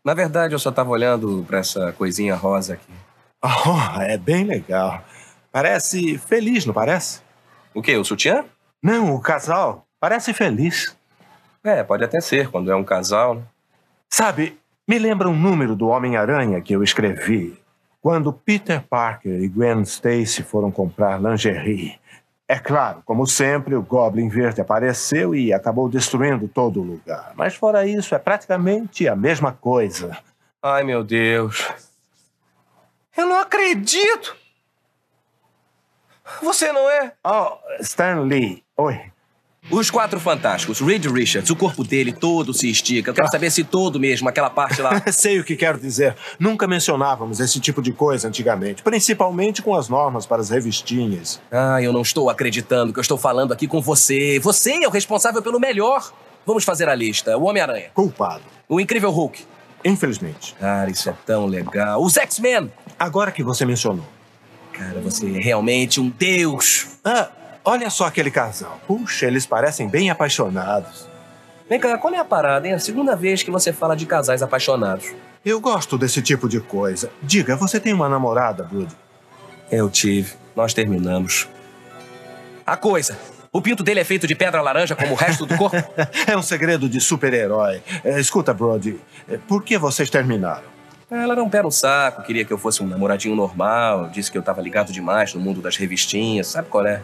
Na 0.05 0.12
verdade, 0.12 0.55
eu 0.55 0.59
só 0.59 0.71
tava 0.73 0.91
olhando 0.91 1.45
pra 1.47 1.61
essa 1.61 1.93
coisinha 1.93 2.35
rosa 2.35 2.75
aqui. 2.75 3.03
Oh, 3.66 4.01
é 4.01 4.16
bem 4.16 4.45
legal. 4.45 5.05
Parece 5.53 6.16
feliz, 6.16 6.64
não 6.64 6.72
parece? 6.72 7.20
O 7.74 7.82
quê? 7.82 7.97
O 7.97 8.05
sutiã? 8.05 8.45
Não, 8.82 9.14
o 9.14 9.20
casal. 9.20 9.86
Parece 10.01 10.32
feliz. 10.32 10.97
É, 11.62 11.82
pode 11.82 12.05
até 12.05 12.20
ser, 12.20 12.51
quando 12.51 12.70
é 12.70 12.76
um 12.76 12.84
casal, 12.84 13.34
né? 13.36 13.42
Sabe, 14.11 14.59
me 14.86 14.99
lembra 14.99 15.28
um 15.28 15.36
número 15.36 15.74
do 15.74 15.88
Homem-Aranha 15.88 16.61
que 16.61 16.74
eu 16.74 16.82
escrevi. 16.82 17.59
Quando 18.01 18.32
Peter 18.32 18.82
Parker 18.82 19.42
e 19.42 19.49
Gwen 19.49 19.82
Stacy 19.82 20.42
foram 20.42 20.70
comprar 20.70 21.20
lingerie. 21.20 21.99
É 22.47 22.59
claro, 22.59 23.03
como 23.05 23.26
sempre, 23.26 23.74
o 23.74 23.82
Goblin 23.82 24.28
Verde 24.28 24.61
apareceu 24.61 25.34
e 25.34 25.53
acabou 25.53 25.88
destruindo 25.88 26.47
todo 26.47 26.80
o 26.80 26.84
lugar. 26.84 27.32
Mas 27.34 27.55
fora 27.55 27.86
isso, 27.86 28.14
é 28.14 28.18
praticamente 28.18 29.09
a 29.09 29.16
mesma 29.16 29.53
coisa. 29.53 30.18
Ai, 30.62 30.84
meu 30.84 31.03
Deus. 31.03 31.72
Eu 33.17 33.27
não 33.27 33.41
acredito! 33.41 34.37
Você 36.43 36.73
não 36.73 36.89
é? 36.89 37.12
Oh, 37.25 37.59
Stan 37.81 38.21
Lee. 38.23 38.62
Oi. 38.77 39.01
Os 39.71 39.91
quatro 39.91 40.21
fantásticos, 40.21 40.81
Reed 40.81 41.07
Richards, 41.07 41.49
o 41.49 41.57
corpo 41.57 41.83
dele 41.83 42.12
todo 42.12 42.53
se 42.53 42.69
estica. 42.69 43.11
Eu 43.11 43.15
quero 43.15 43.31
saber 43.31 43.51
se 43.51 43.65
todo 43.65 43.99
mesmo, 43.99 44.29
aquela 44.29 44.51
parte 44.51 44.83
lá. 44.83 45.01
Sei 45.11 45.41
o 45.41 45.45
que 45.45 45.57
quero 45.57 45.79
dizer. 45.79 46.15
Nunca 46.39 46.67
mencionávamos 46.67 47.41
esse 47.41 47.59
tipo 47.61 47.81
de 47.81 47.91
coisa 47.91 48.29
antigamente, 48.29 48.83
principalmente 48.83 49.62
com 49.62 49.75
as 49.75 49.89
normas 49.89 50.27
para 50.27 50.43
as 50.43 50.51
revistinhas. 50.51 51.41
Ah, 51.51 51.81
eu 51.81 51.95
não 51.95 52.03
estou 52.03 52.29
acreditando 52.29 52.93
que 52.93 52.99
eu 52.99 53.03
estou 53.03 53.17
falando 53.17 53.53
aqui 53.53 53.67
com 53.67 53.81
você. 53.81 54.39
Você 54.41 54.85
é 54.85 54.87
o 54.87 54.91
responsável 54.91 55.41
pelo 55.41 55.59
melhor. 55.59 56.12
Vamos 56.45 56.62
fazer 56.62 56.87
a 56.89 56.95
lista. 56.95 57.39
O 57.39 57.45
Homem-Aranha. 57.45 57.91
Culpado. 57.95 58.43
O 58.69 58.79
Incrível 58.79 59.11
Hulk. 59.11 59.47
Infelizmente. 59.83 60.55
Cara, 60.61 60.91
isso 60.91 61.09
é 61.09 61.15
tão 61.25 61.47
legal. 61.47 62.03
Os 62.03 62.19
X-Men. 62.19 62.71
Agora 62.99 63.30
que 63.30 63.42
você 63.42 63.64
mencionou. 63.64 64.07
Cara, 64.72 65.01
você 65.01 65.26
é 65.26 65.40
realmente 65.40 66.01
um 66.01 66.09
deus. 66.09 66.99
Ah, 67.05 67.30
olha 67.64 67.88
só 67.90 68.07
aquele 68.07 68.30
casal. 68.30 68.80
Puxa, 68.86 69.26
eles 69.26 69.47
parecem 69.47 69.88
bem 69.88 70.11
apaixonados. 70.11 71.09
Vem 71.68 71.80
cá, 71.80 71.97
qual 71.97 72.12
é 72.12 72.18
a 72.18 72.24
parada, 72.24 72.66
hein? 72.66 72.72
É 72.72 72.76
a 72.76 72.80
segunda 72.80 73.16
vez 73.16 73.42
que 73.42 73.51
você 73.51 73.72
fala 73.72 73.97
de 73.97 74.05
casais 74.05 74.42
apaixonados. 74.42 75.12
Eu 75.45 75.61
gosto 75.61 75.97
desse 75.97 76.20
tipo 76.20 76.49
de 76.49 76.61
coisa. 76.61 77.11
Diga, 77.22 77.57
você 77.57 77.78
tem 77.78 77.92
uma 77.92 78.09
namorada, 78.09 78.64
Brody? 78.64 78.95
Eu 79.70 79.88
tive. 79.88 80.34
Nós 80.55 80.74
terminamos. 80.74 81.49
A 82.66 82.76
coisa. 82.76 83.16
O 83.53 83.62
pinto 83.62 83.82
dele 83.82 84.01
é 84.01 84.05
feito 84.05 84.26
de 84.26 84.34
pedra 84.34 84.61
laranja 84.61 84.97
como 84.97 85.12
o 85.12 85.14
resto 85.14 85.47
do 85.47 85.57
corpo? 85.57 85.76
é 86.26 86.36
um 86.36 86.42
segredo 86.42 86.88
de 86.88 87.01
super-herói. 87.01 87.82
É, 88.03 88.18
escuta, 88.18 88.53
Brody, 88.53 88.99
é, 89.28 89.36
por 89.36 89.62
que 89.62 89.78
vocês 89.78 90.11
terminaram? 90.11 90.74
Ela 91.15 91.35
era 91.35 91.43
um 91.43 91.49
pé 91.49 91.62
no 91.62 91.71
saco, 91.71 92.23
queria 92.23 92.45
que 92.45 92.53
eu 92.53 92.59
fosse 92.59 92.83
um 92.83 92.87
namoradinho 92.87 93.37
normal, 93.37 94.09
disse 94.09 94.31
que 94.31 94.37
eu 94.37 94.43
tava 94.43 94.61
ligado 94.61 94.93
demais 94.93 95.33
no 95.35 95.41
mundo 95.41 95.61
das 95.61 95.77
revistinhas, 95.77 96.49
sabe 96.49 96.69
qual 96.69 96.87
é? 96.87 97.03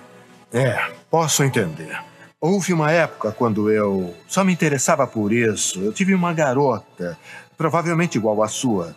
É, 0.52 0.90
posso 1.10 1.44
entender. 1.44 1.96
Houve 2.40 2.72
uma 2.72 2.90
época 2.90 3.32
quando 3.32 3.70
eu 3.70 4.14
só 4.26 4.42
me 4.42 4.52
interessava 4.52 5.06
por 5.06 5.32
isso. 5.32 5.80
Eu 5.80 5.92
tive 5.92 6.14
uma 6.14 6.32
garota, 6.32 7.16
provavelmente 7.56 8.16
igual 8.16 8.42
à 8.42 8.48
sua. 8.48 8.96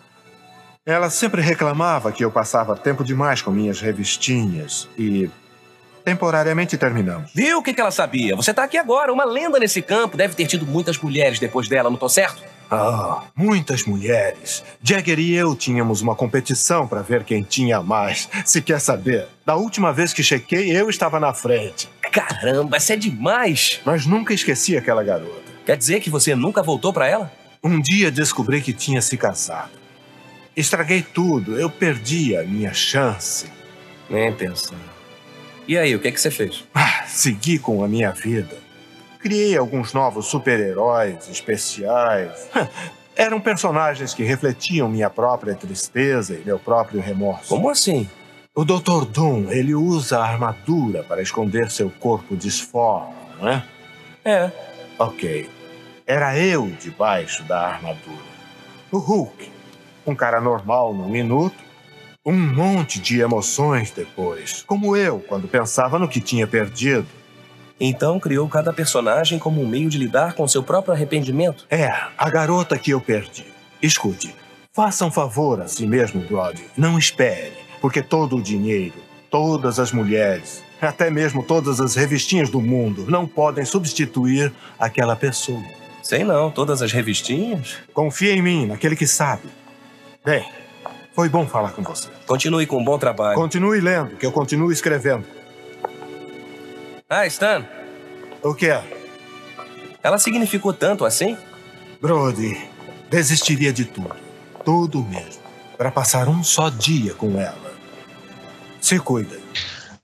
Ela 0.85 1.09
sempre 1.09 1.41
reclamava 1.41 2.11
que 2.11 2.23
eu 2.23 2.31
passava 2.31 2.75
tempo 2.75 3.03
demais 3.03 3.41
com 3.41 3.51
minhas 3.51 3.81
revistinhas 3.81 4.87
e 4.97 5.29
temporariamente 6.03 6.77
terminamos. 6.77 7.31
Viu 7.33 7.59
o 7.59 7.63
que, 7.63 7.73
que 7.73 7.81
ela 7.81 7.91
sabia? 7.91 8.35
Você 8.35 8.53
tá 8.53 8.63
aqui 8.63 8.77
agora, 8.77 9.11
uma 9.11 9.25
lenda 9.25 9.59
nesse 9.59 9.81
campo, 9.81 10.17
deve 10.17 10.35
ter 10.35 10.47
tido 10.47 10.65
muitas 10.65 10.97
mulheres 10.97 11.39
depois 11.39 11.67
dela, 11.67 11.89
não 11.89 11.97
tô 11.97 12.09
certo? 12.09 12.43
Ah, 12.73 13.23
muitas 13.35 13.85
mulheres. 13.85 14.63
Jagger 14.81 15.19
e 15.19 15.33
eu 15.33 15.55
tínhamos 15.55 16.01
uma 16.01 16.15
competição 16.15 16.87
para 16.87 17.01
ver 17.01 17.23
quem 17.23 17.43
tinha 17.43 17.81
mais. 17.81 18.27
Se 18.43 18.61
quer 18.61 18.79
saber, 18.79 19.27
da 19.45 19.55
última 19.55 19.93
vez 19.93 20.11
que 20.11 20.23
chequei, 20.23 20.75
eu 20.75 20.89
estava 20.89 21.19
na 21.19 21.33
frente. 21.33 21.87
Caramba, 22.11 22.77
isso 22.77 22.91
é 22.91 22.95
demais! 22.95 23.79
Mas 23.85 24.05
nunca 24.05 24.33
esqueci 24.33 24.75
aquela 24.75 25.03
garota. 25.03 25.43
Quer 25.65 25.77
dizer 25.77 25.99
que 25.99 26.09
você 26.09 26.35
nunca 26.35 26.63
voltou 26.63 26.91
para 26.91 27.07
ela? 27.07 27.31
Um 27.63 27.79
dia 27.79 28.11
descobri 28.11 28.61
que 28.61 28.73
tinha 28.73 29.01
se 29.01 29.17
casado. 29.17 29.71
Estraguei 30.55 31.01
tudo, 31.01 31.59
eu 31.59 31.69
perdi 31.69 32.35
a 32.35 32.43
minha 32.43 32.73
chance. 32.73 33.45
Nem 34.09 34.33
pensar. 34.33 34.77
E 35.67 35.77
aí, 35.77 35.95
o 35.95 35.99
que, 35.99 36.07
é 36.07 36.11
que 36.11 36.19
você 36.19 36.29
fez? 36.29 36.63
Ah, 36.73 37.03
segui 37.07 37.57
com 37.57 37.83
a 37.83 37.87
minha 37.87 38.11
vida. 38.11 38.62
Criei 39.23 39.55
alguns 39.57 39.93
novos 39.93 40.25
super-heróis 40.25 41.29
especiais. 41.29 42.49
Eram 43.15 43.39
personagens 43.39 44.13
que 44.13 44.21
refletiam 44.21 44.89
minha 44.89 45.09
própria 45.09 45.55
tristeza 45.55 46.33
e 46.35 46.43
meu 46.43 46.59
próprio 46.59 46.99
remorso. 46.99 47.47
Como 47.47 47.69
assim? 47.69 48.09
O 48.53 48.65
Dr. 48.65 49.05
Doom, 49.05 49.49
ele 49.49 49.73
usa 49.73 50.19
a 50.19 50.25
armadura 50.25 51.03
para 51.03 51.21
esconder 51.21 51.71
seu 51.71 51.89
corpo 51.89 52.35
disforme, 52.35 53.15
não 53.39 53.47
é? 53.47 53.63
É. 54.25 54.51
Ok. 54.99 55.49
Era 56.05 56.37
eu 56.37 56.67
debaixo 56.81 57.43
da 57.43 57.61
armadura. 57.65 58.33
O 58.91 58.97
Hulk, 58.97 59.49
um 60.05 60.13
cara 60.13 60.41
normal 60.41 60.93
num 60.93 61.07
minuto, 61.07 61.55
um 62.25 62.33
monte 62.33 62.99
de 62.99 63.21
emoções 63.21 63.89
depois, 63.91 64.63
como 64.63 64.97
eu 64.97 65.19
quando 65.21 65.47
pensava 65.47 65.97
no 65.97 66.09
que 66.09 66.19
tinha 66.19 66.45
perdido. 66.45 67.07
Então 67.79 68.19
criou 68.19 68.47
cada 68.47 68.71
personagem 68.71 69.39
como 69.39 69.61
um 69.61 69.67
meio 69.67 69.89
de 69.89 69.97
lidar 69.97 70.33
com 70.33 70.47
seu 70.47 70.63
próprio 70.63 70.93
arrependimento? 70.93 71.65
É, 71.69 71.91
a 72.17 72.29
garota 72.29 72.77
que 72.77 72.91
eu 72.91 73.01
perdi. 73.01 73.45
Escute, 73.81 74.33
faça 74.71 75.05
um 75.05 75.11
favor 75.11 75.61
a 75.61 75.67
si 75.67 75.85
mesmo, 75.85 76.21
Brody. 76.21 76.63
Não 76.77 76.97
espere, 76.97 77.53
porque 77.81 78.01
todo 78.01 78.37
o 78.37 78.41
dinheiro, 78.41 78.95
todas 79.29 79.79
as 79.79 79.91
mulheres, 79.91 80.63
até 80.81 81.09
mesmo 81.09 81.43
todas 81.43 81.79
as 81.79 81.95
revistinhas 81.95 82.49
do 82.49 82.61
mundo 82.61 83.05
não 83.09 83.27
podem 83.27 83.65
substituir 83.65 84.53
aquela 84.79 85.15
pessoa. 85.15 85.63
Sei 86.01 86.23
não, 86.23 86.51
todas 86.51 86.81
as 86.81 86.91
revistinhas? 86.91 87.77
Confia 87.93 88.33
em 88.33 88.41
mim, 88.41 88.65
naquele 88.65 88.95
que 88.95 89.07
sabe. 89.07 89.43
Bem, 90.23 90.45
foi 91.15 91.29
bom 91.29 91.47
falar 91.47 91.71
com 91.71 91.81
você. 91.81 92.09
Continue 92.25 92.65
com 92.65 92.77
um 92.77 92.83
bom 92.83 92.97
trabalho. 92.97 93.35
Continue 93.35 93.79
lendo, 93.79 94.17
que 94.17 94.25
eu 94.25 94.31
continuo 94.31 94.71
escrevendo. 94.71 95.25
Ah, 97.15 97.27
Stan. 97.27 97.63
O 98.41 98.55
que 98.55 98.65
é? 98.65 98.83
Ela 100.01 100.17
significou 100.17 100.73
tanto 100.73 101.05
assim? 101.05 101.37
Brody, 102.01 102.59
desistiria 103.07 103.71
de 103.71 103.85
tudo. 103.85 104.15
Tudo 104.65 105.03
mesmo. 105.03 105.43
Para 105.77 105.91
passar 105.91 106.27
um 106.27 106.43
só 106.43 106.69
dia 106.69 107.13
com 107.13 107.39
ela. 107.39 107.71
Se 108.81 108.97
cuida. 108.97 109.39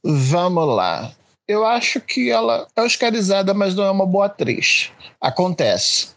Vamos 0.04 0.68
lá. 0.68 1.12
Eu 1.48 1.66
acho 1.66 2.00
que 2.00 2.30
ela 2.30 2.68
é 2.76 2.82
oscarizada, 2.84 3.56
mas 3.56 3.74
não 3.74 3.86
é 3.86 3.90
uma 3.90 4.06
boa 4.06 4.28
atriz. 4.28 4.92
Acontece. 5.20 6.10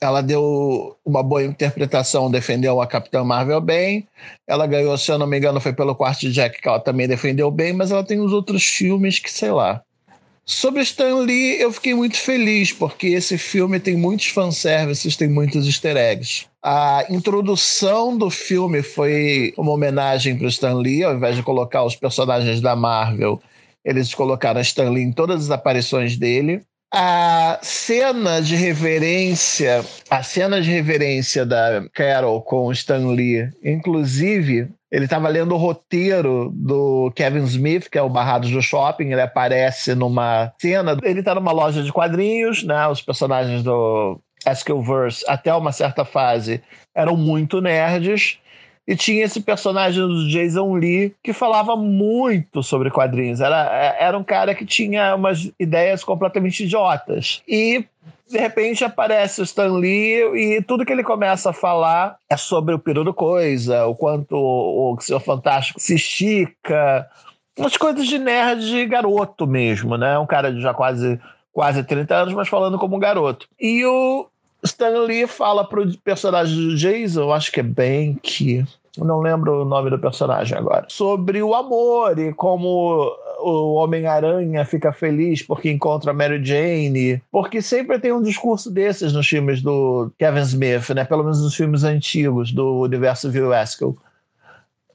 Ela 0.00 0.22
deu 0.22 0.96
uma 1.04 1.22
boa 1.22 1.44
interpretação, 1.44 2.30
defendeu 2.30 2.80
a 2.80 2.86
Capitã 2.86 3.22
Marvel 3.22 3.60
bem. 3.60 4.08
Ela 4.46 4.66
ganhou, 4.66 4.96
se 4.96 5.12
eu 5.12 5.18
não 5.18 5.26
me 5.26 5.36
engano, 5.36 5.60
foi 5.60 5.74
pelo 5.74 5.94
quarto 5.94 6.30
Jack, 6.32 6.62
que 6.62 6.66
ela 6.66 6.80
também 6.80 7.06
defendeu 7.06 7.50
bem, 7.50 7.74
mas 7.74 7.90
ela 7.90 8.02
tem 8.02 8.20
os 8.20 8.32
outros 8.32 8.64
filmes 8.64 9.18
que, 9.18 9.30
sei 9.30 9.50
lá. 9.50 9.82
Sobre 10.46 10.82
Stan 10.82 11.20
Lee, 11.20 11.58
eu 11.60 11.72
fiquei 11.72 11.94
muito 11.94 12.18
feliz, 12.18 12.70
porque 12.70 13.08
esse 13.08 13.38
filme 13.38 13.80
tem 13.80 13.96
muitos 13.96 14.26
fanservices, 14.26 15.16
tem 15.16 15.28
muitos 15.28 15.66
easter 15.66 15.96
eggs. 15.96 16.46
A 16.62 17.06
introdução 17.08 18.16
do 18.16 18.28
filme 18.28 18.82
foi 18.82 19.54
uma 19.56 19.72
homenagem 19.72 20.36
para 20.36 20.48
Stan 20.48 20.74
Lee, 20.74 21.02
ao 21.02 21.14
invés 21.14 21.36
de 21.36 21.42
colocar 21.42 21.82
os 21.82 21.96
personagens 21.96 22.60
da 22.60 22.76
Marvel, 22.76 23.40
eles 23.84 24.14
colocaram 24.14 24.60
Stan 24.60 24.90
Lee 24.90 25.04
em 25.04 25.12
todas 25.12 25.44
as 25.44 25.50
aparições 25.50 26.16
dele. 26.16 26.62
A 26.92 27.58
cena 27.60 28.40
de 28.40 28.54
reverência, 28.54 29.84
a 30.08 30.22
cena 30.22 30.60
de 30.60 30.70
reverência 30.70 31.44
da 31.44 31.84
Carol 31.92 32.40
com 32.40 32.70
Stan 32.70 33.08
Lee, 33.08 33.50
inclusive, 33.64 34.68
ele 34.94 35.06
estava 35.06 35.26
lendo 35.26 35.56
o 35.56 35.58
roteiro 35.58 36.52
do 36.54 37.10
Kevin 37.16 37.42
Smith, 37.42 37.88
que 37.90 37.98
é 37.98 38.02
o 38.02 38.08
Barrados 38.08 38.48
do 38.52 38.62
Shopping. 38.62 39.10
Ele 39.10 39.20
aparece 39.20 39.92
numa 39.92 40.52
cena. 40.56 40.96
Ele 41.02 41.18
está 41.18 41.34
numa 41.34 41.50
loja 41.50 41.82
de 41.82 41.92
quadrinhos, 41.92 42.62
né? 42.62 42.86
Os 42.86 43.02
personagens 43.02 43.64
do 43.64 44.20
Askellverse, 44.46 45.24
até 45.26 45.52
uma 45.52 45.72
certa 45.72 46.04
fase, 46.04 46.62
eram 46.94 47.16
muito 47.16 47.60
nerds. 47.60 48.38
E 48.86 48.94
tinha 48.94 49.24
esse 49.24 49.40
personagem 49.40 50.00
do 50.00 50.28
Jason 50.28 50.74
Lee 50.74 51.12
que 51.24 51.32
falava 51.32 51.74
muito 51.74 52.62
sobre 52.62 52.88
quadrinhos. 52.88 53.40
Era, 53.40 53.96
era 53.98 54.16
um 54.16 54.22
cara 54.22 54.54
que 54.54 54.64
tinha 54.64 55.16
umas 55.16 55.50
ideias 55.58 56.04
completamente 56.04 56.62
idiotas. 56.62 57.42
E 57.48 57.84
de 58.28 58.38
repente 58.38 58.84
aparece 58.84 59.40
o 59.40 59.44
Stan 59.44 59.72
Lee 59.72 60.22
e 60.34 60.62
tudo 60.62 60.84
que 60.84 60.92
ele 60.92 61.04
começa 61.04 61.50
a 61.50 61.52
falar 61.52 62.16
é 62.28 62.36
sobre 62.36 62.74
o 62.74 62.78
peru 62.78 63.04
do 63.04 63.14
coisa, 63.14 63.86
o 63.86 63.94
quanto 63.94 64.36
o 64.36 64.96
Senhor 65.00 65.20
Fantástico 65.20 65.80
se 65.80 65.94
estica, 65.94 67.08
umas 67.58 67.76
coisas 67.76 68.06
de 68.06 68.18
nerd 68.18 68.86
garoto 68.86 69.46
mesmo, 69.46 69.96
né? 69.96 70.18
Um 70.18 70.26
cara 70.26 70.52
de 70.52 70.60
já 70.60 70.74
quase, 70.74 71.20
quase 71.52 71.84
30 71.84 72.14
anos, 72.14 72.34
mas 72.34 72.48
falando 72.48 72.78
como 72.78 72.96
um 72.96 73.00
garoto. 73.00 73.46
E 73.60 73.84
o 73.84 74.26
Stan 74.62 75.02
Lee 75.04 75.26
fala 75.26 75.64
pro 75.64 75.86
personagem 75.98 76.56
do 76.56 76.76
Jason, 76.76 77.32
acho 77.32 77.52
que 77.52 77.60
é 77.60 77.62
Bank, 77.62 78.64
não 78.98 79.20
lembro 79.20 79.62
o 79.62 79.64
nome 79.64 79.90
do 79.90 79.98
personagem 79.98 80.56
agora, 80.56 80.86
sobre 80.88 81.42
o 81.42 81.54
amor 81.54 82.18
e 82.18 82.32
como 82.32 83.10
o 83.40 83.74
Homem-Aranha 83.74 84.64
fica 84.64 84.92
feliz 84.92 85.42
porque 85.42 85.70
encontra 85.70 86.12
a 86.12 86.14
Mary 86.14 86.44
Jane, 86.44 87.22
porque 87.30 87.60
sempre 87.60 87.98
tem 87.98 88.12
um 88.12 88.22
discurso 88.22 88.70
desses 88.70 89.12
nos 89.12 89.26
filmes 89.26 89.60
do 89.62 90.12
Kevin 90.18 90.42
Smith, 90.42 90.90
né? 90.90 91.04
Pelo 91.04 91.24
menos 91.24 91.42
nos 91.42 91.54
filmes 91.54 91.82
antigos 91.82 92.52
do 92.52 92.80
universo 92.80 93.30
View 93.30 93.52
Haskell. 93.52 93.96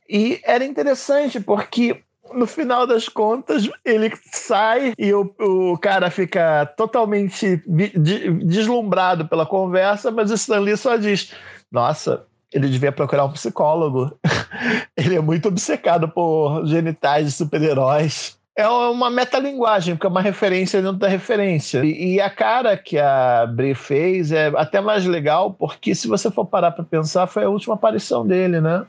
E 0.08 0.40
era 0.44 0.64
interessante 0.64 1.40
porque 1.40 2.02
no 2.34 2.48
final 2.48 2.86
das 2.86 3.10
contas, 3.10 3.70
ele 3.84 4.12
sai 4.32 4.94
e 4.98 5.14
o, 5.14 5.34
o 5.40 5.78
cara 5.78 6.10
fica 6.10 6.66
totalmente 6.78 7.62
deslumbrado 7.66 9.28
pela 9.28 9.46
conversa, 9.46 10.12
mas 10.12 10.32
o 10.32 10.36
Stanley 10.36 10.78
só 10.78 10.96
diz: 10.96 11.34
Nossa, 11.72 12.26
ele 12.52 12.68
devia 12.68 12.92
procurar 12.92 13.26
um 13.26 13.32
psicólogo. 13.32 14.18
ele 14.98 15.16
é 15.16 15.22
muito 15.22 15.48
obcecado 15.48 16.10
por 16.10 16.66
genitais 16.66 17.26
de 17.26 17.32
super-heróis. 17.32 18.38
É 18.56 18.68
uma 18.68 19.10
metalinguagem, 19.10 19.96
porque 19.96 20.08
é 20.08 20.10
uma 20.10 20.22
referência 20.22 20.82
dentro 20.82 20.98
da 20.98 21.08
referência. 21.08 21.84
E, 21.86 22.16
e, 22.16 22.22
a 22.22 22.30
cara 22.30 22.76
que 22.76 22.98
a 22.98 23.46
Brie 23.46 23.74
fez 23.74 24.34
é 24.34 24.48
até 24.48 24.82
mais 24.82 25.06
legal, 25.06 25.54
porque 25.54 25.96
se 25.96 26.10
você 26.10 26.30
for 26.30 26.46
parar 26.46 26.72
para 26.72 26.84
pensar, 26.84 27.26
foi 27.28 27.46
a 27.46 27.50
última 27.50 27.76
aparição 27.76 28.28
dele, 28.28 28.60
né? 28.60 28.86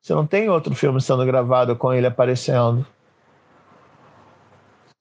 Você 0.00 0.14
não 0.14 0.24
tem 0.24 0.48
outro 0.48 0.72
filme 0.76 1.00
sendo 1.00 1.26
gravado 1.26 1.74
com 1.74 1.92
ele 1.92 2.06
aparecendo. 2.06 2.86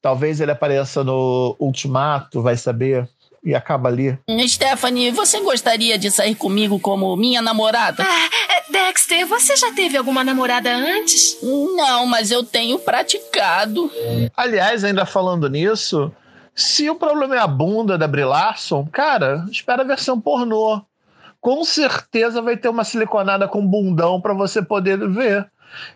Talvez 0.02 0.42
ele 0.42 0.52
apareça 0.52 1.04
no 1.04 1.56
Ultimato, 1.60 2.42
vai 2.42 2.58
saber 2.58 3.08
e 3.46 3.54
acaba 3.54 3.88
ali. 3.88 4.18
Stephanie, 4.48 5.12
você 5.12 5.40
gostaria 5.40 5.98
de 5.98 6.10
sair 6.10 6.34
comigo 6.34 6.80
como 6.80 7.16
minha 7.16 7.42
namorada? 7.42 8.04
Ah, 8.04 8.72
Dexter, 8.72 9.28
você 9.28 9.56
já 9.56 9.72
teve 9.74 9.96
alguma 9.96 10.24
namorada 10.24 10.76
antes? 10.76 11.38
Não, 11.44 12.08
mas 12.08 12.32
eu 12.32 12.44
tenho 12.44 12.80
praticado. 12.80 13.92
Aliás, 14.36 14.84
ainda 14.84 15.06
falando 15.06 15.48
nisso, 15.48 16.12
se 16.56 16.90
o 16.90 16.96
problema 16.96 17.36
é 17.36 17.40
a 17.40 17.48
bunda 17.48 17.98
da 17.98 18.08
Brie 18.08 18.26
Larson, 18.26 18.88
cara, 18.92 19.46
espera 19.52 19.84
a 19.84 19.86
versão 19.86 20.20
pornô. 20.20 20.82
Com 21.40 21.64
certeza 21.64 22.42
vai 22.42 22.58
ter 22.58 22.70
uma 22.70 22.84
siliconada 22.84 23.48
com 23.48 23.66
bundão 23.66 24.20
para 24.20 24.34
você 24.34 24.64
poder 24.64 24.98
ver. 25.08 25.48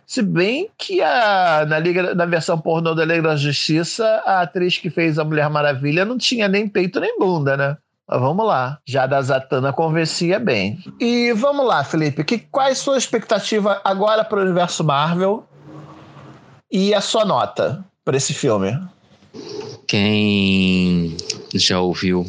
Se 0.06 0.22
bem 0.22 0.70
que 0.78 1.02
a, 1.02 1.66
na, 1.68 1.80
Liga, 1.80 2.14
na 2.14 2.26
versão 2.26 2.60
pornô 2.60 2.94
da 2.94 3.06
Liga 3.06 3.22
da 3.22 3.36
Justiça, 3.36 4.06
a 4.26 4.42
atriz 4.42 4.78
que 4.78 4.90
fez 4.90 5.18
a 5.20 5.24
Mulher 5.24 5.50
Maravilha 5.50 6.06
não 6.06 6.18
tinha 6.18 6.48
nem 6.48 6.68
peito 6.68 7.00
nem 7.00 7.18
bunda, 7.18 7.56
né? 7.56 7.78
Mas 8.08 8.20
vamos 8.20 8.46
lá. 8.46 8.80
Já 8.86 9.06
da 9.06 9.22
Zatanna 9.22 9.72
convencia 9.72 10.40
bem. 10.40 10.80
E 11.00 11.32
vamos 11.34 11.66
lá, 11.66 11.84
Felipe. 11.84 12.24
Que, 12.24 12.40
qual 12.40 12.68
a 12.68 12.76
sua 12.76 12.98
expectativa 12.98 13.80
agora 13.84 14.26
para 14.26 14.40
o 14.40 14.42
universo 14.42 14.84
Marvel? 14.84 15.48
E 16.72 16.94
a 16.94 17.02
sua 17.02 17.24
nota 17.24 17.86
para 18.04 18.18
esse 18.18 18.34
filme? 18.34 18.80
Quem 19.90 21.18
já 21.56 21.82
ouviu 21.82 22.24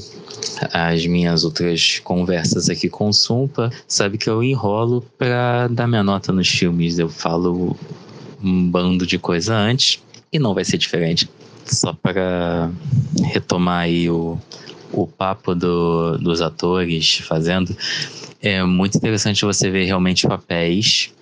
as 0.72 1.04
minhas 1.04 1.44
outras 1.44 1.98
conversas 1.98 2.70
aqui 2.70 2.88
com 2.88 3.12
Sumpa, 3.12 3.70
sabe 3.86 4.16
que 4.16 4.30
eu 4.30 4.42
enrolo 4.42 5.04
para 5.18 5.68
dar 5.68 5.86
minha 5.86 6.02
nota 6.02 6.32
nos 6.32 6.48
filmes. 6.48 6.98
Eu 6.98 7.10
falo 7.10 7.76
um 8.42 8.66
bando 8.66 9.06
de 9.06 9.18
coisa 9.18 9.54
antes 9.54 10.02
e 10.32 10.38
não 10.38 10.54
vai 10.54 10.64
ser 10.64 10.78
diferente. 10.78 11.28
Só 11.66 11.92
para 11.92 12.70
retomar 13.24 13.80
aí 13.80 14.08
o, 14.08 14.38
o 14.90 15.06
papo 15.06 15.54
do, 15.54 16.16
dos 16.16 16.40
atores 16.40 17.18
fazendo, 17.18 17.76
é 18.40 18.64
muito 18.64 18.96
interessante 18.96 19.44
você 19.44 19.70
ver 19.70 19.84
realmente 19.84 20.26
papéis 20.26 21.12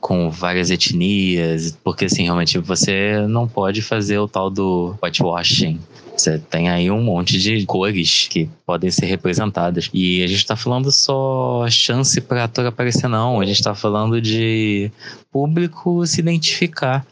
com 0.00 0.30
várias 0.30 0.70
etnias, 0.70 1.76
porque 1.82 2.04
assim, 2.04 2.24
realmente 2.24 2.58
você 2.58 3.26
não 3.28 3.48
pode 3.48 3.82
fazer 3.82 4.18
o 4.18 4.28
tal 4.28 4.50
do 4.50 4.94
whitewashing 5.02 5.80
Você 6.16 6.38
tem 6.38 6.68
aí 6.68 6.90
um 6.90 7.02
monte 7.02 7.38
de 7.38 7.64
cores 7.66 8.28
que 8.28 8.48
podem 8.64 8.90
ser 8.90 9.06
representadas. 9.06 9.90
E 9.92 10.22
a 10.22 10.26
gente 10.26 10.38
está 10.38 10.56
falando 10.56 10.90
só 10.90 11.66
chance 11.68 12.20
para 12.20 12.44
ator 12.44 12.66
aparecer, 12.66 13.08
não. 13.08 13.40
A 13.40 13.44
gente 13.44 13.56
está 13.56 13.74
falando 13.74 14.20
de 14.20 14.90
público 15.30 16.06
se 16.06 16.20
identificar. 16.20 17.06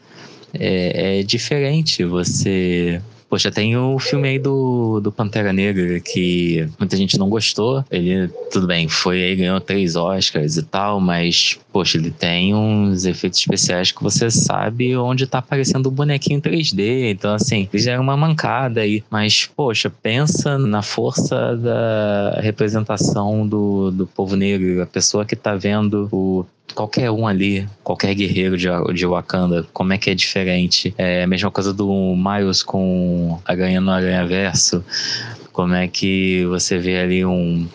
É, 0.53 1.19
é 1.19 1.23
diferente 1.23 2.05
você 2.05 3.01
Poxa, 3.29 3.51
tem 3.51 3.75
o 3.75 3.97
filme 3.99 4.29
aí 4.29 4.39
do, 4.39 4.99
do 4.99 5.11
Pantera 5.11 5.51
Negra 5.51 5.99
que 5.99 6.67
muita 6.79 6.95
gente 6.95 7.17
não 7.17 7.29
gostou. 7.29 7.83
Ele, 7.89 8.27
tudo 8.51 8.67
bem, 8.67 8.87
foi 8.87 9.21
aí, 9.23 9.35
ganhou 9.35 9.59
três 9.59 9.95
Oscars 9.95 10.57
e 10.57 10.63
tal, 10.63 10.99
mas, 11.01 11.59
poxa, 11.73 11.97
ele 11.97 12.11
tem 12.11 12.53
uns 12.53 13.05
efeitos 13.05 13.39
especiais 13.39 13.91
que 13.91 14.03
você 14.03 14.29
sabe 14.29 14.95
onde 14.95 15.27
tá 15.27 15.39
aparecendo 15.39 15.87
o 15.87 15.91
bonequinho 15.91 16.41
3D. 16.41 17.11
Então, 17.11 17.33
assim, 17.33 17.67
já 17.73 17.93
é 17.93 17.99
uma 17.99 18.15
mancada 18.15 18.81
aí. 18.81 19.03
Mas, 19.09 19.49
poxa, 19.55 19.89
pensa 19.89 20.57
na 20.57 20.81
força 20.81 21.57
da 21.57 22.39
representação 22.41 23.47
do, 23.47 23.91
do 23.91 24.07
povo 24.07 24.35
negro, 24.35 24.81
a 24.81 24.85
pessoa 24.85 25.25
que 25.25 25.35
tá 25.35 25.55
vendo 25.55 26.07
o 26.11 26.45
qualquer 26.73 27.11
um 27.11 27.27
ali, 27.27 27.67
qualquer 27.83 28.13
guerreiro 28.13 28.57
de, 28.57 28.67
de 28.93 29.05
Wakanda, 29.05 29.65
como 29.73 29.93
é 29.93 29.97
que 29.97 30.09
é 30.09 30.15
diferente. 30.15 30.93
É 30.97 31.23
a 31.23 31.27
mesma 31.27 31.51
coisa 31.51 31.73
do 31.73 32.15
Miles 32.15 32.63
com 32.63 33.39
a 33.45 33.51
Aranha 33.51 33.81
no 33.81 33.91
Aranha 33.91 34.25
Verso. 34.25 34.83
Como 35.51 35.73
é 35.73 35.87
que 35.87 36.45
você 36.45 36.77
vê 36.77 36.97
ali 36.97 37.25
um 37.25 37.67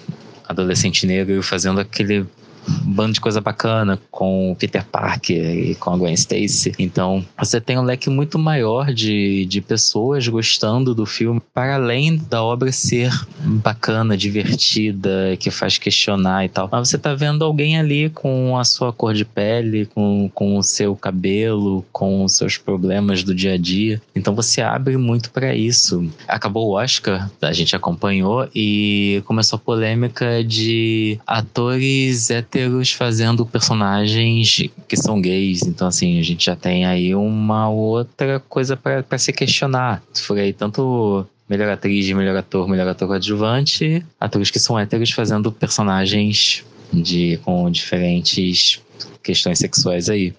adolescente 0.48 1.06
negro 1.06 1.42
fazendo 1.42 1.80
aquele 1.80 2.26
um 2.68 2.92
bando 2.92 3.12
de 3.14 3.20
coisa 3.20 3.40
bacana 3.40 3.98
com 4.10 4.52
o 4.52 4.56
Peter 4.56 4.84
Parker 4.84 5.36
e 5.36 5.74
com 5.74 5.90
a 5.90 5.96
Gwen 5.96 6.14
Stacy. 6.14 6.72
Então, 6.78 7.24
você 7.38 7.60
tem 7.60 7.78
um 7.78 7.82
leque 7.82 8.10
muito 8.10 8.38
maior 8.38 8.92
de, 8.92 9.46
de 9.46 9.60
pessoas 9.60 10.26
gostando 10.28 10.94
do 10.94 11.06
filme, 11.06 11.40
para 11.54 11.76
além 11.76 12.16
da 12.16 12.42
obra 12.42 12.72
ser 12.72 13.10
bacana, 13.40 14.16
divertida, 14.16 15.36
que 15.38 15.50
faz 15.50 15.78
questionar 15.78 16.44
e 16.44 16.48
tal. 16.48 16.68
Mas 16.70 16.88
você 16.88 16.98
tá 16.98 17.14
vendo 17.14 17.44
alguém 17.44 17.78
ali 17.78 18.10
com 18.10 18.58
a 18.58 18.64
sua 18.64 18.92
cor 18.92 19.14
de 19.14 19.24
pele, 19.24 19.86
com, 19.86 20.30
com 20.34 20.58
o 20.58 20.62
seu 20.62 20.94
cabelo, 20.94 21.84
com 21.92 22.24
os 22.24 22.36
seus 22.36 22.58
problemas 22.58 23.22
do 23.22 23.34
dia 23.34 23.54
a 23.54 23.58
dia. 23.58 24.00
Então, 24.14 24.34
você 24.34 24.60
abre 24.60 24.96
muito 24.96 25.30
para 25.30 25.54
isso. 25.54 26.10
Acabou 26.28 26.68
o 26.68 26.72
Oscar, 26.74 27.30
a 27.40 27.52
gente 27.52 27.74
acompanhou 27.74 28.48
e 28.54 29.22
começou 29.24 29.56
a 29.56 29.60
polêmica 29.60 30.44
de 30.44 31.18
atores 31.26 32.30
héteros 32.30 32.49
fazendo 32.96 33.46
personagens 33.46 34.68
que 34.88 34.96
são 34.96 35.20
gays. 35.20 35.62
Então, 35.62 35.88
assim, 35.88 36.18
a 36.18 36.22
gente 36.22 36.46
já 36.46 36.56
tem 36.56 36.84
aí 36.84 37.14
uma 37.14 37.68
outra 37.68 38.40
coisa 38.48 38.76
para 38.76 39.18
se 39.18 39.32
questionar. 39.32 40.02
Foi 40.14 40.40
aí 40.40 40.52
tanto 40.52 41.26
melhor 41.48 41.68
atriz, 41.68 42.10
melhor 42.12 42.36
ator, 42.36 42.68
melhor 42.68 42.88
ator 42.88 43.08
coadjuvante, 43.08 44.04
atores 44.20 44.50
que 44.50 44.58
são 44.58 44.78
héteros 44.78 45.10
fazendo 45.10 45.50
personagens 45.50 46.64
de 46.92 47.38
com 47.44 47.70
diferentes 47.70 48.80
questões 49.22 49.58
sexuais 49.58 50.08
aí. 50.08 50.34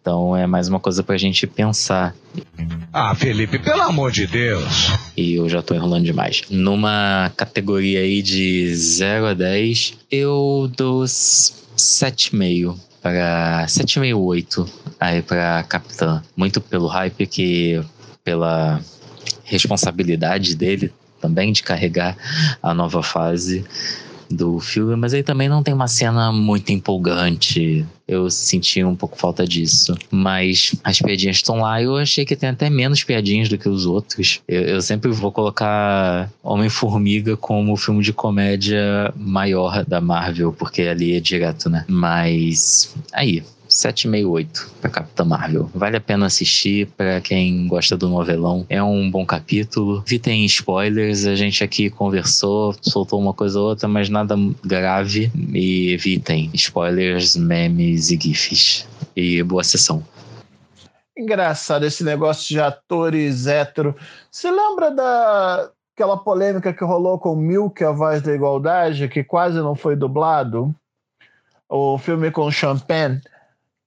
Então 0.00 0.36
é 0.36 0.46
mais 0.46 0.68
uma 0.68 0.80
coisa 0.80 1.02
pra 1.02 1.16
gente 1.16 1.46
pensar. 1.46 2.14
Ah, 2.92 3.14
Felipe, 3.14 3.58
pelo 3.58 3.82
amor 3.82 4.10
de 4.10 4.26
Deus. 4.26 4.90
E 5.16 5.34
eu 5.34 5.48
já 5.48 5.62
tô 5.62 5.74
enrolando 5.74 6.04
demais. 6.04 6.42
Numa 6.50 7.32
categoria 7.36 8.00
aí 8.00 8.22
de 8.22 8.74
0 8.74 9.26
a 9.26 9.34
10, 9.34 9.94
eu 10.10 10.70
dou 10.76 11.04
7,5 11.04 12.76
para 13.02 13.66
7,5 13.66 14.16
8 14.16 14.70
aí 15.00 15.22
para 15.22 15.62
Capitã. 15.64 16.22
Muito 16.36 16.60
pelo 16.60 16.86
hype 16.86 17.26
que 17.26 17.80
pela 18.24 18.80
responsabilidade 19.44 20.54
dele 20.54 20.92
também 21.20 21.52
de 21.52 21.62
carregar 21.62 22.16
a 22.62 22.72
nova 22.74 23.02
fase 23.02 23.64
do 24.30 24.60
filme, 24.60 24.94
mas 24.96 25.14
aí 25.14 25.22
também 25.22 25.48
não 25.48 25.62
tem 25.62 25.72
uma 25.74 25.88
cena 25.88 26.30
muito 26.32 26.70
empolgante. 26.70 27.86
Eu 28.06 28.30
senti 28.30 28.82
um 28.82 28.96
pouco 28.96 29.18
falta 29.18 29.46
disso. 29.46 29.94
Mas 30.10 30.74
as 30.82 30.98
piadinhas 30.98 31.36
estão 31.36 31.60
lá 31.60 31.80
e 31.80 31.84
eu 31.84 31.96
achei 31.96 32.24
que 32.24 32.36
tem 32.36 32.48
até 32.48 32.70
menos 32.70 33.04
piadinhas 33.04 33.48
do 33.48 33.58
que 33.58 33.68
os 33.68 33.86
outros. 33.86 34.40
Eu, 34.48 34.62
eu 34.62 34.82
sempre 34.82 35.10
vou 35.10 35.30
colocar 35.30 36.30
Homem-Formiga 36.42 37.36
como 37.36 37.72
o 37.72 37.76
filme 37.76 38.02
de 38.02 38.12
comédia 38.12 39.12
maior 39.16 39.84
da 39.84 40.00
Marvel, 40.00 40.52
porque 40.52 40.82
ali 40.82 41.16
é 41.16 41.20
direto, 41.20 41.68
né? 41.68 41.84
Mas 41.88 42.94
aí, 43.12 43.42
768 43.68 44.70
para 44.80 44.90
Capitã 44.90 45.24
Marvel. 45.24 45.70
Vale 45.74 45.96
a 45.96 46.00
pena 46.00 46.26
assistir 46.26 46.86
para 46.96 47.20
quem 47.20 47.68
gosta 47.68 47.96
do 47.96 48.08
novelão. 48.08 48.64
É 48.68 48.82
um 48.82 49.10
bom 49.10 49.26
capítulo. 49.26 50.02
Evitem 50.06 50.44
spoilers, 50.46 51.26
a 51.26 51.34
gente 51.34 51.62
aqui 51.62 51.90
conversou, 51.90 52.74
soltou 52.80 53.20
uma 53.20 53.34
coisa 53.34 53.60
ou 53.60 53.68
outra, 53.68 53.86
mas 53.86 54.08
nada 54.08 54.34
grave. 54.64 55.30
E 55.52 55.92
evitem 55.92 56.50
spoilers, 56.54 57.36
memes 57.36 58.10
e 58.10 58.18
gifs. 58.20 58.88
E 59.14 59.42
boa 59.42 59.62
sessão. 59.62 60.02
Engraçado 61.16 61.84
esse 61.84 62.04
negócio 62.04 62.48
de 62.48 62.60
atores 62.60 63.46
hétero. 63.46 63.94
Você 64.30 64.50
lembra 64.50 64.90
da 64.90 65.70
aquela 65.94 66.16
polêmica 66.16 66.72
que 66.72 66.84
rolou 66.84 67.18
com 67.18 67.34
Milk, 67.34 67.82
a 67.82 67.90
voz 67.90 68.22
da 68.22 68.32
igualdade, 68.32 69.08
que 69.08 69.24
quase 69.24 69.56
não 69.58 69.74
foi 69.74 69.96
dublado? 69.96 70.72
O 71.68 71.98
filme 71.98 72.30
com 72.30 72.48
Champagne 72.52 73.20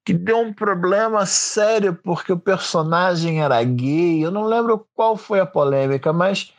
que 0.04 0.14
deu 0.14 0.39
um 0.39 0.54
problema 0.54 1.26
sério 1.26 1.93
porque 1.93 2.34
o 2.34 2.39
personagem 2.39 3.41
era 3.41 3.64
gay. 3.64 4.24
Eu 4.24 4.32
não 4.32 4.45
lembro 4.45 4.86
qual 4.95 5.16
foi 5.16 5.39
a 5.39 5.45
polêmica, 5.45 6.12
mas 6.12 6.54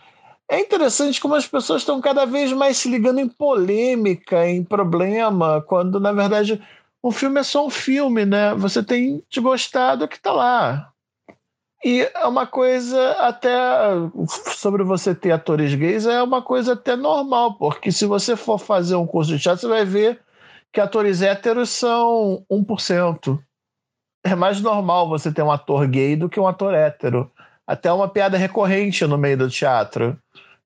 é 0.48 0.60
interessante 0.60 1.20
como 1.20 1.34
as 1.34 1.46
pessoas 1.46 1.82
estão 1.82 2.00
cada 2.00 2.24
vez 2.24 2.52
mais 2.52 2.76
se 2.76 2.88
ligando 2.88 3.18
em 3.18 3.28
polêmica, 3.28 4.46
em 4.46 4.62
problema, 4.62 5.62
quando 5.62 5.98
na 5.98 6.12
verdade 6.12 6.62
o 7.02 7.10
filme 7.10 7.40
é 7.40 7.42
só 7.42 7.66
um 7.66 7.70
filme, 7.70 8.24
né? 8.24 8.54
Você 8.54 8.82
tem 8.82 9.24
de 9.28 9.40
gostar 9.40 9.96
do 9.96 10.06
que 10.06 10.16
está 10.16 10.32
lá. 10.32 10.92
E 11.84 12.08
é 12.14 12.26
uma 12.26 12.46
coisa 12.46 13.12
até 13.18 13.50
sobre 14.54 14.84
você 14.84 15.12
ter 15.16 15.32
atores 15.32 15.74
gays 15.74 16.06
é 16.06 16.22
uma 16.22 16.40
coisa 16.40 16.74
até 16.74 16.94
normal, 16.94 17.54
porque 17.58 17.90
se 17.90 18.06
você 18.06 18.36
for 18.36 18.58
fazer 18.58 18.94
um 18.94 19.06
curso 19.06 19.32
de 19.32 19.42
teatro, 19.42 19.62
você 19.62 19.66
vai 19.66 19.84
ver 19.84 20.20
que 20.72 20.80
atores 20.80 21.20
héteros 21.20 21.70
são 21.70 22.44
1%. 22.50 23.38
É 24.24 24.34
mais 24.34 24.60
normal 24.60 25.08
você 25.08 25.30
ter 25.30 25.42
um 25.42 25.50
ator 25.50 25.86
gay 25.86 26.16
do 26.16 26.28
que 26.28 26.40
um 26.40 26.46
ator 26.46 26.72
hétero. 26.72 27.30
Até 27.66 27.92
uma 27.92 28.08
piada 28.08 28.38
recorrente 28.38 29.04
no 29.06 29.18
meio 29.18 29.36
do 29.36 29.50
teatro. 29.50 30.16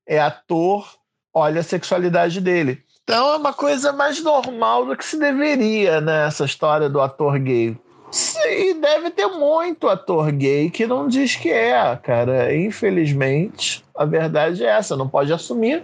É 0.05 0.19
ator, 0.19 0.87
olha 1.33 1.59
a 1.59 1.63
sexualidade 1.63 2.39
dele. 2.39 2.81
Então 3.03 3.33
é 3.33 3.37
uma 3.37 3.53
coisa 3.53 3.91
mais 3.91 4.23
normal 4.23 4.85
do 4.85 4.95
que 4.95 5.05
se 5.05 5.19
deveria, 5.19 5.99
né? 5.99 6.27
História 6.27 6.89
do 6.89 7.01
ator 7.01 7.37
gay. 7.39 7.77
E 8.45 8.73
deve 8.75 9.11
ter 9.11 9.27
muito 9.27 9.89
ator 9.89 10.31
gay 10.31 10.69
que 10.69 10.87
não 10.87 11.07
diz 11.07 11.35
que 11.35 11.49
é, 11.49 11.95
cara. 11.97 12.55
Infelizmente, 12.55 13.83
a 13.95 14.05
verdade 14.05 14.63
é 14.63 14.69
essa, 14.69 14.95
não 14.95 15.09
pode 15.09 15.33
assumir 15.33 15.83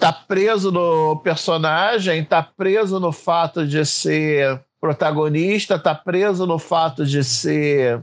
tá 0.00 0.10
preso 0.10 0.72
no 0.72 1.16
personagem, 1.16 2.24
tá 2.24 2.42
preso 2.42 2.98
no 2.98 3.12
fato 3.12 3.66
de 3.66 3.84
ser 3.84 4.58
protagonista, 4.80 5.78
tá 5.78 5.94
preso 5.94 6.46
no 6.46 6.58
fato 6.58 7.04
de 7.04 7.22
ser 7.22 8.02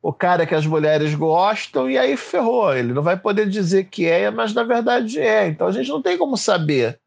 o 0.00 0.10
cara 0.10 0.46
que 0.46 0.54
as 0.54 0.66
mulheres 0.66 1.14
gostam, 1.14 1.88
e 1.88 1.98
aí 1.98 2.16
ferrou. 2.16 2.74
Ele 2.74 2.94
não 2.94 3.02
vai 3.02 3.18
poder 3.18 3.46
dizer 3.46 3.84
que 3.84 4.06
é, 4.06 4.30
mas 4.30 4.54
na 4.54 4.62
verdade 4.62 5.20
é. 5.20 5.46
Então 5.46 5.66
a 5.66 5.72
gente 5.72 5.90
não 5.90 6.00
tem 6.00 6.16
como 6.16 6.36
saber. 6.36 6.98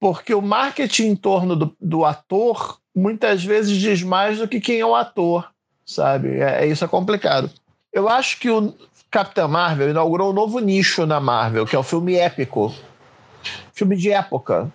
Porque 0.00 0.34
o 0.34 0.42
marketing 0.42 1.10
em 1.10 1.16
torno 1.16 1.54
do, 1.54 1.76
do 1.80 2.04
ator 2.04 2.78
muitas 2.94 3.44
vezes 3.44 3.76
diz 3.78 4.02
mais 4.02 4.38
do 4.38 4.48
que 4.48 4.60
quem 4.60 4.80
é 4.80 4.86
o 4.86 4.96
ator, 4.96 5.48
sabe? 5.86 6.40
É, 6.40 6.66
isso 6.66 6.84
é 6.84 6.88
complicado. 6.88 7.48
Eu 7.92 8.08
acho 8.08 8.38
que 8.40 8.50
o 8.50 8.74
Capitão 9.10 9.46
Marvel 9.46 9.90
inaugurou 9.90 10.30
um 10.30 10.34
novo 10.34 10.58
nicho 10.58 11.06
na 11.06 11.20
Marvel, 11.20 11.64
que 11.64 11.76
é 11.76 11.78
o 11.78 11.84
filme 11.84 12.16
épico 12.16 12.74
filme 13.72 13.96
de 13.96 14.10
época. 14.10 14.72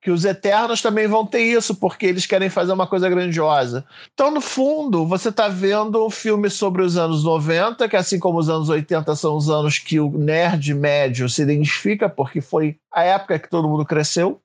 Que 0.00 0.10
os 0.10 0.24
Eternos 0.24 0.82
também 0.82 1.06
vão 1.06 1.24
ter 1.24 1.42
isso, 1.42 1.76
porque 1.76 2.06
eles 2.06 2.26
querem 2.26 2.50
fazer 2.50 2.72
uma 2.72 2.88
coisa 2.88 3.08
grandiosa. 3.08 3.84
Então, 4.12 4.32
no 4.32 4.40
fundo, 4.40 5.06
você 5.06 5.28
está 5.28 5.46
vendo 5.46 6.04
um 6.04 6.10
filme 6.10 6.50
sobre 6.50 6.82
os 6.82 6.96
anos 6.96 7.22
90, 7.22 7.88
que 7.88 7.96
assim 7.96 8.18
como 8.18 8.40
os 8.40 8.48
anos 8.48 8.68
80 8.68 9.14
são 9.14 9.36
os 9.36 9.48
anos 9.48 9.78
que 9.78 10.00
o 10.00 10.10
nerd 10.10 10.74
médio 10.74 11.28
se 11.28 11.42
identifica, 11.42 12.08
porque 12.08 12.40
foi 12.40 12.76
a 12.92 13.04
época 13.04 13.38
que 13.38 13.48
todo 13.48 13.68
mundo 13.68 13.84
cresceu. 13.84 14.40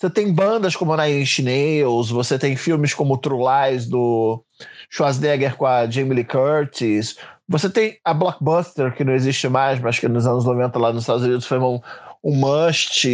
Você 0.00 0.08
tem 0.08 0.32
bandas 0.32 0.74
como 0.74 0.96
Nine 0.96 1.20
Inch 1.20 1.40
Nails, 1.40 2.08
você 2.08 2.38
tem 2.38 2.56
filmes 2.56 2.94
como 2.94 3.18
True 3.18 3.42
Lies, 3.44 3.86
do 3.86 4.42
Schwarzenegger 4.88 5.56
com 5.56 5.66
a 5.66 5.86
Jamie 5.86 6.14
Lee 6.14 6.24
Curtis. 6.24 7.18
Você 7.46 7.68
tem 7.68 7.98
a 8.02 8.14
Blockbuster, 8.14 8.94
que 8.94 9.04
não 9.04 9.12
existe 9.12 9.46
mais, 9.46 9.78
mas 9.78 9.98
que 9.98 10.08
nos 10.08 10.26
anos 10.26 10.46
90 10.46 10.78
lá 10.78 10.90
nos 10.90 11.02
Estados 11.02 11.22
Unidos 11.22 11.44
foi 11.44 11.58
um, 11.58 11.78
o 12.22 12.34
must, 12.34 13.08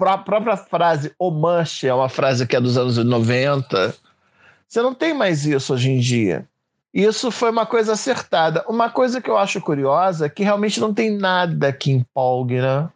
a 0.00 0.18
própria 0.18 0.56
frase 0.56 1.12
o 1.18 1.30
must 1.30 1.86
é 1.86 1.94
uma 1.94 2.08
frase 2.08 2.46
que 2.46 2.56
é 2.56 2.60
dos 2.60 2.76
anos 2.76 2.96
90. 2.96 3.94
Você 4.66 4.82
não 4.82 4.94
tem 4.94 5.14
mais 5.14 5.46
isso 5.46 5.72
hoje 5.72 5.90
em 5.90 5.98
dia. 5.98 6.46
Isso 6.92 7.30
foi 7.30 7.50
uma 7.50 7.64
coisa 7.64 7.92
acertada. 7.92 8.64
Uma 8.68 8.90
coisa 8.90 9.20
que 9.20 9.30
eu 9.30 9.36
acho 9.36 9.60
curiosa 9.60 10.26
é 10.26 10.28
que 10.28 10.42
realmente 10.42 10.80
não 10.80 10.92
tem 10.92 11.16
nada 11.16 11.72
que 11.72 11.92
empolgue, 11.92 12.60
né? 12.60 12.88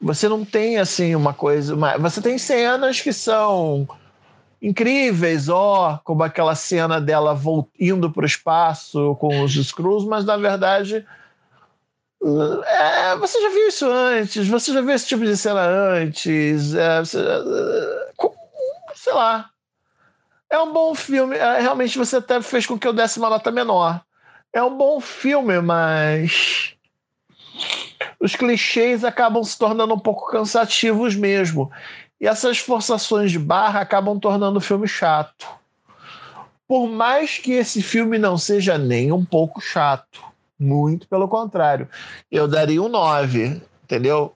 Você 0.00 0.28
não 0.28 0.44
tem 0.44 0.78
assim 0.78 1.14
uma 1.14 1.32
coisa. 1.32 1.74
Uma... 1.74 1.98
Você 1.98 2.20
tem 2.20 2.38
cenas 2.38 3.00
que 3.00 3.12
são 3.12 3.88
incríveis, 4.62 5.48
ó, 5.48 6.00
como 6.04 6.22
aquela 6.22 6.54
cena 6.54 7.00
dela 7.00 7.38
indo 7.80 8.10
para 8.10 8.22
o 8.22 8.26
espaço 8.26 9.16
com 9.16 9.42
os 9.42 9.56
Skrulls, 9.56 10.06
mas 10.06 10.24
na 10.24 10.36
verdade. 10.36 11.04
É, 12.66 13.16
você 13.16 13.40
já 13.40 13.48
viu 13.50 13.68
isso 13.68 13.86
antes, 13.88 14.48
você 14.48 14.72
já 14.72 14.80
viu 14.80 14.90
esse 14.90 15.06
tipo 15.06 15.24
de 15.24 15.36
cena 15.36 15.60
antes, 15.60 16.74
é, 16.74 16.98
você, 17.00 17.18
sei 18.94 19.12
lá. 19.12 19.50
É 20.50 20.58
um 20.58 20.72
bom 20.72 20.94
filme, 20.94 21.36
é, 21.36 21.60
realmente 21.60 21.98
você 21.98 22.16
até 22.16 22.40
fez 22.40 22.66
com 22.66 22.78
que 22.78 22.86
eu 22.86 22.92
desse 22.92 23.18
uma 23.18 23.30
nota 23.30 23.50
menor. 23.50 24.00
É 24.52 24.62
um 24.62 24.76
bom 24.76 25.00
filme, 25.00 25.60
mas 25.60 26.74
os 28.18 28.34
clichês 28.34 29.04
acabam 29.04 29.44
se 29.44 29.58
tornando 29.58 29.94
um 29.94 29.98
pouco 29.98 30.30
cansativos 30.30 31.14
mesmo. 31.14 31.70
E 32.20 32.26
essas 32.26 32.58
forçações 32.58 33.30
de 33.30 33.38
barra 33.38 33.80
acabam 33.80 34.18
tornando 34.18 34.58
o 34.58 34.62
filme 34.62 34.88
chato. 34.88 35.46
Por 36.66 36.88
mais 36.88 37.38
que 37.38 37.52
esse 37.52 37.82
filme 37.82 38.18
não 38.18 38.36
seja 38.36 38.78
nem 38.78 39.12
um 39.12 39.24
pouco 39.24 39.60
chato, 39.60 40.20
muito 40.58 41.06
pelo 41.08 41.28
contrário, 41.28 41.88
eu 42.30 42.48
daria 42.48 42.82
um 42.82 42.88
9, 42.88 43.60
entendeu? 43.84 44.34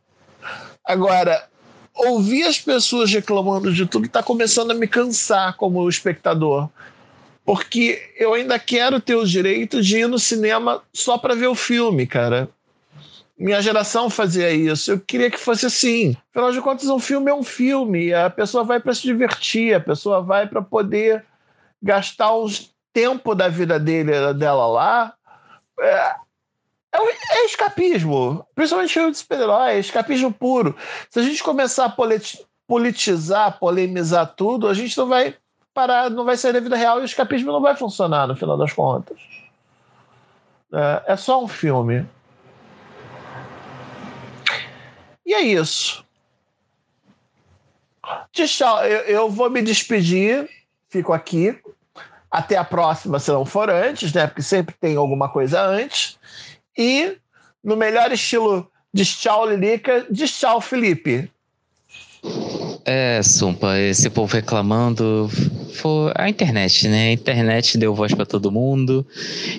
Agora, 0.84 1.48
ouvir 1.94 2.44
as 2.44 2.58
pessoas 2.58 3.10
reclamando 3.10 3.72
de 3.72 3.86
tudo 3.86 4.06
está 4.06 4.22
começando 4.22 4.70
a 4.70 4.74
me 4.74 4.86
cansar 4.86 5.56
como 5.56 5.88
espectador. 5.88 6.68
Porque 7.44 8.12
eu 8.16 8.34
ainda 8.34 8.58
quero 8.58 9.00
ter 9.00 9.16
o 9.16 9.26
direito 9.26 9.82
de 9.82 9.98
ir 9.98 10.08
no 10.08 10.18
cinema 10.18 10.82
só 10.92 11.18
para 11.18 11.34
ver 11.34 11.48
o 11.48 11.54
filme, 11.54 12.06
cara. 12.06 12.48
Minha 13.36 13.62
geração 13.62 14.10
fazia 14.10 14.50
isso. 14.50 14.92
Eu 14.92 15.00
queria 15.00 15.30
que 15.30 15.38
fosse 15.38 15.66
assim. 15.66 16.14
Afinal 16.30 16.52
de 16.52 16.60
contas, 16.60 16.88
um 16.88 16.98
filme 16.98 17.30
é 17.30 17.34
um 17.34 17.42
filme. 17.42 18.12
A 18.12 18.28
pessoa 18.28 18.62
vai 18.62 18.78
para 18.78 18.94
se 18.94 19.02
divertir, 19.02 19.74
a 19.74 19.80
pessoa 19.80 20.20
vai 20.20 20.46
para 20.46 20.60
poder 20.60 21.24
gastar 21.82 22.34
o 22.34 22.46
tempo 22.92 23.34
da 23.34 23.48
vida 23.48 23.80
dele, 23.80 24.12
dela 24.34 24.66
lá. 24.66 25.14
É, 25.80 26.16
é, 26.92 27.38
é 27.38 27.44
escapismo. 27.46 28.46
Principalmente 28.54 28.92
filme 28.92 29.10
de 29.12 29.18
super-herói, 29.18 29.72
é 29.72 29.78
escapismo 29.78 30.32
puro. 30.32 30.76
Se 31.08 31.20
a 31.20 31.22
gente 31.22 31.42
começar 31.42 31.86
a 31.86 31.96
politizar, 32.66 33.58
polemizar 33.58 34.34
tudo, 34.34 34.68
a 34.68 34.74
gente 34.74 34.96
não 34.96 35.06
vai 35.06 35.36
parar, 35.72 36.10
não 36.10 36.24
vai 36.24 36.36
sair 36.36 36.52
da 36.52 36.60
vida 36.60 36.76
real 36.76 36.98
e 36.98 37.02
o 37.02 37.04
escapismo 37.04 37.52
não 37.52 37.60
vai 37.60 37.76
funcionar 37.76 38.26
no 38.26 38.36
final 38.36 38.56
das 38.56 38.72
contas. 38.72 39.18
É, 40.72 41.12
é 41.12 41.16
só 41.16 41.42
um 41.42 41.48
filme. 41.48 42.06
E 45.24 45.32
é 45.32 45.42
isso. 45.42 46.04
Tchau, 48.32 48.84
eu, 48.84 49.00
eu 49.02 49.30
vou 49.30 49.48
me 49.48 49.62
despedir, 49.62 50.48
fico 50.88 51.12
aqui. 51.12 51.56
Até 52.30 52.56
a 52.56 52.64
próxima, 52.64 53.18
se 53.18 53.30
não 53.30 53.44
for 53.44 53.68
antes, 53.70 54.12
né? 54.12 54.26
Porque 54.26 54.42
sempre 54.42 54.74
tem 54.80 54.96
alguma 54.96 55.28
coisa 55.28 55.62
antes. 55.62 56.16
E, 56.78 57.16
no 57.62 57.76
melhor 57.76 58.12
estilo 58.12 58.70
de 58.94 59.04
tchau, 59.04 59.48
Lilica, 59.48 60.06
de 60.10 60.26
tchau, 60.26 60.60
Felipe. 60.60 61.30
É, 62.84 63.22
Sumpa, 63.22 63.78
esse 63.78 64.08
povo 64.10 64.32
reclamando. 64.34 65.30
Foi 65.74 66.12
a 66.14 66.28
internet, 66.28 66.88
né? 66.88 67.08
A 67.08 67.12
internet 67.12 67.78
deu 67.78 67.94
voz 67.94 68.14
para 68.14 68.26
todo 68.26 68.52
mundo. 68.52 69.06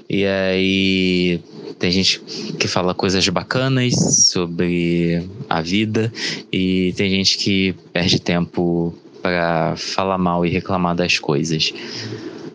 E 0.09 0.25
aí 0.25 1.41
tem 1.79 1.91
gente 1.91 2.19
que 2.59 2.67
fala 2.67 2.93
coisas 2.93 3.27
bacanas 3.29 3.93
sobre 4.27 5.27
a 5.49 5.61
vida 5.61 6.11
e 6.51 6.93
tem 6.95 7.09
gente 7.09 7.37
que 7.37 7.73
perde 7.91 8.19
tempo 8.19 8.95
para 9.21 9.75
falar 9.77 10.17
mal 10.17 10.45
e 10.45 10.49
reclamar 10.49 10.95
das 10.95 11.17
coisas. 11.17 11.73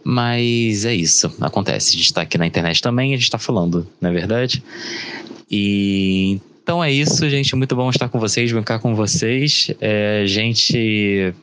Mas 0.09 0.85
é 0.85 0.95
isso, 0.95 1.35
acontece. 1.41 1.89
A 1.89 1.93
gente 1.99 2.05
está 2.05 2.23
aqui 2.23 2.39
na 2.39 2.47
internet 2.47 2.81
também, 2.81 3.13
a 3.13 3.17
gente 3.17 3.25
está 3.25 3.39
falando, 3.39 3.85
não 4.01 4.09
é 4.09 4.13
verdade? 4.13 4.63
E 5.51 6.41
então 6.63 6.83
é 6.83 6.93
isso, 6.93 7.29
gente. 7.29 7.57
Muito 7.57 7.75
bom 7.75 7.91
estar 7.91 8.09
com 8.09 8.21
vocês, 8.21 8.53
brincar 8.53 8.79
com 8.79 8.95
vocês. 8.95 9.69
É, 9.81 10.23
gente 10.25 11.35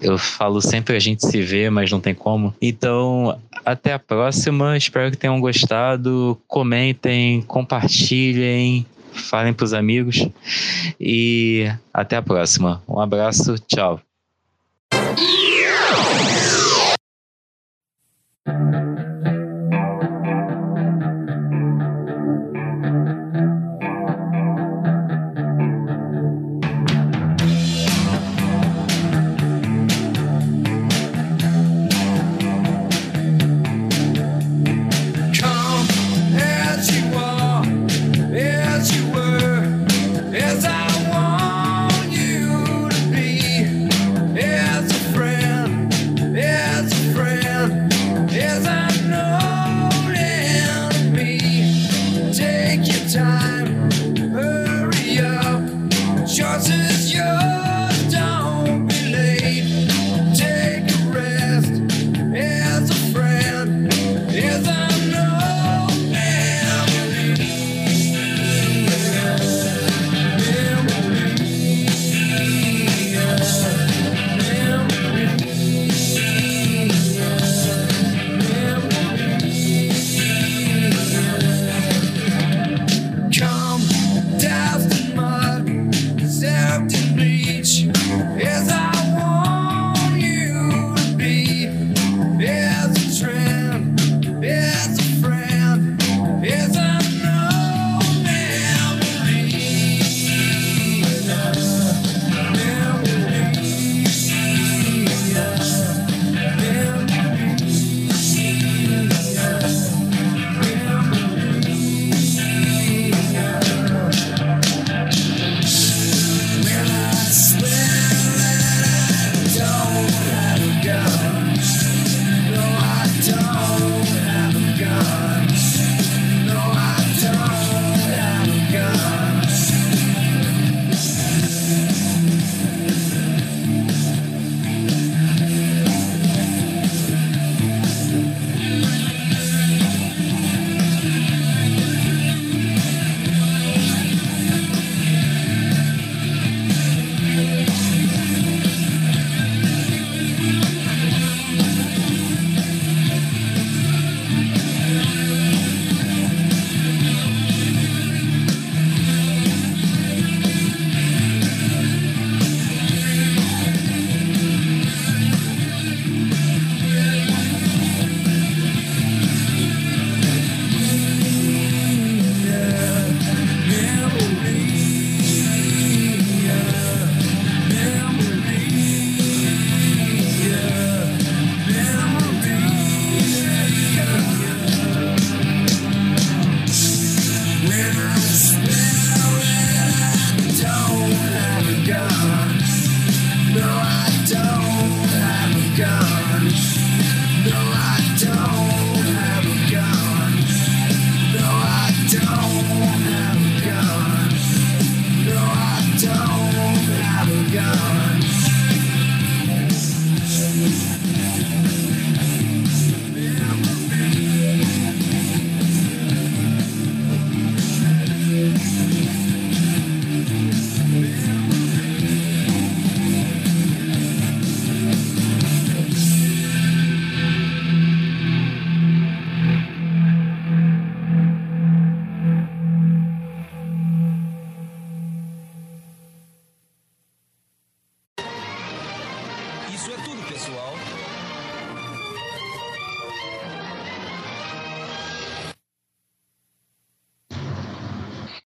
eu 0.00 0.16
falo 0.16 0.60
sempre 0.60 0.94
a 0.94 1.00
gente 1.00 1.26
se 1.26 1.42
vê, 1.42 1.68
mas 1.68 1.90
não 1.90 1.98
tem 1.98 2.14
como. 2.14 2.54
Então, 2.62 3.40
até 3.64 3.92
a 3.92 3.98
próxima. 3.98 4.76
Espero 4.76 5.10
que 5.10 5.16
tenham 5.16 5.40
gostado. 5.40 6.40
Comentem, 6.46 7.42
compartilhem, 7.42 8.86
falem 9.12 9.52
para 9.52 9.64
os 9.64 9.74
amigos. 9.74 10.28
E 11.00 11.68
até 11.92 12.14
a 12.14 12.22
próxima. 12.22 12.80
Um 12.86 13.00
abraço, 13.00 13.56
tchau. 13.66 14.00
Thank 18.46 18.74
you. 18.74 18.83